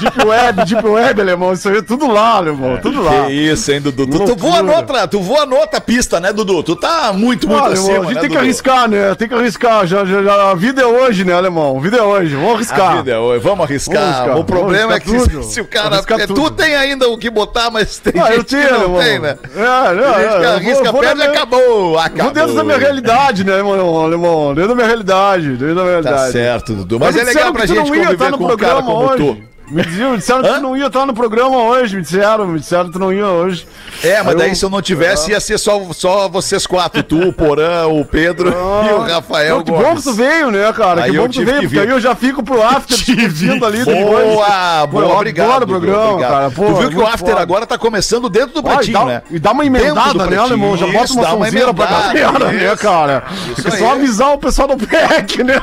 Deep 0.00 0.26
Web, 0.26 0.64
Deep 0.64 0.86
Web, 0.86 1.20
alemão. 1.20 1.52
Isso 1.52 1.68
aí 1.68 1.78
é 1.78 1.82
tudo 1.82 2.06
lá, 2.10 2.36
alemão. 2.36 2.78
Tudo 2.78 3.02
lá. 3.02 3.26
Que 3.26 3.32
isso, 3.32 3.70
hein, 3.72 3.80
Dudu? 3.80 4.06
Tu, 4.06 4.24
tu 4.24 4.36
voa 4.36 4.62
noutra, 4.62 5.06
tu 5.08 5.20
voa 5.20 5.46
noutra 5.46 5.80
pista, 5.80 6.20
né, 6.20 6.32
Dudu? 6.32 6.62
Tu 6.62 6.76
tá 6.76 7.12
muito, 7.12 7.48
muito 7.48 7.62
Olha, 7.62 7.74
acima, 7.74 7.92
irmão, 7.92 8.02
a 8.02 8.06
gente 8.06 8.14
né, 8.14 8.20
tem 8.20 8.30
que 8.30 8.36
Dudu? 8.36 8.44
arriscar, 8.44 8.88
né? 8.88 9.14
Tem 9.14 9.28
que 9.28 9.34
arriscar. 9.34 9.86
Já, 9.86 10.04
já, 10.04 10.22
já- 10.22 10.50
a 10.50 10.54
vida 10.54 10.82
é 10.82 10.86
hoje, 10.86 11.24
né, 11.24 11.32
alemão? 11.34 11.76
A 11.76 11.80
vida 11.80 11.96
é 11.98 12.02
hoje. 12.02 12.34
Vamos 12.34 12.54
arriscar. 12.54 12.92
A 12.92 12.96
vida 12.96 13.12
é 13.12 13.18
hoje, 13.18 13.42
vamos 13.44 13.64
arriscar. 13.64 14.00
Vamos 14.02 14.16
arriscar, 14.16 14.38
O 14.38 14.44
problema 14.44 14.94
é 14.94 15.00
que 15.00 15.08
arriscar 15.10 15.30
se, 15.30 15.36
tudo. 15.36 15.44
se 15.52 15.60
o 15.60 15.64
cara. 15.66 15.94
Arriscar 15.96 16.20
é, 16.20 16.26
tu 16.26 16.34
tudo. 16.34 16.50
tem 16.50 16.74
ainda 16.74 17.08
o 17.08 17.18
que 17.18 17.30
botar, 17.30 17.70
mas 17.70 17.98
tem 17.98 18.20
Ah, 18.20 18.30
eu 18.30 18.36
gente 18.38 18.46
tenho, 18.46 18.66
que 18.66 18.72
não 18.72 18.82
irmão. 18.82 19.00
tem, 19.00 19.18
né? 19.18 19.36
É, 19.56 19.94
não, 19.94 20.12
Tem 20.14 20.22
gente 20.24 20.38
que 20.38 20.44
é, 20.44 20.46
arrisca 20.46 20.82
vou- 20.84 20.92
vou 20.92 21.00
pedra 21.00 21.14
na 21.16 21.24
e 21.24 21.28
acabou. 21.28 21.98
Acabou. 21.98 22.24
Vou 22.24 22.32
dentro 22.32 22.54
da 22.54 22.64
minha 22.64 22.78
realidade, 22.78 23.44
né, 23.44 23.52
irmão, 23.56 24.00
alemão? 24.04 24.54
Dentro 24.54 24.68
da 24.70 24.74
minha 24.74 24.86
realidade, 24.86 25.48
dentro 25.56 25.74
da 25.74 25.82
minha 25.82 26.02
Tá 26.02 26.08
realidade. 26.10 26.32
certo, 26.32 26.72
Dudu. 26.74 26.98
Mas, 27.00 27.16
é 27.16 27.24
legal 27.24 27.52
pra 27.52 27.62
que 27.62 27.68
gente 27.68 27.88
conviver 27.88 28.16
com 28.32 28.44
um 28.44 28.56
cara 28.56 28.82
como 28.82 29.08
tu. 29.16 29.38
Me 29.72 29.82
diziam, 29.82 30.16
disseram 30.16 30.42
que 30.42 30.48
tu 30.52 30.60
não 30.60 30.76
ia 30.76 30.86
estar 30.86 31.06
no 31.06 31.14
programa 31.14 31.56
hoje, 31.56 31.96
me 31.96 32.02
disseram, 32.02 32.46
me 32.46 32.58
disseram 32.60 32.86
que 32.86 32.92
tu 32.92 32.98
não 32.98 33.10
ia 33.12 33.26
hoje. 33.26 33.66
É, 34.04 34.18
mas 34.18 34.28
Aí 34.34 34.36
daí 34.36 34.48
eu- 34.50 34.54
se 34.54 34.64
eu 34.64 34.70
não 34.70 34.82
tivesse, 34.82 35.30
ia 35.30 35.40
ser 35.40 35.56
só, 35.58 35.80
só 35.92 36.28
vocês 36.28 36.66
quatro. 36.66 37.02
Tu, 37.02 37.18
o 37.28 37.32
Porã, 37.32 37.86
o 37.86 38.04
Pedro 38.04 38.50
e 38.52 38.92
o 38.92 39.00
Rafael 39.00 39.58
Pô, 39.58 39.64
que 39.64 39.70
bom 39.70 39.94
que 39.96 40.02
tu 40.02 40.12
veio, 40.12 40.50
né, 40.50 40.70
cara? 40.72 41.04
Aí 41.04 41.10
que 41.10 41.16
eu 41.16 41.22
bom 41.22 41.28
que 41.28 41.38
tu 41.40 41.44
veio, 41.46 41.60
que 41.60 41.66
porque 41.68 41.80
aí 41.80 41.88
eu 41.88 42.00
já 42.00 42.14
fico 42.14 42.42
pro 42.42 42.62
after 42.62 42.96
discutindo 43.00 43.64
ali 43.64 43.78
depois. 43.84 44.24
Boa, 44.26 44.88
Pô, 44.90 45.00
eu 45.00 45.06
boa, 45.06 45.16
obrigado. 45.16 45.46
adoro 45.50 45.64
o 45.64 45.68
programa, 45.68 46.04
obrigado. 46.10 46.30
cara. 46.30 46.50
Pô, 46.50 46.64
tu 46.66 46.74
viu 46.74 46.88
é 46.88 46.90
que 46.90 46.96
o 46.98 47.06
After 47.06 47.28
foda. 47.30 47.40
agora 47.40 47.66
tá 47.66 47.78
começando 47.78 48.28
dentro 48.28 48.60
do 48.60 48.68
e, 48.68 48.74
pretinho, 48.74 48.98
dá, 48.98 49.04
né? 49.06 49.22
e 49.30 49.38
dá 49.38 49.52
uma 49.52 49.64
emendada, 49.64 50.26
né, 50.26 50.36
alemão? 50.36 50.76
Já 50.76 50.86
bota 50.86 51.12
uma 51.14 51.24
sonzeira 51.30 51.72
pra 51.72 51.86
galera, 51.86 52.52
né, 52.52 52.76
cara? 52.76 53.24
Isso 53.56 53.68
É 53.68 53.70
só 53.70 53.92
avisar 53.92 54.32
o 54.34 54.38
pessoal 54.38 54.68
do 54.68 54.76
PEC, 54.76 55.42
né? 55.44 55.54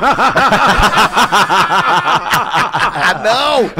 Ah, 3.10 3.20
não! 3.24 3.70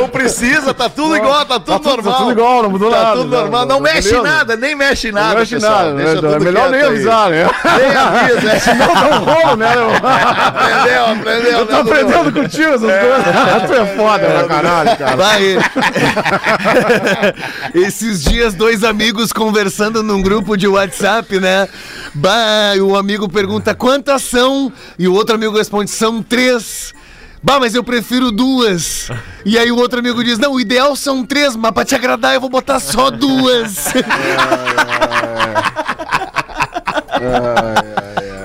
Não 0.00 0.08
precisa, 0.08 0.72
tá 0.72 0.88
tudo 0.88 1.14
igual, 1.16 1.44
tá 1.44 1.58
tudo 1.60 1.72
Tá 1.72 1.78
tudo- 1.78 1.88
normal. 1.96 2.12
tá 2.12 2.18
tudo 2.20 2.30
igual, 2.32 2.62
não 2.62 2.70
mudou 2.70 2.90
tá 2.90 2.98
nada, 3.02 3.16
tudo 3.16 3.30
né? 3.30 3.36
normal. 3.42 3.66
Não 3.66 3.80
mexe 3.80 4.08
Beleza? 4.10 4.22
nada, 4.22 4.56
nem 4.56 4.74
mexe 4.74 5.12
nada, 5.12 5.28
Não 5.30 5.36
mexe 5.40 5.54
pessoal. 5.56 5.72
nada, 5.84 5.94
Deixa 5.94 6.14
né? 6.14 6.20
tudo 6.20 6.34
É 6.34 6.38
melhor 6.38 6.70
nem 6.70 6.82
avisar, 6.82 7.30
né? 7.30 7.50
Nem 7.78 7.96
avisa, 7.96 8.48
é. 8.52 8.58
Senão 8.58 8.92
um 8.92 9.18
rolo, 9.24 9.56
né? 9.56 9.68
Aprendeu, 10.46 11.06
aprendeu. 11.06 11.52
Eu 11.58 11.66
tô 11.66 11.72
né, 11.72 11.80
aprendendo 11.80 12.32
contigo 12.32 12.68
essas 12.68 12.80
coisas. 12.80 12.88
tu 13.66 13.74
é 13.74 13.86
foda 13.96 14.26
pra 14.26 14.44
caralho, 14.44 14.96
cara. 14.96 15.16
Vai. 15.16 15.58
Esses 17.74 18.22
dias, 18.24 18.54
dois 18.54 18.84
amigos 18.84 19.32
conversando 19.32 20.02
num 20.02 20.22
grupo 20.22 20.56
de 20.56 20.66
WhatsApp, 20.68 21.38
né? 21.38 21.68
Bah, 22.14 22.74
o 22.80 22.96
amigo 22.96 23.28
pergunta 23.28 23.74
quantas 23.74 24.22
são? 24.22 24.72
E 24.98 25.06
o 25.08 25.14
outro 25.14 25.34
amigo 25.34 25.56
responde: 25.56 25.90
são 25.90 26.22
três. 26.22 26.94
Bah, 27.42 27.60
mas 27.60 27.74
eu 27.74 27.84
prefiro 27.84 28.32
duas. 28.32 29.10
E 29.44 29.58
aí 29.58 29.70
o 29.70 29.76
outro 29.76 29.98
amigo 30.00 30.24
diz: 30.24 30.38
Não, 30.38 30.52
o 30.52 30.60
ideal 30.60 30.96
são 30.96 31.24
três, 31.24 31.54
mas 31.56 31.72
pra 31.72 31.84
te 31.84 31.94
agradar 31.94 32.34
eu 32.34 32.40
vou 32.40 32.50
botar 32.50 32.80
só 32.80 33.10
duas. 33.10 33.92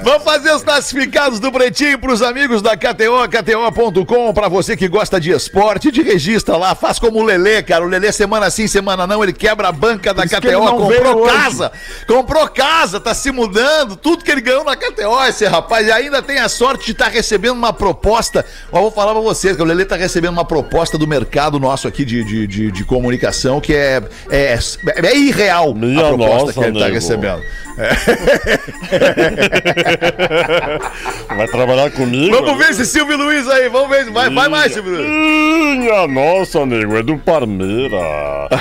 Vamos 0.04 0.26
fazer 0.26 0.52
os 0.52 0.64
classificados 0.64 1.40
do 1.40 1.50
Pretinho 1.50 1.98
pros 1.98 2.22
amigos 2.22 2.62
da 2.62 2.76
KTO, 2.76 3.26
KTO.com, 3.30 4.34
pra 4.34 4.50
você 4.50 4.76
que 4.76 4.90
gosta 4.90 5.18
de 5.18 5.32
esporte, 5.32 5.94
te 5.94 6.04
registra 6.04 6.58
lá, 6.58 6.76
faz 6.76 7.00
como 7.00 7.20
o 7.20 7.24
Lelê, 7.24 7.64
cara. 7.64 7.86
O 7.86 7.88
Lelê 7.88 8.12
semana 8.12 8.50
sim, 8.50 8.68
semana 8.68 9.08
não, 9.08 9.24
ele 9.24 9.32
quebra 9.32 9.70
a 9.70 9.72
banca 9.72 10.14
da 10.14 10.28
KTO, 10.28 10.76
comprou 10.76 11.26
casa, 11.26 11.72
comprou 12.06 12.50
casa, 12.50 13.00
tá 13.00 13.14
se 13.14 13.32
mudando, 13.32 13.96
tudo 13.96 14.26
que 14.26 14.32
ele 14.32 14.42
ganhou 14.42 14.66
na 14.66 14.76
KTO, 14.76 15.24
esse 15.26 15.46
rapaz, 15.46 15.88
e 15.88 15.92
ainda 15.92 16.22
tem 16.22 16.40
a 16.40 16.50
sorte 16.50 16.88
de 16.88 16.92
estar 16.92 17.08
recebendo 17.08 17.54
uma 17.54 17.72
proposta. 17.72 18.46
Ó, 18.74 18.82
vou 18.82 18.92
falar 18.92 19.14
pra 19.14 19.22
vocês, 19.22 19.56
que 19.56 19.62
o 19.62 19.66
Lelê 19.66 19.86
tá 19.86 19.96
recebendo 19.96 20.34
uma 20.34 20.44
proposta 20.44 20.98
do 20.98 21.08
mercado 21.08 21.62
nosso 21.62 21.88
aqui 21.88 22.04
de, 22.04 22.26
de, 22.26 22.46
de, 22.46 22.72
de 22.72 22.84
comunicação 22.84 23.62
que 23.62 23.74
é, 23.74 24.04
é, 24.30 24.60
é 25.02 25.18
irreal 25.18 25.74
Minha 25.74 26.02
a 26.02 26.08
proposta 26.10 26.46
nossa, 26.46 26.54
que 26.54 26.60
ele 26.60 26.74
tá 26.74 26.86
nego. 26.86 26.96
recebendo. 26.96 27.42
Vai 31.36 31.48
trabalhar 31.48 31.92
comigo? 31.92 32.36
Vamos 32.36 32.58
ver 32.58 32.72
esse 32.72 32.86
Silvio 32.86 33.18
Luiz 33.18 33.48
aí, 33.50 33.70
vamos 33.70 33.90
ver. 33.90 34.10
Vai, 34.12 34.30
vai 34.30 34.48
mais, 34.50 34.74
Silvio 34.74 34.94
Luiz. 34.98 35.08
Minha 35.08 36.08
nossa, 36.08 36.66
nego, 36.66 36.98
é 36.98 37.04
do 37.04 37.18
Parmeira. 37.18 38.00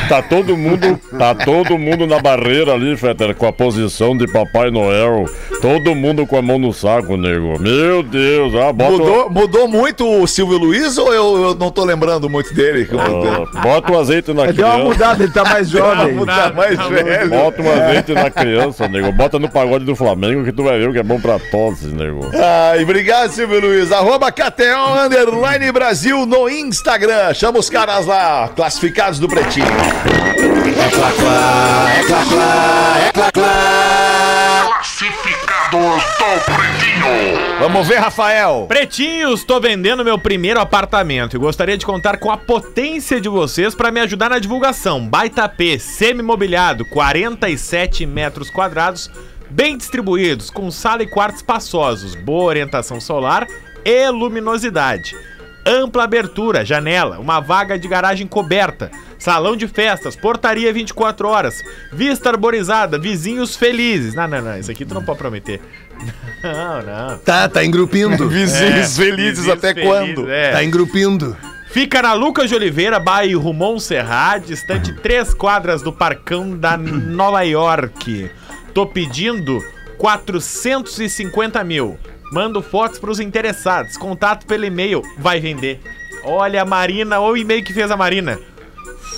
Tá 0.09 0.23
todo 0.23 0.57
mundo, 0.57 0.99
tá 1.19 1.35
todo 1.35 1.79
mundo 1.79 2.07
na 2.07 2.19
barreira 2.19 2.73
ali, 2.75 2.97
Fetter, 2.97 3.35
com 3.35 3.47
a 3.47 3.53
posição 3.53 4.17
de 4.17 4.27
Papai 4.27 4.71
Noel. 4.71 5.25
Todo 5.61 5.95
mundo 5.95 6.27
com 6.27 6.37
a 6.37 6.43
mão 6.43 6.59
no 6.59 6.73
saco, 6.73 7.17
nego. 7.17 7.59
Meu 7.61 8.03
Deus, 8.03 8.55
ah, 8.55 8.73
bota, 8.73 8.91
Mudou, 8.93 9.31
mudou 9.31 9.69
muito 9.69 10.07
o 10.09 10.27
Silvio 10.27 10.59
Luiz 10.59 10.97
ou 10.99 11.13
eu, 11.13 11.43
eu 11.43 11.55
não 11.55 11.71
tô 11.71 11.85
lembrando 11.85 12.29
muito 12.29 12.53
dele? 12.55 12.89
ah, 12.99 13.61
bota 13.63 13.93
o 13.93 13.99
azeite 13.99 14.33
na 14.33 14.47
Deu 14.47 14.67
uma 14.67 14.73
criança. 14.73 14.79
mudada, 14.89 15.23
ele 15.25 15.33
tá 15.33 15.45
mais 15.45 15.69
jovem. 15.69 16.25
Tá 16.27 16.53
mais 16.55 16.79
velho. 16.89 17.31
Bota 17.31 17.63
um 17.63 17.71
azeite 17.73 18.13
na 18.13 18.31
criança, 18.31 18.89
nego. 18.89 19.13
Bota 19.13 19.39
no 19.39 19.49
pagode 19.49 19.85
do 19.85 19.95
Flamengo 19.95 20.45
que 20.45 20.53
tu 20.53 20.63
vai 20.65 20.79
ver 20.79 20.89
o 20.89 20.93
que 20.93 20.99
é 20.99 21.03
bom 21.03 21.21
pra 21.23 21.39
todos, 21.39 21.85
nego. 21.85 22.29
Ai, 22.35 22.83
obrigado, 22.83 23.31
Silvio 23.31 23.61
Luiz. 23.61 23.93
Arroba 23.93 24.33
KTO 24.33 25.07
Underline 25.07 25.71
Brasil 25.71 26.27
no 26.27 26.51
Instagram. 26.51 27.33
Chama 27.33 27.61
os 27.61 27.71
caras 27.71 28.05
lá, 28.05 28.51
classificados 28.55 29.21
do 29.21 29.29
Pretinho. 29.29 29.67
Classificados 34.81 35.53
Vamos 37.59 37.89
ver, 37.89 37.99
Rafael. 37.99 38.67
Pretinhos, 38.69 39.45
tô 39.45 39.61
vendendo 39.61 40.05
meu 40.05 40.19
primeiro 40.19 40.61
apartamento 40.61 41.37
e 41.37 41.39
gostaria 41.39 41.79
de 41.79 41.87
contar 41.87 42.19
com 42.19 42.31
a 42.31 42.37
potência 42.37 43.21
de 43.21 43.29
vocês 43.29 43.75
para 43.75 43.91
me 43.91 44.01
ajudar 44.01 44.31
na 44.31 44.39
divulgação. 44.39 45.09
Baita 45.09 45.49
P, 45.49 45.79
semi-mobiliado, 45.79 46.85
47 46.85 48.05
metros 48.05 48.51
quadrados, 48.51 49.11
bem 49.53 49.77
distribuídos, 49.77 50.51
com 50.51 50.71
sala 50.71 51.03
e 51.03 51.07
quartos 51.07 51.41
espaçosos, 51.41 52.15
boa 52.15 52.45
orientação 52.45 53.01
solar 53.01 53.47
e 53.85 54.09
luminosidade. 54.09 55.15
Ampla 55.65 56.03
abertura, 56.05 56.65
janela, 56.65 57.21
uma 57.21 57.39
vaga 57.39 57.79
de 57.79 57.87
garagem 57.87 58.27
coberta, 58.27 58.91
salão 59.17 59.57
de 59.57 59.69
festas, 59.69 60.17
portaria 60.17 60.73
24 60.73 61.29
horas, 61.29 61.55
vista 61.93 62.31
arborizada, 62.31 62.99
vizinhos 62.99 63.55
felizes. 63.55 64.13
Não, 64.15 64.27
não, 64.27 64.43
não, 64.43 64.59
isso 64.59 64.71
aqui 64.73 64.85
tu 64.85 64.95
não 64.95 65.05
pode 65.05 65.19
prometer. 65.19 65.61
Não, 66.43 66.83
não. 66.83 67.19
Tá, 67.19 67.49
tá 67.49 67.65
engrupindo. 67.65 68.27
Vizinhos 68.29 68.99
É, 68.99 69.05
felizes 69.05 69.39
vizinhos 69.45 69.49
até 69.57 69.73
felizes, 69.73 69.89
quando? 69.89 70.29
é. 70.29 70.51
Tá 70.51 70.65
engrupindo. 70.65 71.37
Fica 71.71 72.03
na 72.03 72.13
Lucas 72.15 72.49
de 72.49 72.57
Oliveira, 72.57 72.99
bairro 72.99 73.53
Montserrat, 73.53 74.45
distante 74.45 74.93
três 74.95 75.33
quadras 75.33 75.81
do 75.83 75.93
Parcão 75.93 76.57
da 76.59 76.77
Nova 76.77 77.43
York. 77.43 78.29
Tô 78.75 78.87
pedindo 78.87 79.63
450 79.99 81.63
mil. 81.65 81.99
Mando 82.33 82.63
fotos 82.63 82.99
pros 82.99 83.21
interessados. 83.21 83.97
Contato 83.97 84.47
pelo 84.47 84.65
e-mail. 84.65 85.03
Vai 85.19 85.39
vender. 85.41 85.81
Olha 86.25 86.63
a 86.63 86.65
Marina, 86.65 87.19
ou 87.19 87.33
o 87.33 87.37
e-mail 87.37 87.63
que 87.63 87.73
fez 87.73 87.91
a 87.91 87.97
Marina. 87.97 88.39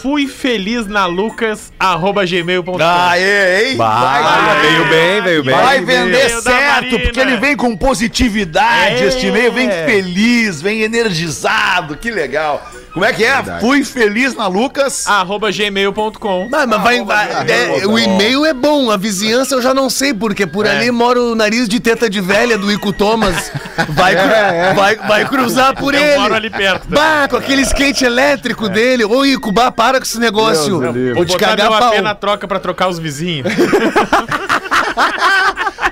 Fui 0.02 0.26
feliz 0.26 0.86
na 0.86 1.06
Lucas, 1.06 1.72
arroba 1.78 2.26
gmail.com. 2.26 2.76
Aê, 2.78 3.70
hein? 3.70 3.78
Ah, 3.80 4.58
veio 4.60 4.84
bem, 4.88 5.22
veio 5.22 5.44
bem. 5.44 5.54
Vai 5.54 5.80
vender 5.80 6.26
Veio 6.26 6.42
da 6.42 6.50
certo, 6.50 6.82
Marina. 6.84 6.98
porque 6.98 7.20
ele 7.20 7.36
vem 7.36 7.56
com 7.56 7.74
positividade. 7.76 9.02
É. 9.02 9.06
Este 9.06 9.26
e-mail 9.28 9.52
vem 9.52 9.70
feliz, 9.70 10.60
vem 10.60 10.82
energizado. 10.82 11.96
Que 11.96 12.10
legal. 12.10 12.68
Como 12.94 13.04
é 13.04 13.12
que 13.12 13.24
é? 13.24 13.42
Fui 13.60 13.84
feliz 13.84 14.34
na 14.36 14.46
Lucas. 14.46 15.04
Arroba 15.06 15.50
gmail.com. 15.50 16.48
Mas, 16.48 16.66
mas 16.68 16.80
vai, 16.82 17.04
vai- 17.04 17.28
é, 17.50 17.84
o 17.88 17.98
e-mail 17.98 18.46
é 18.46 18.54
bom, 18.54 18.88
a 18.88 18.96
vizinhança 18.96 19.56
eu 19.56 19.60
já 19.60 19.74
não 19.74 19.90
sei, 19.90 20.14
porque 20.14 20.46
por 20.46 20.64
ali 20.66 20.90
mora 20.92 21.20
o 21.20 21.34
nariz 21.34 21.68
de 21.68 21.80
teta 21.80 22.08
de 22.08 22.20
velha 22.20 22.56
do 22.56 22.70
Ico 22.70 22.92
Thomas. 22.92 23.50
Vai, 23.88 24.14
cru- 24.14 24.74
vai, 24.76 24.94
vai 24.96 25.28
cruzar 25.28 25.74
por 25.74 25.92
Eu 25.92 26.00
ele. 26.00 26.18
moro 26.18 26.34
ali 26.34 26.48
perto. 26.50 26.86
Bah, 26.88 27.26
com 27.28 27.36
aquele 27.36 27.62
skate 27.62 28.04
elétrico 28.04 28.68
dele. 28.68 29.04
Ô, 29.04 29.24
Ico, 29.26 29.50
bah, 29.50 29.72
para 29.72 29.98
com 29.98 30.04
esse 30.04 30.20
negócio. 30.20 30.92
Deus. 30.92 31.16
Vou 31.16 31.24
te 31.24 31.36
cagar 31.36 31.68
meu 31.70 31.78
pau. 31.80 32.00
Na 32.00 32.14
troca 32.14 32.46
pra 32.46 32.60
trocar 32.60 32.86
os 32.88 32.98
vizinhos. 33.00 33.48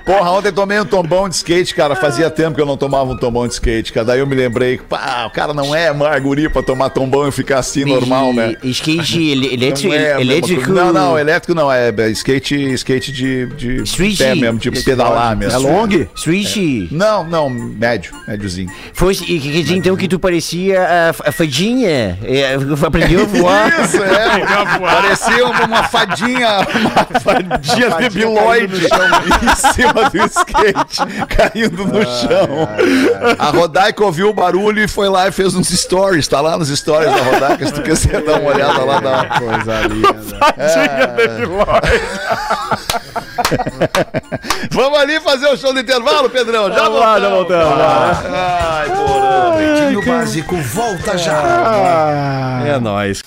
Porra, 0.05 0.31
ontem 0.33 0.53
tomei 0.53 0.81
um 0.81 0.85
tombão 0.85 1.29
de 1.29 1.37
skate, 1.37 1.75
cara. 1.75 1.95
Fazia 1.95 2.29
tempo 2.31 2.57
que 2.57 2.61
eu 2.61 2.67
não 2.67 2.77
tomava 2.77 3.13
um 3.13 3.17
tombão 3.17 3.47
de 3.47 3.55
skate, 3.55 3.93
cara. 3.93 4.07
Daí 4.07 4.21
eu 4.21 4.27
me 4.27 4.35
lembrei 4.35 4.79
que, 4.79 4.85
pá, 4.85 5.27
o 5.27 5.31
cara 5.31 5.55
não 5.55 5.75
é 5.75 5.93
marguri 5.93 6.49
pra 6.49 6.63
tomar 6.63 6.91
tombão 6.91 7.29
e 7.29 7.33
ficar 7.33 7.59
assim 7.59 7.85
normal, 7.85 8.33
né? 8.33 8.57
Skate 8.63 9.31
elétrico. 9.53 9.89
Não 9.89 9.95
é 9.95 10.21
elétrico. 10.21 10.73
Não, 10.73 10.93
não, 10.93 11.19
elétrico 11.19 11.55
não. 11.55 11.73
É 11.73 11.93
é 11.97 12.09
skate, 12.11 12.73
skate 12.75 13.13
de, 13.13 13.47
de 13.47 13.83
Street. 13.83 14.19
pé 14.19 14.35
mesmo, 14.35 14.59
de 14.59 14.71
pedalar 14.71 15.37
mesmo. 15.37 15.55
É 15.55 15.59
long? 15.59 15.89
Street. 16.15 16.91
Não, 16.91 17.25
não, 17.25 17.49
médio, 17.49 18.15
médiozinho. 18.27 18.71
Foi, 18.93 19.13
e 19.15 19.39
quer 19.39 19.63
dizer 19.63 19.77
então 19.77 19.97
que 19.97 20.09
tu 20.09 20.19
parecia 20.19 20.81
a, 20.81 21.29
a 21.29 21.33
fadinha. 21.33 22.19
É, 22.25 22.57
aprendeu 22.87 23.23
a 23.23 23.27
voar. 23.27 23.69
Isso, 23.85 24.03
é. 24.03 24.79
Parecia 24.79 25.47
uma, 25.47 25.65
uma 25.65 25.83
fadinha, 25.85 26.67
uma 26.75 27.05
fadinha 27.21 27.91
debilóide 27.99 28.87
em 28.87 29.73
cima 29.73 29.92
do 29.93 30.27
skate, 30.27 31.27
caindo 31.29 31.87
no 31.87 32.03
chão. 32.05 32.69
A 33.39 33.51
Rodaica 33.51 34.05
ouviu 34.05 34.29
o 34.29 34.33
barulho 34.33 34.83
e 34.83 34.89
foi 34.89 35.09
lá 35.09 35.29
e 35.29 35.33
fez 35.33 35.55
uns 35.55 35.69
stories. 35.69 36.27
Tá 36.29 36.41
lá 36.41 36.57
nos 36.59 36.69
stories 36.69 37.11
da 37.11 37.23
Rodaica, 37.23 37.67
se 37.67 37.73
tu 37.73 37.83
quiser 37.83 38.23
dar 38.23 38.41
uma 38.41 38.51
olhada 38.51 38.85
lá. 38.85 39.01
Dá. 39.01 39.25
Coisa 39.39 39.81
linda. 39.89 40.13
Vamos 44.71 44.99
ali 44.99 45.21
fazer 45.21 45.47
o 45.49 45.57
show 45.57 45.73
do 45.73 45.81
intervalo, 45.81 46.31
Pedrão? 46.31 46.71
Já 46.73 46.85
Vamos 46.85 47.01
lá, 47.01 47.21
já 47.21 47.29
voltamos. 47.29 47.69
voltamos. 47.69 48.19
Ai, 48.33 48.89
porra. 48.91 49.57
Pretinho 49.57 50.05
Básico 50.07 50.57
volta 50.57 51.19
já. 51.19 52.63
É 52.67 52.79
nóis. 52.81 53.23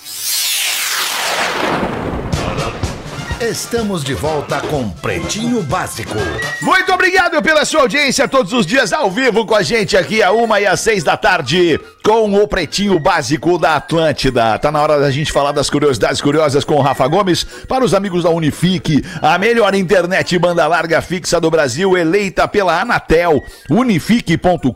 Estamos 3.41 4.01
de 4.01 4.13
volta 4.13 4.61
com 4.61 4.89
Pretinho 4.89 5.61
Básico. 5.61 6.15
Muito 6.61 6.93
obrigado 6.93 7.41
pela 7.43 7.65
sua 7.65 7.81
audiência 7.81 8.29
todos 8.29 8.53
os 8.53 8.65
dias 8.65 8.93
ao 8.93 9.11
vivo 9.11 9.45
com 9.45 9.53
a 9.53 9.61
gente 9.61 9.97
aqui 9.97 10.23
a 10.23 10.31
uma 10.31 10.61
e 10.61 10.65
às 10.65 10.79
seis 10.79 11.03
da 11.03 11.17
tarde 11.17 11.77
com 12.01 12.33
o 12.33 12.47
Pretinho 12.47 12.97
Básico 12.97 13.57
da 13.57 13.75
Atlântida. 13.75 14.57
Tá 14.59 14.71
na 14.71 14.81
hora 14.81 14.99
da 14.99 15.11
gente 15.11 15.33
falar 15.33 15.51
das 15.51 15.69
curiosidades 15.69 16.21
curiosas 16.21 16.63
com 16.63 16.75
o 16.75 16.81
Rafa 16.81 17.07
Gomes. 17.07 17.43
Para 17.67 17.83
os 17.83 17.93
amigos 17.93 18.23
da 18.23 18.29
Unifique, 18.29 19.03
a 19.21 19.37
melhor 19.37 19.75
internet 19.75 20.37
banda 20.39 20.65
larga 20.65 21.01
fixa 21.01 21.41
do 21.41 21.51
Brasil, 21.51 21.97
eleita 21.97 22.47
pela 22.47 22.79
Anatel, 22.79 23.43
unifique.com.br 23.69 24.69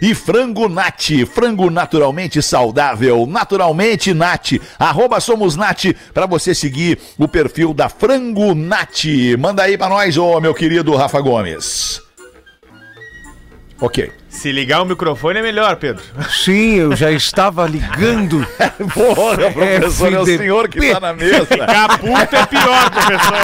e 0.00 0.14
Frango 0.14 0.68
Nat, 0.68 1.10
frango 1.32 1.70
naturalmente 1.70 2.40
saudável, 2.40 3.26
naturalmente 3.26 4.14
Nat, 4.14 4.52
arroba 4.78 5.18
somos 5.20 5.56
Nat, 5.56 5.86
para 6.12 6.26
você 6.26 6.54
seguir 6.54 6.98
o 7.18 7.26
perfil 7.34 7.74
da 7.74 7.88
Frango 7.88 8.54
Nat. 8.54 9.06
Manda 9.36 9.64
aí 9.64 9.76
pra 9.76 9.88
nós, 9.88 10.16
ô 10.16 10.40
meu 10.40 10.54
querido 10.54 10.94
Rafa 10.94 11.20
Gomes. 11.20 12.00
Ok. 13.80 14.12
Se 14.28 14.52
ligar 14.52 14.82
o 14.82 14.84
microfone 14.84 15.40
é 15.40 15.42
melhor, 15.42 15.74
Pedro. 15.74 16.00
Sim, 16.30 16.76
eu 16.76 16.94
já 16.94 17.10
estava 17.10 17.66
ligando. 17.66 18.46
Porra, 18.94 19.50
professor, 19.50 20.12
é 20.12 20.20
o 20.20 20.24
senhor 20.24 20.68
que 20.68 20.92
tá 20.92 21.00
na 21.00 21.12
mesa. 21.18 21.44
Ficar 21.44 21.98
puto 21.98 22.36
é 22.36 22.46
pior, 22.46 22.90
professor. 22.90 23.34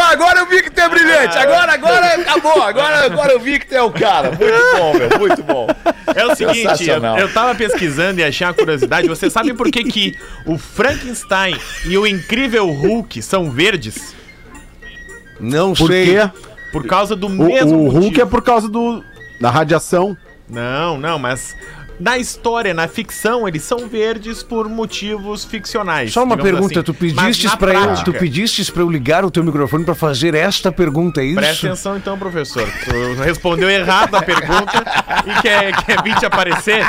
Agora 0.00 0.40
eu 0.40 0.46
vi 0.46 0.62
que 0.62 0.70
tu 0.70 0.80
é 0.80 0.88
brilhante. 0.88 1.36
Agora, 1.38 1.72
agora 1.72 2.06
acabou. 2.14 2.62
Agora, 2.62 3.04
agora 3.06 3.32
eu 3.32 3.40
vi 3.40 3.58
que 3.58 3.66
tu 3.66 3.74
é 3.74 3.82
o 3.82 3.90
cara. 3.90 4.30
Muito 4.32 4.76
bom, 4.76 4.94
meu. 4.94 5.18
Muito 5.18 5.42
bom. 5.42 5.66
É 6.14 6.26
o 6.26 6.34
seguinte, 6.34 6.88
eu, 6.88 7.02
eu 7.18 7.32
tava 7.32 7.54
pesquisando 7.54 8.20
e 8.20 8.24
achei 8.24 8.46
uma 8.46 8.54
curiosidade. 8.54 9.08
Você 9.08 9.30
sabe 9.30 9.54
por 9.54 9.70
que, 9.70 9.84
que 9.84 10.18
o 10.46 10.58
Frankenstein 10.58 11.56
e 11.86 11.96
o 11.96 12.06
Incrível 12.06 12.66
Hulk 12.68 13.22
são 13.22 13.50
verdes? 13.50 14.14
Não 15.38 15.72
Por 15.72 15.88
sei. 15.88 16.04
quê? 16.06 16.30
Por 16.72 16.86
causa 16.86 17.16
do 17.16 17.26
O, 17.26 17.30
mesmo 17.30 17.76
o 17.78 17.88
Hulk 17.88 17.94
motivo. 18.06 18.22
é 18.22 18.26
por 18.26 18.42
causa 18.42 18.68
do, 18.68 19.02
da 19.40 19.50
radiação. 19.50 20.16
Não, 20.48 20.98
não, 20.98 21.18
mas 21.18 21.56
na 22.00 22.16
história, 22.16 22.72
na 22.72 22.88
ficção, 22.88 23.46
eles 23.46 23.62
são 23.62 23.86
verdes 23.86 24.42
por 24.42 24.66
motivos 24.68 25.44
ficcionais. 25.44 26.12
Só 26.12 26.24
uma 26.24 26.36
pergunta, 26.36 26.80
assim. 26.80 26.82
tu 26.82 26.94
pedistes 26.94 27.54
para 27.54 27.74
eu, 27.74 28.04
tu 28.04 28.12
pedistes 28.14 28.70
para 28.70 28.82
eu 28.82 28.90
ligar 28.90 29.22
o 29.22 29.30
teu 29.30 29.44
microfone 29.44 29.84
para 29.84 29.94
fazer 29.94 30.34
esta 30.34 30.72
pergunta, 30.72 31.20
é 31.20 31.26
isso? 31.26 31.36
Presta 31.36 31.66
atenção 31.66 31.96
então, 31.98 32.18
professor. 32.18 32.66
Tu 32.84 33.22
respondeu 33.22 33.68
errado 33.68 34.14
a 34.14 34.22
pergunta 34.22 34.82
e 35.26 35.42
quer, 35.42 35.84
quer 35.84 36.02
vir 36.02 36.16
te 36.16 36.24
aparecer? 36.24 36.82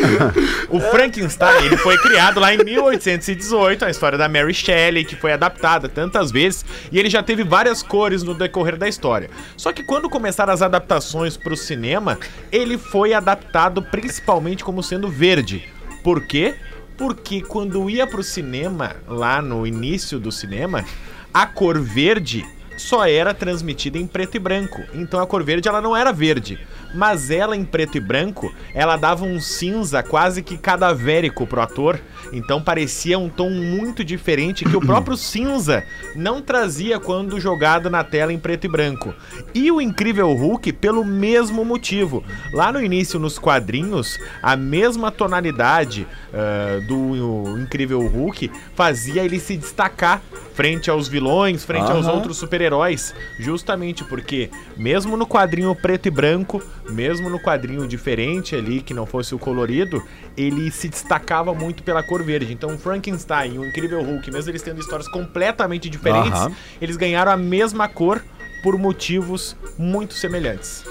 O 0.68 0.80
Frankenstein, 0.80 1.64
ele 1.64 1.76
foi 1.76 1.98
criado 1.98 2.38
lá 2.38 2.54
em 2.54 2.58
1818, 2.62 3.84
a 3.84 3.90
história 3.90 4.16
da 4.16 4.28
Mary 4.28 4.54
Shelley, 4.54 5.04
que 5.04 5.16
foi 5.16 5.32
adaptada 5.32 5.88
tantas 5.88 6.30
vezes, 6.30 6.64
e 6.92 6.98
ele 6.98 7.10
já 7.10 7.22
teve 7.22 7.42
várias 7.42 7.82
cores 7.82 8.22
no 8.22 8.34
decorrer 8.34 8.76
da 8.76 8.88
história. 8.88 9.30
Só 9.56 9.72
que 9.72 9.82
quando 9.82 10.08
começaram 10.08 10.52
as 10.52 10.62
adaptações 10.62 11.36
para 11.36 11.52
o 11.52 11.56
cinema, 11.56 12.18
ele 12.52 12.78
foi 12.78 13.12
adaptado 13.12 13.82
principalmente 13.82 14.62
como 14.62 14.82
sendo 14.82 15.08
verde. 15.08 15.68
Por 16.04 16.22
quê? 16.22 16.54
Porque 16.96 17.40
quando 17.40 17.88
ia 17.90 18.06
pro 18.06 18.22
cinema, 18.22 18.96
lá 19.08 19.42
no 19.42 19.66
início 19.66 20.20
do 20.20 20.30
cinema, 20.30 20.84
a 21.32 21.46
cor 21.46 21.80
verde 21.80 22.44
só 22.76 23.06
era 23.06 23.34
transmitida 23.34 23.98
em 23.98 24.06
preto 24.06 24.36
e 24.36 24.40
branco. 24.40 24.82
Então 24.94 25.20
a 25.20 25.26
cor 25.26 25.42
verde 25.44 25.68
ela 25.68 25.80
não 25.80 25.96
era 25.96 26.12
verde, 26.12 26.58
mas 26.94 27.30
ela 27.30 27.56
em 27.56 27.64
preto 27.64 27.96
e 27.96 28.00
branco, 28.00 28.52
ela 28.74 28.96
dava 28.96 29.24
um 29.24 29.40
cinza 29.40 30.02
quase 30.02 30.42
que 30.42 30.58
cadavérico 30.58 31.46
pro 31.46 31.60
ator. 31.60 32.00
Então 32.32 32.62
parecia 32.62 33.18
um 33.18 33.28
tom 33.28 33.50
muito 33.50 34.04
diferente 34.04 34.64
que 34.64 34.76
o 34.76 34.80
próprio 34.80 35.16
cinza 35.18 35.84
não 36.14 36.40
trazia 36.40 37.00
quando 37.00 37.40
jogado 37.40 37.90
na 37.90 38.04
tela 38.04 38.32
em 38.32 38.38
preto 38.38 38.64
e 38.64 38.68
branco. 38.68 39.14
E 39.54 39.70
o 39.70 39.80
Incrível 39.80 40.32
Hulk 40.32 40.72
pelo 40.74 41.04
mesmo 41.04 41.64
motivo. 41.64 42.24
Lá 42.52 42.72
no 42.72 42.82
início 42.82 43.18
nos 43.18 43.38
quadrinhos, 43.38 44.18
a 44.42 44.56
mesma 44.56 45.10
tonalidade 45.10 46.06
ah, 46.32 46.80
do 46.86 47.58
Incrível 47.58 48.06
Hulk 48.06 48.50
fazia 48.74 49.24
ele 49.24 49.40
se 49.40 49.56
destacar 49.56 50.22
frente 50.60 50.90
aos 50.90 51.08
vilões, 51.08 51.64
frente 51.64 51.90
aos 51.90 52.06
outros 52.06 52.36
super-heróis, 52.36 53.14
justamente 53.38 54.04
porque 54.04 54.50
mesmo 54.76 55.16
no 55.16 55.26
quadrinho 55.26 55.74
preto 55.74 56.08
e 56.08 56.10
branco, 56.10 56.62
mesmo 56.90 57.30
no 57.30 57.40
quadrinho 57.40 57.88
diferente 57.88 58.54
ali, 58.54 58.82
que 58.82 58.92
não 58.92 59.06
fosse 59.06 59.34
o 59.34 59.38
colorido, 59.38 60.02
ele 60.36 60.70
se 60.70 60.90
destacava 60.90 61.54
muito 61.54 61.82
pela 61.82 62.02
cor 62.02 62.22
verde. 62.22 62.52
Então, 62.52 62.74
o 62.74 62.78
Frankenstein 62.78 63.54
e 63.54 63.58
o 63.58 63.66
Incrível 63.66 64.02
Hulk, 64.02 64.30
mesmo 64.30 64.50
eles 64.50 64.60
tendo 64.60 64.78
histórias 64.78 65.08
completamente 65.08 65.88
diferentes, 65.88 66.38
Aham. 66.38 66.52
eles 66.78 66.98
ganharam 66.98 67.32
a 67.32 67.38
mesma 67.38 67.88
cor 67.88 68.22
por 68.62 68.76
motivos 68.76 69.56
muito 69.78 70.12
semelhantes. 70.12 70.84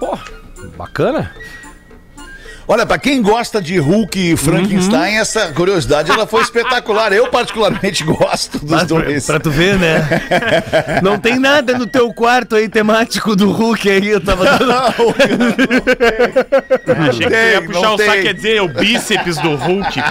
Pô, 0.00 0.18
bacana. 0.76 1.32
Olha, 2.66 2.86
pra 2.86 2.96
quem 2.98 3.20
gosta 3.20 3.60
de 3.60 3.78
Hulk 3.78 4.32
e 4.32 4.36
Frankenstein, 4.36 5.16
essa 5.18 5.48
curiosidade 5.52 6.10
ela 6.10 6.26
foi 6.26 6.42
espetacular. 6.42 7.12
Eu 7.12 7.28
particularmente 7.28 8.04
gosto 8.04 8.58
dos 8.58 8.70
Mas 8.70 8.86
dois. 8.86 9.26
pra 9.26 9.40
tu 9.40 9.50
ver, 9.50 9.78
né? 9.78 9.98
Não 11.02 11.18
tem 11.18 11.38
nada 11.38 11.76
no 11.76 11.86
teu 11.86 12.12
quarto 12.14 12.54
aí 12.56 12.68
temático 12.68 13.34
do 13.36 13.50
Hulk 13.50 13.90
aí, 13.90 14.08
eu 14.08 14.20
tava 14.20 14.44
dando... 14.58 14.72
Achei 17.08 17.26
que 17.26 17.34
ia 17.34 17.60
tem, 17.60 17.66
puxar 17.66 17.80
não 17.82 17.94
o 17.94 17.98
saco, 17.98 18.10
tem. 18.12 18.22
quer 18.22 18.34
dizer, 18.34 18.62
o 18.62 18.68
bíceps 18.68 19.36
do 19.38 19.54
Hulk. 19.56 20.02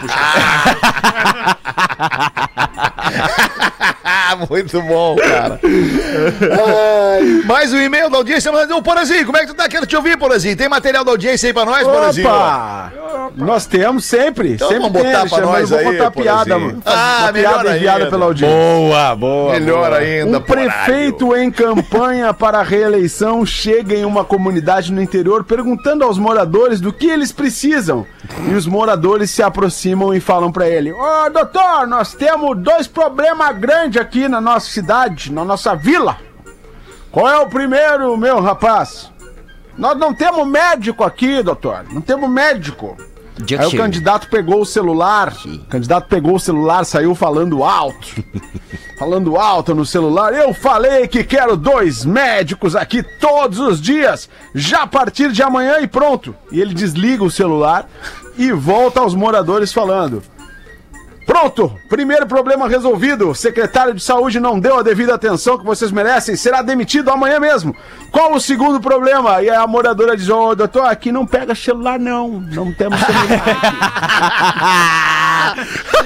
Ah, 4.04 4.36
muito 4.50 4.82
bom, 4.82 5.16
cara. 5.16 5.60
Ai, 5.64 7.42
mais 7.46 7.74
um 7.74 7.78
e-mail 7.78 8.10
da 8.10 8.18
audiência. 8.18 8.52
Mas, 8.52 8.70
ô, 8.70 8.82
Porazinho, 8.82 9.26
como 9.26 9.38
é 9.38 9.42
que 9.42 9.48
tu 9.48 9.54
tá? 9.54 9.68
Quero 9.70 9.86
te 9.86 9.96
ouvir, 9.96 10.18
Porazinho. 10.18 10.56
Tem 10.56 10.68
material 10.70 11.04
da 11.04 11.12
audiência 11.12 11.48
aí 11.48 11.54
pra 11.54 11.66
nós, 11.66 11.84
Porazinho? 11.84 12.28
Opa! 12.42 12.92
Nós 13.36 13.66
temos 13.66 14.06
sempre. 14.06 14.54
Então 14.54 14.68
sempre 14.68 14.90
vamos 14.90 15.02
botar 15.04 15.22
tem, 15.22 15.30
pra 15.30 15.42
nós 15.42 15.72
eu 15.72 15.78
vou 15.78 15.78
aí, 15.78 15.98
contar 15.98 16.12
piada, 16.12 16.60
mano. 16.60 16.82
Ah, 16.86 17.18
Uma 17.22 17.32
melhor 17.32 17.54
piada 17.62 17.78
enviada 17.78 18.08
pela 18.08 18.26
audiência. 18.26 18.58
Boa, 18.58 19.16
boa. 19.16 19.52
Melhor 19.54 19.94
ainda, 19.94 20.38
Um 20.38 20.42
prefeito 20.42 21.36
em 21.36 21.52
campanha 21.52 22.34
para 22.34 22.60
a 22.60 22.64
reeleição 22.64 23.46
chega 23.46 23.96
em 23.96 24.06
uma 24.06 24.26
comunidade 24.26 24.92
no 24.92 25.02
interior 25.02 25.44
perguntando 25.44 26.04
aos 26.04 26.18
moradores 26.18 26.82
do 26.82 26.92
que 26.92 27.08
eles 27.08 27.32
precisam. 27.32 28.06
E 28.50 28.54
os 28.54 28.66
moradores 28.66 29.30
se 29.30 29.42
aproximam 29.42 30.14
e 30.14 30.20
falam 30.20 30.52
para 30.52 30.68
ele: 30.68 30.92
Ô 30.92 31.30
doutor, 31.30 31.88
nós 31.88 32.14
temos 32.14 32.58
dois 32.58 32.88
problemas 32.88 33.58
grandes 33.58 34.02
aqui 34.02 34.28
na 34.28 34.42
nossa 34.42 34.70
cidade, 34.70 35.32
na 35.32 35.46
nossa 35.46 35.76
vila. 35.76 36.18
Qual 37.12 37.28
é 37.30 37.38
o 37.40 37.48
primeiro, 37.48 38.16
meu 38.18 38.40
rapaz? 38.40 39.11
Nós 39.82 39.98
não 39.98 40.14
temos 40.14 40.48
médico 40.48 41.04
aqui, 41.04 41.42
doutor. 41.42 41.84
Não 41.92 42.02
temos 42.02 42.30
médico. 42.30 42.96
Aí 43.58 43.66
o 43.66 43.76
candidato 43.76 44.30
pegou 44.30 44.62
o 44.62 44.66
celular. 44.66 45.34
O 45.44 45.66
candidato 45.66 46.08
pegou 46.08 46.36
o 46.36 46.40
celular, 46.40 46.86
saiu 46.86 47.16
falando 47.16 47.64
alto. 47.64 48.24
falando 49.00 49.36
alto 49.38 49.74
no 49.74 49.84
celular. 49.84 50.36
Eu 50.36 50.54
falei 50.54 51.08
que 51.08 51.24
quero 51.24 51.58
dois 51.58 52.06
médicos 52.06 52.76
aqui 52.76 53.02
todos 53.02 53.58
os 53.58 53.82
dias, 53.82 54.30
já 54.54 54.84
a 54.84 54.88
partir 54.88 55.32
de 55.32 55.42
amanhã 55.42 55.80
e 55.82 55.88
pronto. 55.88 56.36
E 56.52 56.62
ele 56.62 56.76
desliga 56.76 57.24
o 57.24 57.32
celular 57.32 57.90
e 58.38 58.52
volta 58.52 59.00
aos 59.00 59.16
moradores 59.16 59.74
falando. 59.74 60.22
Pronto, 61.26 61.72
primeiro 61.88 62.26
problema 62.28 62.68
resolvido. 62.68 63.30
O 63.30 63.36
secretário 63.36 63.94
de 63.94 64.02
saúde 64.02 64.40
não 64.40 64.60
deu 64.60 64.80
a 64.80 64.84
devida 64.84 65.14
atenção 65.16 65.58
que 65.58 65.66
vocês 65.66 65.92
merecem, 65.92 66.36
será 66.36 66.62
demitido 66.62 67.10
amanhã 67.10 67.40
mesmo. 67.40 67.76
Qual 68.12 68.34
o 68.34 68.40
segundo 68.40 68.80
problema? 68.80 69.42
E 69.42 69.50
a 69.50 69.66
moradora 69.66 70.18
diz: 70.18 70.30
Ô 70.30 70.56
doutor, 70.56 70.86
aqui 70.86 71.12
não 71.12 71.26
pega 71.26 71.56
celular, 71.56 72.00
não. 72.00 72.28
Não 72.30 72.74
temos 72.74 73.00
celular. 73.00 73.42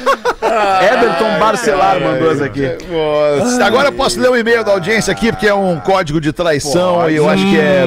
Everton 1.16 1.40
Barcelar 1.40 2.00
mandou 2.00 2.32
essa 2.32 2.46
aqui. 2.46 2.62
Nossa. 2.90 3.66
Agora 3.66 3.88
eu 3.88 3.94
posso 3.94 4.20
ler 4.20 4.30
o 4.30 4.36
e-mail 4.36 4.64
da 4.64 4.72
audiência 4.72 5.12
aqui, 5.12 5.32
porque 5.32 5.48
é 5.48 5.54
um 5.54 5.80
código 5.80 6.20
de 6.20 6.32
traição 6.32 7.10
e 7.10 7.16
eu 7.16 7.30
acho 7.30 7.44
que 7.44 7.58
é, 7.58 7.86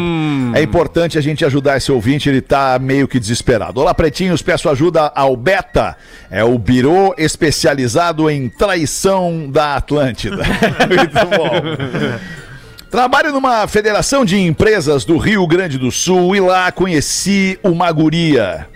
é 0.55 0.63
importante 0.63 1.19
a 1.19 1.21
gente 1.21 1.45
ajudar 1.45 1.77
esse 1.77 1.93
ouvinte, 1.93 2.29
ele 2.29 2.41
tá 2.41 2.79
meio 2.81 3.07
que 3.07 3.21
desesperado. 3.21 3.81
Olá, 3.81 3.95
pretinhos, 3.95 4.43
peço 4.43 4.69
ajuda 4.69 5.13
ao 5.15 5.37
Beta, 5.37 5.97
é 6.31 6.43
o 6.43 6.59
birô 6.59 7.15
especializado 7.19 8.31
em 8.31 8.49
traição 8.49 9.49
da 9.51 9.77
Atlântida. 9.77 10.43
Muito 10.89 11.15
bom. 11.37 12.19
Trabalho 12.91 13.33
numa 13.33 13.67
federação 13.67 14.25
de 14.25 14.39
empresas 14.39 15.05
do 15.05 15.19
Rio 15.19 15.47
Grande 15.47 15.77
do 15.77 15.91
Sul 15.91 16.35
e 16.35 16.41
lá 16.41 16.73
conheci 16.73 17.59
uma 17.63 17.93
guria. 17.93 18.67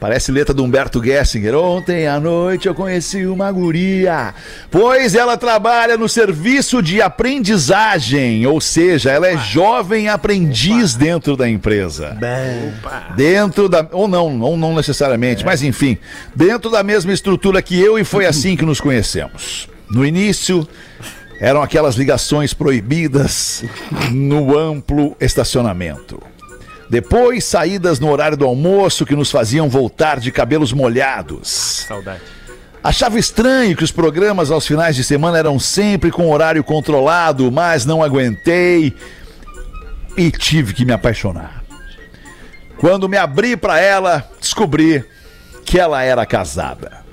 Parece 0.00 0.30
letra 0.30 0.54
do 0.54 0.62
Humberto 0.62 1.02
Gessinger. 1.02 1.56
Ontem 1.56 2.06
à 2.06 2.20
noite 2.20 2.68
eu 2.68 2.74
conheci 2.74 3.26
uma 3.26 3.50
guria. 3.50 4.32
Pois 4.70 5.14
ela 5.14 5.36
trabalha 5.36 5.96
no 5.96 6.08
serviço 6.08 6.80
de 6.80 7.02
aprendizagem, 7.02 8.46
ou 8.46 8.60
seja, 8.60 9.10
ela 9.10 9.26
é 9.26 9.36
jovem 9.36 10.08
aprendiz 10.08 10.94
dentro 10.94 11.36
da 11.36 11.48
empresa. 11.48 12.16
Dentro 13.16 13.68
da. 13.68 13.84
Ou 13.90 14.06
não, 14.06 14.40
ou 14.40 14.56
não 14.56 14.74
necessariamente, 14.74 15.44
mas 15.44 15.64
enfim, 15.64 15.98
dentro 16.34 16.70
da 16.70 16.84
mesma 16.84 17.12
estrutura 17.12 17.60
que 17.60 17.80
eu 17.80 17.98
e 17.98 18.04
foi 18.04 18.24
assim 18.26 18.56
que 18.56 18.64
nos 18.64 18.80
conhecemos. 18.80 19.68
No 19.90 20.06
início, 20.06 20.68
eram 21.40 21.60
aquelas 21.60 21.96
ligações 21.96 22.54
proibidas 22.54 23.64
no 24.12 24.56
amplo 24.56 25.16
estacionamento. 25.18 26.22
Depois, 26.90 27.44
saídas 27.44 28.00
no 28.00 28.10
horário 28.10 28.36
do 28.36 28.46
almoço 28.46 29.04
que 29.04 29.14
nos 29.14 29.30
faziam 29.30 29.68
voltar 29.68 30.18
de 30.18 30.32
cabelos 30.32 30.72
molhados. 30.72 31.84
Saudade. 31.86 32.20
Achava 32.82 33.18
estranho 33.18 33.76
que 33.76 33.84
os 33.84 33.90
programas 33.90 34.50
aos 34.50 34.66
finais 34.66 34.96
de 34.96 35.04
semana 35.04 35.36
eram 35.36 35.58
sempre 35.58 36.10
com 36.10 36.30
horário 36.30 36.62
controlado, 36.64 37.50
mas 37.50 37.84
não 37.84 38.02
aguentei 38.02 38.94
e 40.16 40.30
tive 40.30 40.72
que 40.72 40.84
me 40.84 40.92
apaixonar. 40.92 41.62
Quando 42.78 43.08
me 43.08 43.16
abri 43.16 43.56
para 43.56 43.80
ela, 43.80 44.24
descobri 44.40 45.04
que 45.64 45.78
ela 45.78 46.02
era 46.02 46.24
casada. 46.24 47.04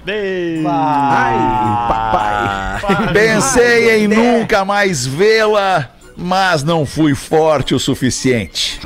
Pensei 3.11 3.97
em 3.97 4.07
nunca 4.07 4.63
mais 4.63 5.05
vê-la, 5.05 5.89
mas 6.15 6.63
não 6.63 6.86
fui 6.86 7.15
forte 7.15 7.73
o 7.73 7.80
suficiente. 7.80 8.80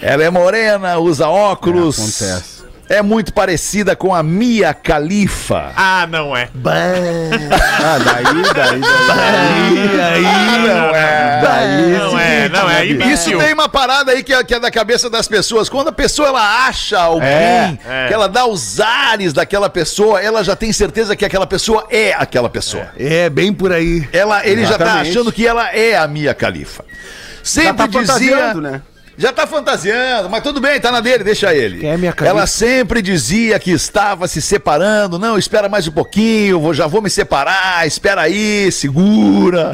Ela 0.00 0.24
é 0.24 0.30
morena, 0.30 0.98
usa 0.98 1.28
óculos. 1.28 1.98
acontece. 1.98 2.58
É 2.90 3.02
muito 3.02 3.34
parecida 3.34 3.94
com 3.94 4.14
a 4.14 4.22
Mia 4.22 4.72
Khalifa. 4.72 5.72
Ah, 5.76 6.06
não 6.08 6.34
é. 6.34 6.48
Ah, 6.64 7.98
daí, 7.98 8.24
daí, 8.24 8.80
daí. 8.80 10.00
aí, 10.00 10.68
não 10.68 10.94
é. 10.96 11.40
Daí, 11.42 11.98
Não 11.98 12.18
é, 12.18 12.48
não 12.48 12.70
é. 12.70 12.84
Isso 13.12 13.36
tem 13.36 13.52
uma 13.52 13.68
parada 13.68 14.12
aí 14.12 14.22
que 14.22 14.32
é, 14.32 14.42
que 14.42 14.54
é 14.54 14.58
da 14.60 14.70
cabeça 14.70 15.10
das 15.10 15.28
pessoas. 15.28 15.68
Quando 15.68 15.88
a 15.88 15.92
pessoa 15.92 16.28
ela 16.28 16.66
acha 16.66 16.98
alguém, 16.98 17.28
É, 17.28 17.78
é. 17.86 18.08
que 18.08 18.14
ela 18.14 18.26
dá 18.26 18.46
os 18.46 18.80
ares 18.80 19.34
daquela 19.34 19.68
pessoa, 19.68 20.18
ela 20.22 20.42
já 20.42 20.56
tem 20.56 20.72
certeza 20.72 21.14
que 21.14 21.26
aquela 21.26 21.46
pessoa 21.46 21.86
é 21.90 22.14
aquela 22.14 22.48
pessoa. 22.48 22.88
É, 22.98 23.28
bem 23.28 23.52
por 23.52 23.70
aí. 23.70 24.08
Ela, 24.14 24.46
ele 24.46 24.62
já 24.64 24.78
tá 24.78 24.84
Exatamente. 24.84 25.10
achando 25.10 25.30
que 25.30 25.46
ela 25.46 25.68
é 25.74 25.94
a 25.94 26.08
Mia 26.08 26.32
Khalifa. 26.32 26.84
Já 26.88 27.40
Sempre 27.42 27.86
tá 27.88 28.00
dizia. 28.00 28.54
né? 28.54 28.80
Já 29.18 29.32
tá 29.32 29.48
fantasiando, 29.48 30.30
mas 30.30 30.44
tudo 30.44 30.60
bem, 30.60 30.78
tá 30.80 30.92
na 30.92 31.00
dele, 31.00 31.24
deixa 31.24 31.52
ele. 31.52 31.84
É 31.84 31.96
Mia 31.96 32.12
Khalifa? 32.12 32.26
Ela 32.26 32.46
sempre 32.46 33.02
dizia 33.02 33.58
que 33.58 33.72
estava 33.72 34.28
se 34.28 34.40
separando. 34.40 35.18
Não, 35.18 35.36
espera 35.36 35.68
mais 35.68 35.88
um 35.88 35.90
pouquinho, 35.90 36.60
vou, 36.60 36.72
já 36.72 36.86
vou 36.86 37.02
me 37.02 37.10
separar, 37.10 37.84
espera 37.84 38.22
aí, 38.22 38.70
segura. 38.70 39.72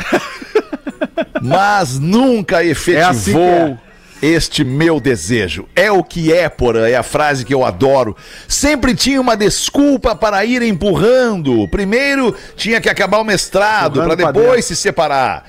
mas 1.43 1.99
nunca 1.99 2.65
efetivou 2.65 3.11
assim 3.11 3.79
que 4.21 4.27
é. 4.27 4.29
este 4.31 4.65
meu 4.65 4.99
desejo. 4.99 5.69
É 5.77 5.93
o 5.93 6.03
que 6.03 6.33
é, 6.33 6.49
porã, 6.49 6.89
é 6.89 6.97
a 6.97 7.03
frase 7.03 7.45
que 7.45 7.53
eu 7.53 7.67
adoro. 7.67 8.17
Sempre 8.49 8.95
tinha 8.95 9.21
uma 9.21 9.37
desculpa 9.37 10.17
para 10.17 10.43
ir 10.43 10.63
empurrando. 10.63 11.69
Primeiro 11.69 12.35
tinha 12.57 12.81
que 12.81 12.89
acabar 12.89 13.19
o 13.19 13.25
mestrado, 13.25 14.03
para 14.03 14.17
pra 14.17 14.33
depois 14.33 14.65
se 14.65 14.75
separar. 14.75 15.45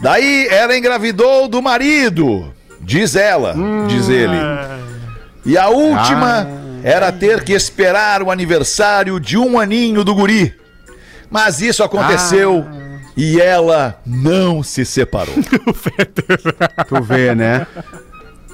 Daí 0.00 0.48
ela 0.50 0.76
engravidou 0.76 1.46
do 1.46 1.62
marido, 1.62 2.52
diz 2.80 3.16
ela, 3.16 3.54
diz 3.88 4.08
ele. 4.08 4.36
E 5.44 5.56
a 5.56 5.68
última 5.68 6.46
era 6.82 7.10
ter 7.12 7.42
que 7.44 7.52
esperar 7.52 8.22
o 8.22 8.30
aniversário 8.30 9.18
de 9.20 9.36
um 9.36 9.58
aninho 9.58 10.04
do 10.04 10.14
guri. 10.14 10.54
Mas 11.30 11.60
isso 11.60 11.82
aconteceu 11.84 12.66
e 13.16 13.40
ela 13.40 14.00
não 14.04 14.62
se 14.62 14.84
separou. 14.84 15.34
Tu 16.88 17.02
vê, 17.02 17.34
né? 17.34 17.66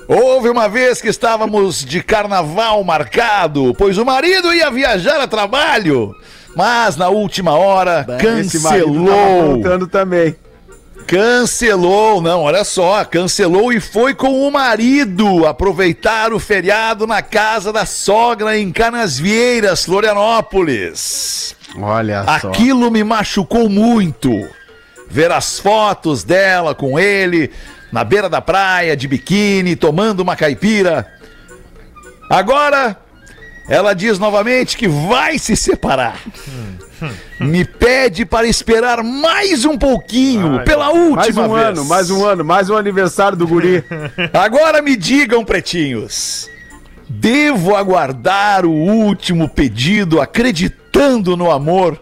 Houve 0.08 0.48
uma 0.48 0.68
vez 0.68 1.00
que 1.00 1.08
estávamos 1.08 1.84
de 1.84 2.02
carnaval 2.02 2.82
marcado, 2.84 3.74
pois 3.76 3.98
o 3.98 4.04
marido 4.04 4.54
ia 4.54 4.70
viajar 4.70 5.20
a 5.20 5.26
trabalho. 5.26 6.14
Mas 6.54 6.96
na 6.96 7.08
última 7.08 7.52
hora 7.52 8.06
Esse 8.08 8.62
cancelou. 8.62 9.50
aprontando 9.50 9.86
também. 9.86 10.36
Cancelou, 11.06 12.20
não, 12.20 12.42
olha 12.42 12.64
só, 12.64 13.04
cancelou 13.04 13.72
e 13.72 13.80
foi 13.80 14.12
com 14.12 14.46
o 14.46 14.50
marido 14.50 15.46
aproveitar 15.46 16.32
o 16.32 16.40
feriado 16.40 17.06
na 17.06 17.22
casa 17.22 17.72
da 17.72 17.86
sogra 17.86 18.58
em 18.58 18.72
Canasvieiras, 18.72 19.84
Florianópolis. 19.84 21.54
Olha 21.78 22.24
só. 22.24 22.48
Aquilo 22.48 22.90
me 22.90 23.04
machucou 23.04 23.68
muito. 23.68 24.30
ver 25.08 25.30
as 25.30 25.58
fotos 25.60 26.24
dela 26.24 26.74
com 26.74 26.98
ele 26.98 27.50
na 27.92 28.02
beira 28.02 28.28
da 28.28 28.40
praia, 28.40 28.96
de 28.96 29.06
biquíni, 29.06 29.76
tomando 29.76 30.20
uma 30.20 30.34
caipira. 30.34 31.06
Agora, 32.28 32.96
ela 33.68 33.94
diz 33.94 34.18
novamente 34.18 34.76
que 34.76 34.88
vai 34.88 35.38
se 35.38 35.56
separar. 35.56 36.20
Me 37.40 37.64
pede 37.64 38.24
para 38.24 38.46
esperar 38.46 39.02
mais 39.02 39.64
um 39.64 39.76
pouquinho, 39.76 40.62
pela 40.64 40.90
última 40.90 41.16
Mais 41.16 41.38
um 41.38 41.54
vez. 41.54 41.66
ano, 41.66 41.84
mais 41.84 42.10
um 42.10 42.24
ano, 42.24 42.44
mais 42.44 42.70
um 42.70 42.76
aniversário 42.76 43.36
do 43.36 43.46
guri. 43.46 43.84
Agora 44.32 44.80
me 44.80 44.96
digam, 44.96 45.44
pretinhos. 45.44 46.48
Devo 47.08 47.76
aguardar 47.76 48.64
o 48.66 48.72
último 48.72 49.48
pedido 49.48 50.20
acreditando 50.20 51.36
no 51.36 51.50
amor 51.50 52.00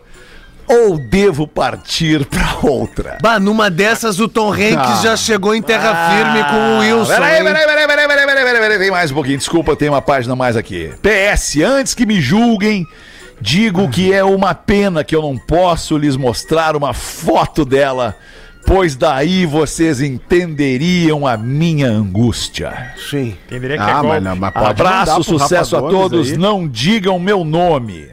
ou 0.67 0.97
devo 0.99 1.47
partir 1.47 2.25
pra 2.27 2.57
outra? 2.63 3.19
Bah, 3.21 3.39
numa 3.39 3.71
dessas 3.71 4.19
o 4.19 4.29
Tom 4.29 4.51
Hanks 4.51 5.03
já 5.03 5.17
chegou 5.17 5.55
em 5.55 5.61
terra 5.61 6.11
firme 6.11 6.45
com 6.45 6.57
o 6.57 6.79
Wilson. 6.81 7.13
Peraí, 7.13 7.45
peraí, 7.45 7.67
peraí, 7.67 7.87
peraí, 7.87 7.87
peraí, 7.87 8.27
peraí, 8.27 8.45
peraí, 8.45 8.61
peraí, 8.61 8.79
vem 8.79 8.91
mais 8.91 9.11
um 9.11 9.15
pouquinho. 9.15 9.39
Desculpa, 9.39 9.77
tem 9.77 9.89
uma 9.89 10.01
página 10.03 10.35
mais 10.35 10.57
aqui. 10.57 10.91
PS, 11.03 11.57
antes 11.63 11.95
que 11.95 12.07
me 12.07 12.21
julguem, 12.21 12.87
digo 13.41 13.89
que 13.89 14.13
é 14.13 14.23
uma 14.25 14.55
pena 14.55 15.03
que 15.05 15.15
eu 15.15 15.23
não 15.23 15.37
posso 15.37 15.97
lhes 15.99 16.17
mostrar 16.17 16.77
uma 16.77 16.93
foto 16.93 17.65
dela, 17.65 18.17
pois 18.67 18.97
daí 18.97 19.45
vocês 19.47 20.01
entenderiam 20.01 21.27
a 21.27 21.37
minha 21.37 21.89
angústia. 21.89 22.93
Sim. 23.11 23.37
Entenderia 23.47 23.77
que 23.77 23.83
é 23.83 23.87
Ah, 23.87 23.93
golpe. 24.01 24.09
mas, 24.09 24.23
não, 24.23 24.37
mas 24.37 24.53
Abraço, 24.57 25.23
sucesso 25.23 25.77
a 25.77 25.81
todos. 25.83 26.33
aí. 26.33 26.37
Não 26.39 26.67
digam 26.69 27.19
meu 27.19 27.45
nome. 27.45 28.07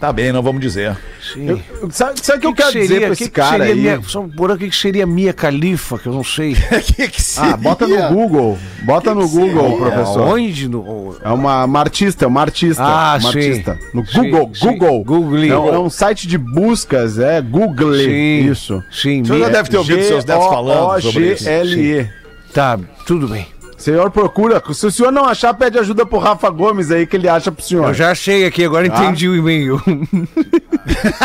Tá 0.00 0.10
bem, 0.14 0.32
não 0.32 0.42
vamos 0.42 0.62
dizer. 0.62 0.96
Sim. 1.34 1.62
Sabe 1.90 2.18
sabe 2.24 2.38
o 2.38 2.40
que 2.40 2.46
eu 2.46 2.54
quero 2.54 2.72
dizer 2.72 3.00
pra 3.02 3.10
esse 3.12 3.24
que 3.24 3.30
cara 3.30 3.58
seria 3.66 3.74
aí? 3.74 3.78
Minha, 3.80 4.02
só 4.02 4.22
por 4.34 4.50
aqui 4.50 4.70
que 4.70 4.74
seria 4.76 5.06
Mia 5.06 5.34
Califa, 5.34 5.98
que 5.98 6.06
eu 6.06 6.12
não 6.14 6.24
sei. 6.24 6.54
que 6.96 7.06
que 7.06 7.22
Ah, 7.36 7.54
bota 7.58 7.86
no 7.86 7.94
seria? 7.94 8.08
Google. 8.08 8.58
Bota 8.82 9.14
no 9.14 9.28
Google, 9.28 9.76
professor. 9.76 10.20
Onde? 10.22 10.68
No... 10.70 11.14
É 11.22 11.28
uma, 11.28 11.64
uma 11.66 11.80
artista, 11.80 12.24
é 12.24 12.28
uma 12.28 12.40
artista. 12.40 12.82
Ah, 12.82 13.18
uma 13.20 13.30
sim. 13.30 13.38
artista. 13.38 13.78
No 13.92 14.06
Sim, 14.06 14.30
Google, 14.30 14.50
sim. 14.54 14.66
Google. 14.78 15.04
Google. 15.04 15.44
É, 15.44 15.58
um- 15.58 15.74
é 15.74 15.78
um 15.78 15.90
site 15.90 16.26
de 16.26 16.38
buscas, 16.38 17.18
é 17.18 17.42
Google. 17.42 17.92
Sim. 17.94 18.50
Isso. 18.50 18.82
Sim, 18.90 19.20
O 19.20 19.26
senhor 19.26 19.38
já 19.40 19.48
deve 19.50 19.68
ter 19.68 19.76
ouvido 19.76 20.02
seus 20.02 20.24
netos 20.24 20.46
falando 20.46 21.02
sobre 21.02 21.32
isso. 21.34 21.44
G-L-E. 21.44 22.08
Tá, 22.54 22.78
tudo 23.06 23.28
bem. 23.28 23.46
Senhor 23.80 24.10
procura. 24.10 24.62
Se 24.74 24.86
o 24.86 24.90
senhor 24.90 25.10
não 25.10 25.24
achar, 25.24 25.54
pede 25.54 25.78
ajuda 25.78 26.04
pro 26.04 26.18
Rafa 26.18 26.50
Gomes 26.50 26.90
aí 26.90 27.06
que 27.06 27.16
ele 27.16 27.26
acha 27.26 27.50
pro 27.50 27.64
senhor. 27.64 27.88
Eu 27.88 27.94
já 27.94 28.10
achei 28.10 28.44
aqui, 28.44 28.62
agora 28.62 28.86
entendi 28.86 29.26
o 29.26 29.34
e-mail. 29.34 29.80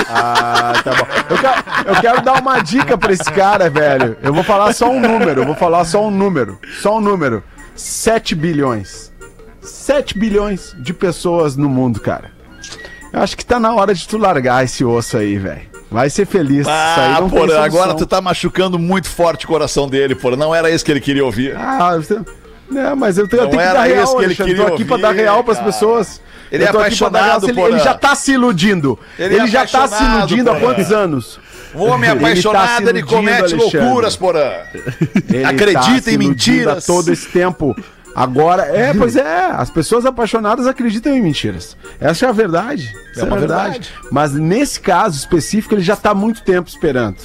Ah, 0.08 0.74
tá 0.84 0.92
bom. 0.94 1.08
Eu 1.30 1.38
quero, 1.38 1.64
eu 1.88 2.02
quero 2.02 2.22
dar 2.22 2.42
uma 2.42 2.60
dica 2.60 2.98
pra 2.98 3.12
esse 3.12 3.24
cara, 3.24 3.70
velho. 3.70 4.16
Eu 4.22 4.34
vou 4.34 4.44
falar 4.44 4.74
só 4.74 4.90
um 4.90 5.00
número, 5.00 5.42
eu 5.42 5.46
vou 5.46 5.56
falar 5.56 5.86
só 5.86 6.06
um 6.06 6.12
número. 6.12 6.60
Só 6.82 6.98
um 6.98 7.02
número. 7.02 7.42
7 7.74 8.36
bilhões. 8.36 9.12
7 9.62 10.18
bilhões 10.20 10.76
de 10.78 10.94
pessoas 10.94 11.56
no 11.56 11.70
mundo, 11.70 12.00
cara. 12.00 12.32
Eu 13.12 13.22
acho 13.22 13.36
que 13.36 13.46
tá 13.46 13.60
na 13.60 13.74
hora 13.74 13.94
de 13.94 14.08
tu 14.08 14.18
largar 14.18 14.64
esse 14.64 14.84
osso 14.84 15.18
aí, 15.18 15.38
velho. 15.38 15.62
Vai 15.90 16.10
ser 16.10 16.26
feliz. 16.26 16.68
Ah, 16.68 17.18
porra, 17.30 17.64
agora 17.64 17.94
tu 17.94 18.06
tá 18.06 18.22
machucando 18.22 18.78
muito 18.78 19.10
forte 19.10 19.46
o 19.46 19.48
coração 19.48 19.88
dele, 19.88 20.16
porra. 20.16 20.36
Não 20.36 20.54
era 20.54 20.70
isso 20.70 20.84
que 20.84 20.92
ele 20.92 21.02
queria 21.02 21.26
ouvir. 21.26 21.56
Ah, 21.56 21.96
você... 21.96 22.20
Não, 22.70 22.96
mas 22.96 23.18
eu 23.18 23.28
tenho, 23.28 23.42
eu 23.42 23.44
Não 23.46 23.52
tenho 23.52 23.62
que 23.62 23.74
dar 23.74 23.84
real, 23.84 24.18
que 24.18 24.24
ele 24.24 24.36
queria 24.36 24.56
tô 24.56 24.74
aqui 24.74 24.86
pra 24.86 24.94
ouvir, 24.96 25.02
dar 25.04 25.12
real 25.14 25.44
pras 25.44 25.58
cara. 25.58 25.72
pessoas. 25.72 26.22
Ele 26.52 26.64
Eu 26.64 26.68
é 26.68 26.72
pra 26.72 26.80
apaixonado, 26.82 27.50
ele, 27.50 27.80
já 27.80 27.94
tá 27.94 28.16
se 28.16 28.32
iludindo. 28.34 28.98
Ele 29.18 29.36
Ele, 29.36 29.44
é 29.44 29.48
já 29.48 29.62
tá 29.62 29.68
se 29.68 29.76
apaixonado, 29.96 30.18
iludindo 30.30 30.52
há 30.52 30.60
quantos 30.60 30.92
anos? 30.92 31.40
O 31.74 31.84
homem 31.86 32.10
Ele 32.12 32.20
tá 32.20 32.26
apaixonado, 32.28 32.90
ele, 32.90 33.04
comete 33.04 33.54
Alexandre. 33.54 33.80
loucuras, 33.80 34.16
porã. 34.16 34.52
Ele 35.30 35.44
Acredita 35.44 36.02
tá 36.06 36.12
em 36.12 36.18
mentiras. 36.18 36.86
todo 36.86 37.12
esse 37.12 37.28
tempo. 37.30 37.76
Agora, 38.16 38.64
é, 38.64 38.94
pois 38.98 39.16
é, 39.16 39.46
as 39.52 39.70
pessoas 39.70 40.06
apaixonadas 40.06 40.68
acreditam 40.68 41.14
em 41.14 41.22
mentiras. 41.22 41.76
Essa 42.00 42.26
é 42.28 42.30
a 42.30 42.32
verdade. 42.32 42.94
Essa 43.12 43.22
é, 43.22 43.24
uma 43.26 43.36
a 43.36 43.40
verdade. 43.40 43.72
verdade. 43.72 43.94
Mas 44.12 44.34
nesse 44.34 44.80
caso 44.80 45.18
específico, 45.18 45.74
ele 45.76 45.82
já 45.82 45.96
tá 45.96 46.12
há 46.12 46.16
muito 46.16 46.42
tempo 46.44 46.70
esperando. 46.70 47.18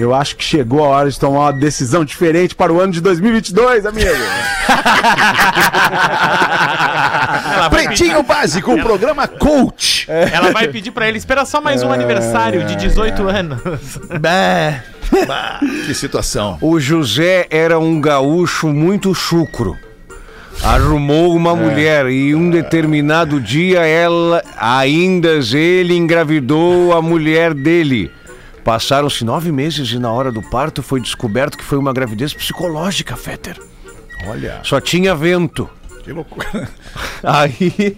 Eu 0.00 0.14
acho 0.14 0.34
que 0.34 0.42
chegou 0.42 0.82
a 0.82 0.88
hora 0.88 1.10
de 1.10 1.20
tomar 1.20 1.40
uma 1.40 1.52
decisão 1.52 2.06
diferente 2.06 2.54
para 2.54 2.72
o 2.72 2.80
ano 2.80 2.90
de 2.90 3.02
2022, 3.02 3.84
amigo. 3.84 4.08
Pretinho 7.68 8.22
Básico, 8.22 8.72
o 8.72 8.82
programa 8.82 9.28
Coach. 9.28 10.06
ela 10.08 10.52
vai 10.52 10.68
pedir 10.68 10.90
pra 10.90 11.06
ele, 11.06 11.18
espera 11.18 11.44
só 11.44 11.60
mais 11.60 11.82
um 11.82 11.92
aniversário 11.92 12.64
de 12.64 12.76
18 12.76 13.28
anos. 13.28 13.60
Bah. 14.18 15.60
Que 15.84 15.92
situação. 15.92 16.56
O 16.62 16.80
José 16.80 17.46
era 17.50 17.78
um 17.78 18.00
gaúcho 18.00 18.68
muito 18.68 19.14
chucro. 19.14 19.76
Arrumou 20.64 21.36
uma 21.36 21.54
mulher 21.54 22.06
e 22.06 22.34
um 22.34 22.48
determinado 22.48 23.38
dia 23.38 23.80
ela, 23.86 24.42
ainda 24.58 25.40
ele 25.52 25.94
engravidou 25.94 26.96
a 26.96 27.02
mulher 27.02 27.52
dele. 27.52 28.10
Passaram-se 28.64 29.24
nove 29.24 29.50
meses 29.50 29.90
e 29.90 29.98
na 29.98 30.10
hora 30.12 30.30
do 30.30 30.42
parto 30.42 30.82
foi 30.82 31.00
descoberto 31.00 31.56
que 31.56 31.64
foi 31.64 31.78
uma 31.78 31.92
gravidez 31.92 32.34
psicológica, 32.34 33.16
Fetter. 33.16 33.58
Olha, 34.26 34.60
Só 34.62 34.80
tinha 34.80 35.14
vento. 35.14 35.68
que 36.04 36.12
loucura. 36.12 36.68
Aí 37.22 37.96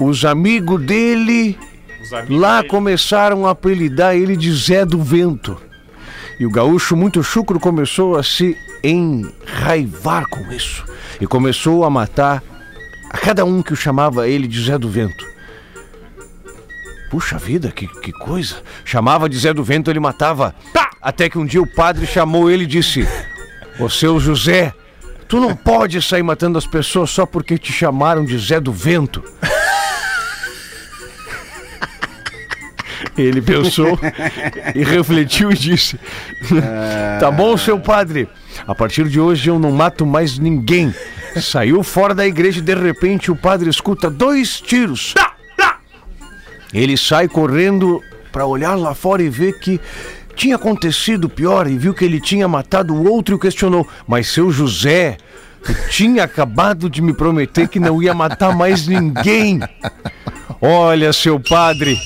os 0.00 0.24
amigos 0.24 0.80
dele 0.82 1.58
lá 2.28 2.64
começaram 2.64 3.46
a 3.46 3.50
apelidar 3.50 4.14
ele 4.16 4.36
de 4.36 4.52
Zé 4.52 4.84
do 4.84 5.02
Vento. 5.02 5.60
E 6.38 6.46
o 6.46 6.50
gaúcho 6.50 6.96
muito 6.96 7.22
chucro 7.22 7.60
começou 7.60 8.16
a 8.16 8.22
se 8.22 8.56
enraivar 8.82 10.26
com 10.28 10.40
isso. 10.52 10.84
E 11.20 11.26
começou 11.26 11.84
a 11.84 11.90
matar 11.90 12.42
a 13.10 13.18
cada 13.18 13.44
um 13.44 13.62
que 13.62 13.74
o 13.74 13.76
chamava 13.76 14.26
ele 14.26 14.48
de 14.48 14.64
Zé 14.64 14.78
do 14.78 14.88
Vento. 14.88 15.26
Puxa 17.10 17.36
vida, 17.36 17.72
que, 17.72 17.88
que 17.88 18.12
coisa. 18.12 18.62
Chamava 18.84 19.28
de 19.28 19.36
Zé 19.36 19.52
do 19.52 19.64
Vento, 19.64 19.90
ele 19.90 19.98
matava. 19.98 20.54
Até 21.02 21.28
que 21.28 21.38
um 21.38 21.44
dia 21.44 21.60
o 21.60 21.66
padre 21.66 22.06
chamou 22.06 22.48
ele 22.48 22.62
e 22.62 22.68
disse: 22.68 23.06
Ô 23.80 23.90
seu 23.90 24.20
José, 24.20 24.72
tu 25.26 25.40
não 25.40 25.56
pode 25.56 26.00
sair 26.00 26.22
matando 26.22 26.56
as 26.56 26.68
pessoas 26.68 27.10
só 27.10 27.26
porque 27.26 27.58
te 27.58 27.72
chamaram 27.72 28.24
de 28.24 28.38
Zé 28.38 28.60
do 28.60 28.72
Vento. 28.72 29.24
Ele 33.18 33.42
pensou 33.42 33.98
e 34.72 34.84
refletiu 34.84 35.50
e 35.50 35.54
disse: 35.54 35.98
Tá 37.18 37.30
bom, 37.30 37.56
seu 37.56 37.80
padre. 37.80 38.28
A 38.66 38.74
partir 38.74 39.08
de 39.08 39.18
hoje 39.18 39.50
eu 39.50 39.58
não 39.58 39.72
mato 39.72 40.06
mais 40.06 40.38
ninguém. 40.38 40.94
Saiu 41.40 41.82
fora 41.82 42.14
da 42.14 42.26
igreja 42.26 42.60
e 42.60 42.62
de 42.62 42.74
repente 42.74 43.32
o 43.32 43.36
padre 43.36 43.68
escuta 43.68 44.08
dois 44.08 44.60
tiros. 44.60 45.14
Ele 46.72 46.96
sai 46.96 47.28
correndo 47.28 48.02
para 48.30 48.46
olhar 48.46 48.74
lá 48.76 48.94
fora 48.94 49.22
e 49.22 49.28
ver 49.28 49.58
que 49.58 49.80
tinha 50.36 50.56
acontecido 50.56 51.28
pior 51.28 51.66
e 51.66 51.76
viu 51.76 51.92
que 51.92 52.04
ele 52.04 52.20
tinha 52.20 52.48
matado 52.48 52.94
o 52.94 53.10
outro 53.10 53.34
e 53.34 53.36
o 53.36 53.38
questionou: 53.38 53.86
Mas 54.06 54.28
seu 54.28 54.50
José, 54.50 55.16
tu 55.62 55.74
tinha 55.90 56.24
acabado 56.24 56.88
de 56.88 57.02
me 57.02 57.12
prometer 57.12 57.68
que 57.68 57.80
não 57.80 58.02
ia 58.02 58.14
matar 58.14 58.56
mais 58.56 58.86
ninguém. 58.86 59.60
Olha, 60.62 61.12
seu 61.12 61.40
padre, 61.40 61.98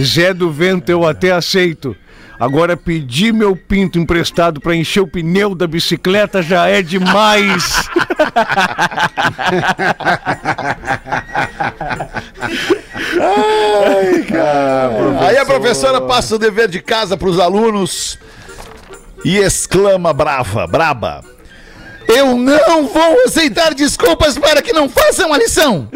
Zé 0.00 0.32
do 0.32 0.50
Vento 0.50 0.90
eu 0.90 1.06
até 1.06 1.32
aceito. 1.32 1.96
Agora 2.38 2.76
pedir 2.76 3.32
meu 3.32 3.56
pinto 3.56 3.98
emprestado 3.98 4.60
para 4.60 4.76
encher 4.76 5.00
o 5.00 5.06
pneu 5.06 5.54
da 5.54 5.66
bicicleta 5.66 6.42
já 6.42 6.68
é 6.68 6.82
demais. 6.82 7.88
Aí 15.20 15.36
a 15.38 15.44
professora 15.44 16.00
passa 16.00 16.34
o 16.34 16.38
dever 16.38 16.68
de 16.68 16.80
casa 16.80 17.16
para 17.16 17.28
os 17.28 17.38
alunos 17.38 18.18
e 19.24 19.38
exclama 19.38 20.12
brava, 20.12 20.66
braba. 20.66 21.24
Eu 22.08 22.36
não 22.36 22.86
vou 22.86 23.24
aceitar 23.24 23.74
desculpas 23.74 24.38
para 24.38 24.62
que 24.62 24.72
não 24.72 24.88
façam 24.88 25.32
a 25.32 25.38
lição. 25.38 25.88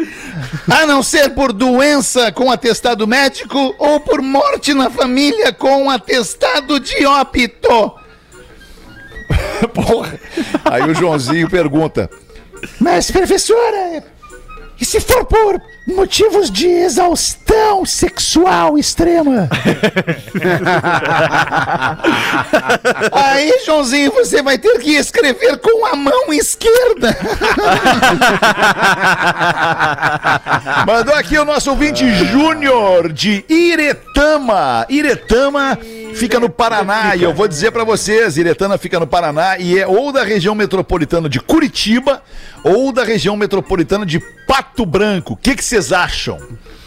A 0.69 0.85
não 0.85 1.01
ser 1.01 1.29
por 1.29 1.53
doença 1.53 2.31
com 2.31 2.51
atestado 2.51 3.07
médico 3.07 3.73
ou 3.77 3.99
por 3.99 4.21
morte 4.21 4.73
na 4.73 4.89
família 4.89 5.53
com 5.53 5.89
atestado 5.89 6.79
de 6.79 7.05
óbito. 7.05 7.93
Porra. 9.73 10.19
Aí 10.65 10.83
o 10.83 10.93
Joãozinho 10.93 11.49
pergunta: 11.49 12.09
Mas, 12.79 13.09
professora, 13.09 14.03
E 14.81 14.85
se 14.85 14.99
for 14.99 15.23
por 15.25 15.61
motivos 15.85 16.49
de 16.49 16.65
exaustão 16.65 17.85
sexual 17.85 18.79
extrema? 18.79 19.47
Aí, 23.13 23.61
Joãozinho, 23.63 24.11
você 24.11 24.41
vai 24.41 24.57
ter 24.57 24.79
que 24.79 24.95
escrever 24.95 25.59
com 25.59 25.85
a 25.85 25.95
mão 25.95 26.33
esquerda. 26.33 27.15
Mandou 30.87 31.13
aqui 31.13 31.37
o 31.37 31.45
nosso 31.45 31.69
ouvinte 31.69 32.11
Júnior 32.25 33.13
de 33.13 33.45
Iretama. 33.47 34.87
Iretama 34.89 35.77
fica 36.15 36.39
no 36.39 36.49
Paraná 36.49 37.15
e 37.15 37.21
eu 37.21 37.35
vou 37.35 37.47
dizer 37.47 37.71
pra 37.71 37.83
vocês, 37.83 38.35
Iretama 38.35 38.79
fica 38.79 38.99
no 38.99 39.05
Paraná 39.05 39.59
e 39.59 39.77
é 39.77 39.85
ou 39.85 40.11
da 40.11 40.23
região 40.23 40.55
metropolitana 40.55 41.29
de 41.29 41.39
Curitiba 41.39 42.23
ou 42.63 42.91
da 42.91 43.03
região 43.03 43.37
metropolitana 43.37 44.07
de 44.07 44.19
Pato 44.47 44.70
Branco. 44.85 45.33
O 45.33 45.37
que 45.37 45.55
que 45.55 45.63
vocês 45.63 45.91
acham? 45.91 46.37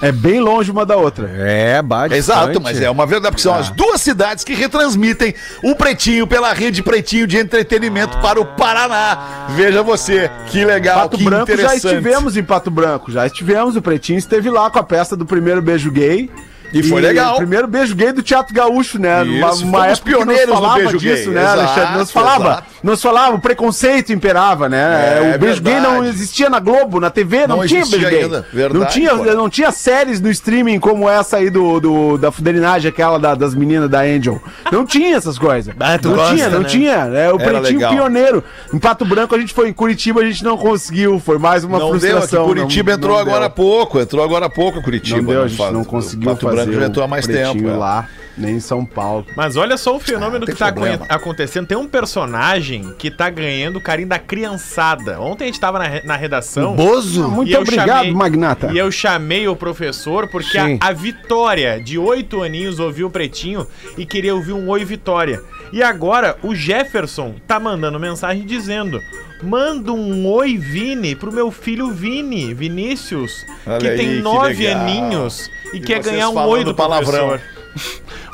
É 0.03 0.11
bem 0.12 0.41
longe 0.41 0.70
uma 0.70 0.85
da 0.85 0.97
outra. 0.97 1.30
É, 1.39 1.80
bate. 1.80 2.14
Exato, 2.14 2.61
mas 2.61 2.80
é 2.80 2.91
uma 2.91 3.07
verdade, 3.07 3.32
porque 3.32 3.43
são 3.43 3.55
as 3.55 3.70
duas 3.70 4.01
cidades 4.01 4.45
que 4.45 4.53
retransmitem 4.53 5.35
o 5.62 5.74
Pretinho 5.74 6.26
pela 6.26 6.53
rede 6.53 6.82
Pretinho 6.82 7.26
de 7.26 7.39
entretenimento 7.39 8.18
para 8.18 8.41
o 8.41 8.45
Paraná. 8.45 9.47
Veja 9.51 9.82
você, 9.82 10.30
que 10.49 10.64
legal, 10.64 11.03
Pato 11.03 11.16
que 11.16 11.24
Branco 11.24 11.47
já 11.47 11.55
interessante. 11.55 11.87
estivemos 11.87 12.37
em 12.37 12.43
Pato 12.43 12.70
Branco, 12.70 13.11
já 13.12 13.26
estivemos. 13.26 13.76
O 13.76 13.82
Pretinho 13.82 14.18
esteve 14.18 14.51
lá 14.51 14.68
com 14.70 14.78
a 14.78 14.82
peça 14.82 15.16
do 15.16 15.24
primeiro 15.24 15.62
beijo 15.62 15.91
gay. 15.91 16.28
E 16.72 16.82
foi 16.82 17.01
legal. 17.01 17.35
O 17.35 17.37
primeiro 17.39 17.68
beijo 17.68 17.95
gay 17.95 18.11
do 18.12 18.20
Teatro 18.20 18.53
Gaúcho, 18.53 18.99
né? 18.99 19.24
Isso, 19.24 19.41
fomos 19.41 19.62
época 19.62 19.95
que 19.97 20.03
pioneiros 20.03 20.47
no 20.49 20.55
não 20.55 20.61
falava 20.61 20.78
beijo 20.80 20.99
disso, 20.99 21.24
gay. 21.26 21.35
né, 21.35 21.43
Exato, 21.43 21.61
Alexandre? 21.61 21.99
Não 21.99 22.07
se 22.07 22.12
falava. 22.12 22.45
exato. 22.45 22.73
Não 22.85 22.95
se 22.95 23.03
falava, 23.03 23.35
o 23.35 23.41
preconceito 23.41 24.12
imperava, 24.12 24.68
né? 24.68 25.32
É, 25.32 25.35
o 25.35 25.39
beijo 25.39 25.62
gay 25.62 25.80
não 25.80 26.05
existia 26.05 26.51
na 26.51 26.61
Globo, 26.61 27.01
na 27.01 27.09
TV, 27.09 27.47
não, 27.47 27.57
Não 27.57 27.66
tinha 27.66 27.80
beijo 27.87 27.99
gay. 28.11 28.28
verdade, 28.53 28.74
não, 28.78 28.85
tinha, 28.87 29.16
pô. 29.16 29.24
não 29.24 29.49
tinha 29.49 29.70
séries 29.72 30.20
no 30.20 30.30
streaming 30.30 30.78
como 30.78 31.09
essa 31.09 31.39
aí 31.39 31.49
do, 31.49 31.80
do- 31.80 32.18
da 32.18 32.30
fuderinagem, 32.30 32.91
aquela 32.91 33.18
da- 33.18 33.35
das 33.35 33.55
meninas 33.55 33.89
da 33.89 34.01
Angel. 34.03 34.39
Não 34.70 34.85
tinha 34.85 35.16
essas 35.16 35.39
coisas. 35.39 35.74
Ah, 35.80 35.99
não 36.03 36.12
gosta, 36.14 36.35
tinha, 36.35 36.49
não 36.51 36.61
né? 36.61 36.68
tinha. 36.68 36.93
É 36.93 37.32
o 37.32 37.41
Era 37.41 37.61
pretinho 37.61 37.78
legal. 37.78 37.93
pioneiro. 37.95 38.45
Em 38.72 38.78
Pato 38.78 39.05
Branco 39.07 39.35
a 39.35 39.39
gente 39.39 39.55
foi, 39.55 39.70
em 39.70 39.72
Curitiba 39.72 40.20
a 40.20 40.24
gente 40.26 40.45
não 40.45 40.59
conseguiu. 40.59 41.18
Foi 41.18 41.39
mais 41.39 41.64
uma 41.64 41.78
Não 41.78 41.87
deu, 41.87 41.97
aqui, 41.97 42.07
frustração. 42.09 42.45
Curitiba 42.47 42.91
não- 42.91 42.99
entrou 42.99 43.14
não 43.14 43.20
agora 43.22 43.47
há 43.47 43.49
deu. 43.49 43.51
pouco, 43.57 43.99
entrou 43.99 44.22
agora 44.22 44.45
há 44.45 44.51
pouco 44.51 44.82
Curitiba. 44.82 45.16
Não 45.22 45.24
deu, 45.24 45.41
a 45.41 45.43
né? 45.45 45.49
gente 45.49 45.57
Faz- 45.57 45.72
não 45.72 45.85
conseguiu 45.85 46.28
Pato 46.30 46.43
fazer 46.45 46.57
Branco 46.66 46.80
já 46.80 46.87
entrou 46.87 47.05
há 47.05 47.09
mais 47.09 47.26
tempo. 47.26 47.51
pretinho 47.53 47.70
é. 47.70 48.05
Nem 48.37 48.57
em 48.57 48.61
São 48.61 48.85
Paulo. 48.85 49.26
Mas 49.37 49.57
olha 49.57 49.76
só 49.76 49.97
o 49.97 50.01
fenômeno 50.01 50.45
tem 50.47 50.55
que 50.55 50.59
tá 50.59 50.72
problema. 50.72 50.97
aconte- 51.05 51.12
acontecendo. 51.12 51.66
Tem 51.66 51.76
um 51.78 51.87
personagem 51.89 52.95
que 52.99 53.11
tá 53.11 53.30
ganhando 53.30 53.76
o 53.76 53.80
carinho 53.80 54.09
da 54.09 54.18
criançada. 54.18 55.20
Ontem 55.20 55.45
a 55.45 55.47
gente 55.49 55.61
tava 55.61 55.78
na, 55.78 55.87
re- 55.87 56.03
na 56.05 56.16
redação. 56.16 56.74
Bozo? 56.74 57.28
Muito 57.28 57.57
obrigado, 57.59 57.89
chamei- 57.99 58.12
Magnata. 58.12 58.72
E 58.72 58.78
eu 58.78 58.91
chamei 58.91 59.47
o 59.49 59.57
professor 59.57 60.28
porque 60.28 60.59
a, 60.59 60.66
a 60.80 60.93
Vitória, 60.93 61.80
de 61.82 61.99
oito 61.99 62.43
aninhos, 62.43 62.78
ouviu 62.78 63.07
o 63.07 63.11
Pretinho 63.11 63.66
e 63.97 64.05
queria 64.07 64.35
ouvir 64.35 64.53
um 64.53 64.68
Oi 64.68 64.85
Vitória. 64.85 65.41
E 65.72 65.82
agora 65.82 66.37
o 66.43 66.55
Jefferson 66.55 67.35
tá 67.47 67.59
mandando 67.59 67.99
mensagem 67.99 68.45
dizendo: 68.45 69.01
Manda 69.43 69.93
um 69.93 70.26
oi, 70.28 70.57
Vini, 70.57 71.14
pro 71.14 71.32
meu 71.32 71.51
filho 71.51 71.91
Vini, 71.91 72.55
Vinícius, 72.55 73.45
Olha 73.66 73.78
que 73.80 73.89
aí, 73.89 73.97
tem 73.97 74.09
que 74.16 74.20
nove 74.22 74.66
legal. 74.66 74.80
aninhos 74.82 75.51
e, 75.72 75.76
E 75.78 75.80
quer 75.80 76.01
ganhar 76.03 76.28
um 76.28 76.39
oi 76.49 76.64
do 76.64 76.74
palavrão. 76.74 77.28
professor. 77.28 77.63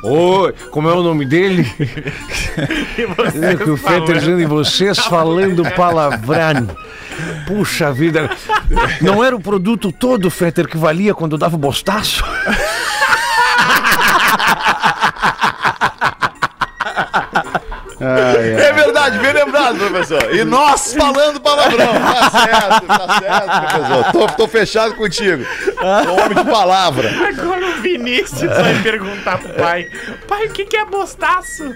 Oi, 0.02 0.54
como 0.70 0.88
é 0.88 0.94
o 0.94 1.02
nome 1.02 1.26
dele? 1.26 1.70
E 2.96 3.06
você 3.06 3.44
É 3.44 3.56
que 3.56 3.70
o 3.70 3.76
Fetter 3.76 4.40
e 4.40 4.46
vocês 4.46 4.98
falando 4.98 5.62
palavrão. 5.72 6.68
Puxa 7.46 7.92
vida. 7.92 8.30
Não 9.00 9.22
era 9.22 9.36
o 9.36 9.40
produto 9.40 9.92
todo, 9.92 10.30
Fetter, 10.30 10.68
que 10.68 10.78
valia 10.78 11.14
quando 11.14 11.36
dava 11.36 11.56
o 11.56 11.58
bostaço? 11.58 12.24
É 18.00 18.72
verdade, 18.72 19.18
bem 19.18 19.32
lembrado, 19.32 19.76
professor. 19.78 20.34
E 20.34 20.44
nós 20.44 20.94
falando 20.94 21.40
palavrão. 21.40 21.86
Tá 21.92 22.30
certo, 22.30 22.86
tá 22.86 23.18
certo, 23.20 23.60
professor. 23.60 24.12
Tô, 24.12 24.26
tô 24.28 24.48
fechado 24.48 24.94
contigo. 24.94 25.44
Sou 26.04 26.14
homem 26.18 26.44
de 26.44 26.50
palavra. 26.50 27.10
Agora 27.28 27.66
o 27.66 27.82
Vinícius 27.82 28.40
vai 28.40 28.74
perguntar 28.82 29.38
pro 29.38 29.50
pai: 29.54 29.88
Pai, 30.26 30.46
o 30.46 30.50
que, 30.50 30.64
que 30.64 30.76
é 30.76 30.84
bostaço? 30.84 31.74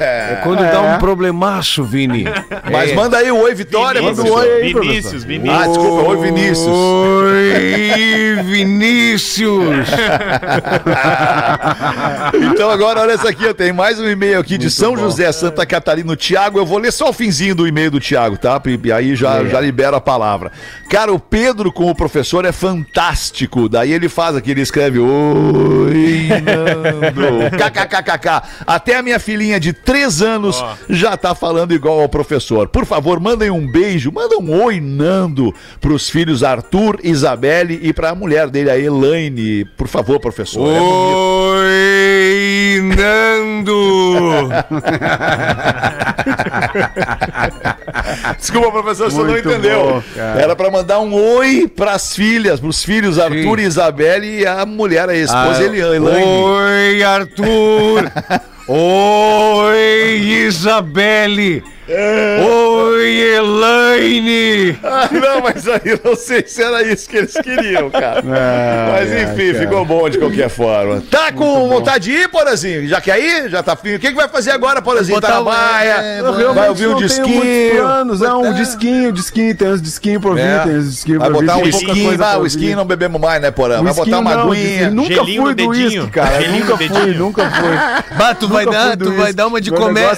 É 0.00 0.40
quando 0.42 0.60
dá 0.70 0.80
um 0.80 0.98
problemaço, 0.98 1.84
Vini. 1.84 2.24
Mas 2.70 2.92
manda 2.94 3.18
aí 3.18 3.30
o 3.30 3.38
oi, 3.38 3.54
Vitória, 3.54 4.00
Vinícius, 4.00 4.26
professor. 4.28 4.48
oi 4.48 4.62
aí, 4.62 4.74
Vinícius, 4.74 5.24
Vinícius. 5.24 5.60
Ah, 5.60 5.66
desculpa, 5.66 6.08
oi, 6.10 6.16
Vinícius. 6.18 6.68
Oi, 6.68 8.42
Vinícius. 8.44 9.88
Então 12.52 12.70
agora 12.70 13.00
olha 13.00 13.12
essa 13.12 13.28
aqui, 13.28 13.46
ó, 13.46 13.54
tem 13.54 13.72
mais 13.72 14.00
um 14.00 14.08
e-mail 14.08 14.40
aqui 14.40 14.58
de 14.58 14.70
São 14.70 14.87
José, 14.96 15.30
Santa 15.32 15.66
Catarina. 15.66 16.12
O 16.12 16.16
Tiago, 16.16 16.58
eu 16.58 16.66
vou 16.66 16.78
ler 16.78 16.92
só 16.92 17.10
o 17.10 17.12
finzinho 17.12 17.54
do 17.54 17.66
e-mail 17.66 17.90
do 17.90 18.00
Tiago, 18.00 18.36
tá? 18.36 18.60
E 18.84 18.92
aí 18.92 19.16
já, 19.16 19.44
já 19.44 19.60
libero 19.60 19.96
a 19.96 20.00
palavra. 20.00 20.52
Cara, 20.88 21.12
o 21.12 21.18
Pedro 21.18 21.72
com 21.72 21.90
o 21.90 21.94
professor 21.94 22.44
é 22.44 22.52
fantástico. 22.52 23.68
Daí 23.68 23.92
ele 23.92 24.08
faz 24.08 24.36
aqui, 24.36 24.50
ele 24.50 24.60
escreve 24.60 24.98
Oi, 24.98 26.28
Nando. 26.42 27.50
KKKKK. 27.56 28.42
Até 28.66 28.96
a 28.96 29.02
minha 29.02 29.18
filhinha 29.18 29.58
de 29.60 29.72
3 29.72 30.22
anos 30.22 30.64
já 30.88 31.16
tá 31.16 31.34
falando 31.34 31.72
igual 31.72 32.00
ao 32.00 32.08
professor. 32.08 32.68
Por 32.68 32.86
favor, 32.86 33.20
mandem 33.20 33.50
um 33.50 33.70
beijo, 33.70 34.12
manda 34.12 34.38
um 34.38 34.62
oi, 34.62 34.80
Nando, 34.80 35.54
pros 35.80 36.08
filhos 36.08 36.42
Arthur, 36.42 36.98
Isabelle 37.02 37.78
e 37.82 37.92
pra 37.92 38.14
mulher 38.14 38.48
dele, 38.48 38.70
a 38.70 38.78
Elaine. 38.78 39.64
Por 39.76 39.88
favor, 39.88 40.20
professor. 40.20 40.68
É. 40.68 40.80
Oi, 40.80 42.80
Nando. 42.96 44.48
Desculpa, 48.38 48.70
professor, 48.70 49.10
você 49.10 49.22
não 49.22 49.36
entendeu. 49.38 50.02
bom. 50.16 50.20
Era 50.38 50.54
pra 50.56 50.70
mandar 50.70 51.00
um 51.00 51.12
oi 51.14 51.66
pras 51.74 52.14
filhas, 52.14 52.60
pros 52.60 52.84
filhos 52.84 53.18
Arthur 53.18 53.58
e 53.58 53.62
Isabelle 53.64 54.40
e 54.40 54.46
a 54.46 54.64
mulher, 54.66 55.08
a 55.08 55.14
esposa 55.16 55.62
Eli- 55.64 55.80
Elaine. 55.80 56.22
Oi, 56.24 57.02
Arthur. 57.02 58.10
Oi, 58.70 60.18
Isabelle. 60.46 61.62
Oi, 61.90 63.34
Elaine. 63.36 64.78
Ah, 64.82 65.08
não, 65.10 65.40
mas 65.40 65.66
aí 65.66 65.98
não 66.04 66.14
sei 66.14 66.44
se 66.46 66.62
era 66.62 66.82
isso 66.82 67.08
que 67.08 67.16
eles 67.16 67.32
queriam, 67.32 67.88
cara. 67.90 68.20
mas 68.24 69.10
ai, 69.10 69.22
enfim, 69.22 69.52
cara. 69.52 69.64
ficou 69.64 69.84
bom 69.86 70.08
de 70.10 70.18
qualquer 70.18 70.50
forma. 70.50 71.02
Tá 71.10 71.32
com 71.32 71.66
vontade 71.68 72.04
de 72.04 72.12
ir, 72.12 72.28
Porazinho? 72.28 72.86
Já 72.86 73.00
quer 73.00 73.18
ir? 73.18 73.48
Já 73.48 73.62
tá 73.62 73.74
fim. 73.74 73.94
O 73.94 73.98
que, 73.98 74.08
que 74.10 74.14
vai 74.16 74.28
fazer 74.28 74.50
agora, 74.50 74.82
Porazinho? 74.82 75.18
Tá 75.20 75.28
na 75.28 75.38
Botar 75.38 75.50
baia? 75.50 75.92
é, 75.92 76.22
vai 76.52 76.68
ouvir 76.68 76.88
um 76.88 76.92
não 76.92 76.98
disquinho? 76.98 77.76
planos, 77.76 78.20
é 78.22 78.34
um 78.34 78.52
disquinho, 78.52 79.12
disquinho, 79.12 79.56
tem 79.56 79.68
uns 79.68 79.80
disquinhos 79.82 80.20
pra 80.20 80.30
ouvir, 80.30 80.42
É. 80.42 80.58
tem 80.58 80.76
uns 80.76 80.90
disquinhos 80.90 81.18
Vai 81.20 81.28
pra 81.28 81.36
ouvir. 81.36 81.46
botar 81.46 81.58
um 81.58 81.68
skin, 81.68 82.04
coisa 82.04 82.26
ah, 82.26 82.38
o 82.38 82.46
skin 82.46 82.74
não 82.74 82.84
bebemos 82.84 83.18
mais, 83.20 83.40
né, 83.40 83.50
Porã? 83.50 83.82
Vai 83.82 83.94
botar 83.94 84.18
uma 84.18 84.34
não, 84.34 84.52
aguinha. 84.52 84.90
Nunca 84.90 85.14
Gelinho 85.14 85.42
fui 85.42 85.54
do 85.54 85.70
dedinho. 85.70 86.02
uísque, 86.02 86.10
cara. 86.10 86.40
Gelinho 86.40 86.64
nunca 86.64 86.76
fui, 86.76 86.88
dedinho. 86.88 87.18
nunca 87.18 87.50
fui. 87.50 88.16
Bah, 88.16 88.34
tu 88.34 88.48
vai 88.48 88.66
dar, 88.66 88.96
vai 88.96 89.32
uma 89.46 89.60
de 89.60 89.70
comer. 89.70 90.08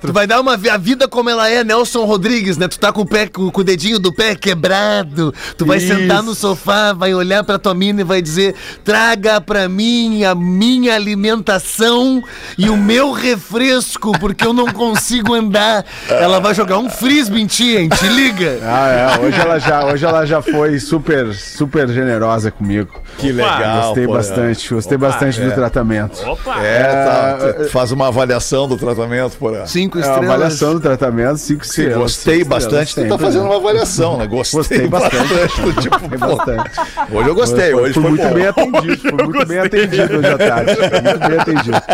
Tu 0.00 0.12
vai 0.12 0.26
dar 0.26 0.40
uma 0.40 0.56
vida 0.56 1.06
como 1.10 1.28
ela 1.28 1.48
é, 1.50 1.62
Nelson 1.64 2.04
Rodrigues, 2.04 2.56
né? 2.56 2.68
Tu 2.68 2.78
tá 2.78 2.92
com 2.92 3.02
o 3.02 3.06
pé 3.06 3.26
com, 3.26 3.50
com 3.50 3.60
o 3.60 3.64
dedinho 3.64 3.98
do 3.98 4.12
pé 4.12 4.34
quebrado. 4.34 5.34
Tu 5.56 5.66
vai 5.66 5.78
Isso. 5.78 5.88
sentar 5.88 6.22
no 6.22 6.34
sofá, 6.34 6.92
vai 6.92 7.12
olhar 7.12 7.44
pra 7.44 7.58
tua 7.58 7.74
mina 7.74 8.00
e 8.00 8.04
vai 8.04 8.22
dizer: 8.22 8.54
"Traga 8.84 9.40
pra 9.40 9.68
mim 9.68 10.24
a 10.24 10.34
minha 10.34 10.94
alimentação 10.94 12.22
e 12.56 12.68
o 12.70 12.76
meu 12.76 13.12
refresco, 13.12 14.12
porque 14.18 14.46
eu 14.46 14.52
não 14.52 14.66
consigo 14.66 15.34
andar". 15.34 15.84
Ela 16.08 16.38
vai 16.40 16.54
jogar 16.54 16.78
um 16.78 16.88
frisbee 16.88 17.42
em 17.42 17.46
ti, 17.46 17.76
hein? 17.76 17.88
Te 17.88 18.06
liga. 18.08 18.58
Ah, 18.62 18.88
é. 18.88 19.26
Hoje 19.26 19.40
ela 19.40 19.58
já, 19.58 19.84
hoje 19.86 20.04
ela 20.04 20.24
já 20.26 20.40
foi 20.40 20.78
super, 20.78 21.34
super 21.34 21.88
generosa 21.88 22.50
comigo. 22.50 22.90
Que 23.18 23.32
legal. 23.32 23.86
Gostei 23.88 24.06
Porã. 24.06 24.18
bastante, 24.18 24.74
gostei 24.74 24.98
bastante 24.98 25.40
do 25.40 25.50
tratamento. 25.52 26.22
Opa! 26.26 26.60
É, 26.62 26.84
tá, 27.04 27.64
faz 27.70 27.90
uma 27.92 28.08
avaliação 28.08 28.68
do 28.68 28.76
tratamento, 28.76 29.36
Porã. 29.36 29.66
Cinco 29.66 29.98
É, 29.98 30.02
estrelas. 30.02 30.24
avaliação 30.24 30.74
do 30.74 30.80
tratamento, 30.80 30.99
cinco 31.36 31.64
Sim, 31.64 31.70
estrelas. 31.82 31.96
gostei 31.98 32.38
cinco 32.38 32.48
bastante. 32.48 32.88
estrelas 32.88 32.94
Tu 32.94 32.94
tá 32.94 33.02
sempre, 33.18 33.24
fazendo 33.26 33.42
né? 33.42 33.48
uma 33.48 33.56
avaliação, 33.56 34.16
né? 34.18 34.26
Gostei, 34.26 34.58
Gostei 34.60 34.88
bastante. 34.88 35.60
do 35.62 35.72
tipo, 35.80 35.98
Gostei 36.00 36.18
pô, 36.18 36.36
bastante. 36.36 36.70
Hoje 37.12 37.28
eu 37.28 37.34
gostei, 37.34 37.74
hoje 37.74 37.94
foi 37.94 38.02
muito 38.10 38.22
bom. 38.26 38.34
bem 38.34 38.46
atendido, 38.46 38.98
fui 38.98 39.12
muito 39.12 39.46
bem 39.46 39.58
atendido 39.58 40.18
hoje 40.18 40.28
à 40.28 40.38
tarde. 40.38 40.76
Muito 40.78 41.28
bem 41.28 41.38
atendido. 41.38 41.80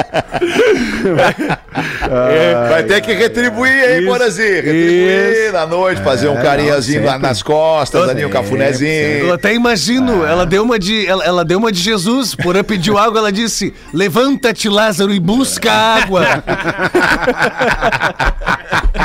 Vai 2.71 2.83
ter 2.85 3.01
que 3.01 3.13
retribuir 3.13 3.71
aí, 3.85 3.99
Isso, 4.01 4.07
Borazinho. 4.07 4.55
Retribuir 4.55 5.33
isso. 5.45 5.53
na 5.53 5.67
noite, 5.67 6.03
fazer 6.03 6.29
um 6.29 6.39
É, 6.39 6.43
carinhazinho 6.43 7.01
não, 7.01 7.09
lá 7.09 7.19
nas 7.19 7.43
costas, 7.43 8.09
ali 8.09 8.23
um 8.25 8.29
Eu 8.29 8.31
cafunézinho. 8.31 9.33
até 9.33 9.55
imagino, 9.55 10.25
ela 10.25 10.47
deu 10.47 10.63
uma 10.63 10.79
de 10.79 11.07
ela, 11.07 11.25
ela 11.25 11.45
deu 11.45 11.59
uma 11.59 11.73
de 11.73 11.81
Jesus, 11.81 12.35
porém 12.35 12.63
pediu 12.65 12.99
água, 12.99 13.19
ela 13.19 13.33
disse: 13.33 13.75
"Levanta-te, 13.93 14.69
Lázaro, 14.69 15.13
e 15.13 15.21
busca 15.21 15.71
água". 15.73 16.23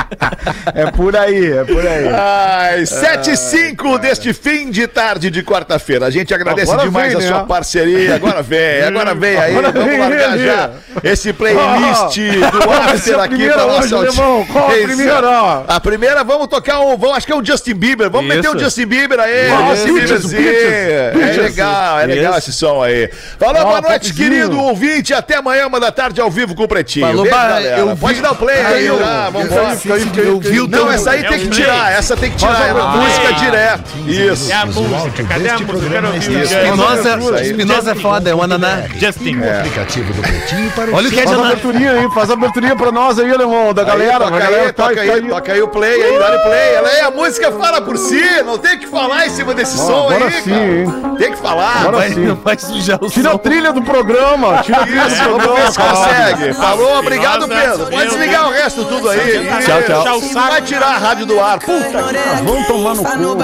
É 0.74 0.89
por 0.92 1.16
aí, 1.16 1.52
é 1.52 1.64
por 1.64 1.86
aí. 1.86 2.08
Ai, 2.14 2.86
7 2.86 3.32
e 3.32 3.38
5 3.38 3.98
deste 4.00 4.34
fim 4.34 4.70
de 4.72 4.88
tarde 4.88 5.30
de 5.30 5.44
quarta-feira. 5.44 6.06
A 6.06 6.10
gente 6.10 6.34
agradece 6.34 6.72
Agora 6.72 6.88
demais 6.88 7.14
vem, 7.14 7.24
a 7.24 7.28
sua 7.28 7.39
né? 7.42 7.46
parceria. 7.48 8.16
Agora 8.16 8.42
vem, 8.42 8.82
agora 8.84 9.14
vem 9.16 9.38
aí. 9.38 9.52
Agora 9.52 9.72
Vamos 9.72 9.89
vem 9.89 10.00
largar 10.00 10.36
ele. 10.38 10.46
já 10.46 10.70
esse 11.04 11.34
playlist 11.34 12.18
do 12.52 12.68
vai 12.68 12.98
ser 12.98 13.12
After 13.12 13.20
a 13.20 13.24
aqui 13.24 13.36
primeira 13.36 13.54
pra 13.56 13.66
nossa 13.68 13.96
alemão? 13.96 14.46
Qual 14.52 14.64
a 14.66 14.68
audiência. 14.68 14.88
primeira? 14.96 15.64
A 15.68 15.80
primeira, 15.80 16.24
vamos 16.24 16.48
tocar 16.48 16.80
um, 16.82 16.98
vamos, 16.98 17.18
acho 17.18 17.26
que 17.26 17.34
é 17.34 17.36
o 17.36 17.44
Justin 17.44 17.74
Bieber. 17.76 18.10
Vamos 18.10 18.28
meter 18.34 18.50
o 18.50 18.56
Isso. 18.56 18.60
Justin 18.66 18.86
Bieber 18.86 19.20
aí. 19.20 19.50
Ah, 19.50 19.76
Justin 20.08 20.36
É 20.38 21.42
legal, 21.42 22.00
é 22.00 22.06
legal 22.06 22.38
esse 22.38 22.52
som 22.54 22.82
aí. 22.84 23.10
Falou, 23.39 23.62
boa 23.64 23.82
noite, 23.82 24.14
querido 24.14 24.58
ouvinte. 24.60 25.14
Até 25.14 25.36
amanhã, 25.38 25.68
uma 25.68 25.80
da 25.80 25.92
tarde, 25.92 26.20
ao 26.22 26.30
vivo 26.30 26.56
com 26.56 26.64
o 26.64 26.68
Pretinho. 26.68 27.08
Falou, 27.08 27.24
Beijo, 27.24 27.38
galera. 27.38 27.78
eu 27.80 27.96
vi- 27.96 28.02
Pode 28.02 28.22
dar 28.22 28.32
o 28.32 28.36
play 28.36 28.60
aí, 28.66 28.88
tá? 28.98 29.30
Vamos 29.30 29.50
embora. 29.74 30.01
Eu 30.22 30.39
vi 30.39 30.61
o 30.61 30.67
teu... 30.67 30.80
Não, 30.86 30.91
essa 30.91 31.11
aí 31.11 31.19
É 31.26 31.28
tem 31.30 31.38
o 31.38 31.41
que 31.41 31.47
play. 31.49 31.61
tirar. 31.61 31.91
Essa 31.91 32.17
tem 32.17 32.32
que 32.32 32.38
tirar. 32.38 32.67
É 32.67 32.74
uma 32.74 32.91
play. 32.93 33.03
música 33.07 33.34
direto. 33.34 33.84
Isso. 34.07 34.51
É 34.51 34.55
a 34.55 34.65
música. 34.65 35.24
Cadê 35.24 35.49
a 35.49 35.59
música? 35.59 35.72
O. 36.11 36.17
Espinosa, 36.17 37.41
Espinosa 37.43 37.91
é 37.91 37.95
foda, 37.95 38.30
é 38.30 38.36
o 38.36 38.41
Ananá. 38.41 38.84
Justin. 38.97 39.39
Aplicativo 39.59 40.13
do 40.13 40.22
Pretinho 40.22 40.72
para 40.72 40.91
o 40.91 40.95
Olha 40.95 41.07
o 41.07 41.11
que 41.11 41.19
é 41.19 41.26
de 41.26 41.28
Faz 41.28 41.30
a 41.30 41.34
Ananá. 41.41 41.49
aberturinha 41.51 41.91
aí, 41.93 42.09
faz 42.13 42.30
a 42.30 42.34
aberturinha 42.34 42.76
pra 42.76 42.91
nós 42.91 43.19
aí, 43.19 43.32
alemão, 43.32 43.74
da 43.74 43.84
galera. 43.84 44.19
toca 44.19 44.28
pra 44.32 44.36
aí, 44.38 44.43
galera, 44.51 44.74
toca 44.74 45.01
aí, 45.01 45.22
toca 45.30 45.53
aí 45.53 45.61
o 45.61 45.67
play 45.67 46.03
aí, 46.03 46.19
dá 46.19 46.39
play. 46.39 46.74
Ela 46.76 46.89
aí, 46.89 46.99
a 47.01 47.11
música 47.11 47.51
fala 47.51 47.82
por 47.82 47.97
si, 47.97 48.22
não 48.45 48.57
tem 48.57 48.78
que 48.80 48.88
falar 48.88 49.28
em 49.28 49.30
cima 49.30 49.53
desse 49.53 49.78
som 49.78 50.09
aí, 50.09 50.32
sim, 50.41 50.49
cara. 50.49 50.63
hein? 50.65 51.15
Tem 51.17 51.32
que 51.32 51.38
falar. 51.38 51.78
Agora 51.82 51.97
Vai- 51.97 52.09
sim. 52.13 52.38
Vai 52.43 52.57
sujar 52.59 52.99
o 53.03 53.09
Tira 53.09 53.32
a 53.34 53.38
trilha 53.38 53.72
do 53.74 53.82
programa, 53.82 54.61
tira 54.63 54.78
a 54.78 54.86
trilha 54.86 55.03
do 55.03 55.09
vamos 55.15 55.43
programa. 55.43 55.55
ver 55.55 55.72
se 55.72 55.78
caralho. 55.78 55.97
consegue. 56.38 56.53
Falou, 56.53 56.99
obrigado, 56.99 57.47
Pedro. 57.47 57.86
Pode 57.88 58.09
desligar 58.09 58.47
o 58.47 58.51
resto 58.51 58.86
tudo 58.86 59.09
aí. 59.09 59.47
Tchau, 59.66 59.84
tchau. 59.84 60.03
Tchau, 60.03 60.22
Vai 60.34 60.62
tirar 60.62 60.95
a 60.95 60.97
rádio 60.97 61.26
do 61.26 61.39
ar. 61.39 61.59
Puta 61.59 61.89
que 61.89 62.43
Vamos 62.43 62.68
tomar 62.68 63.18
no 63.18 63.36
cu. 63.36 63.41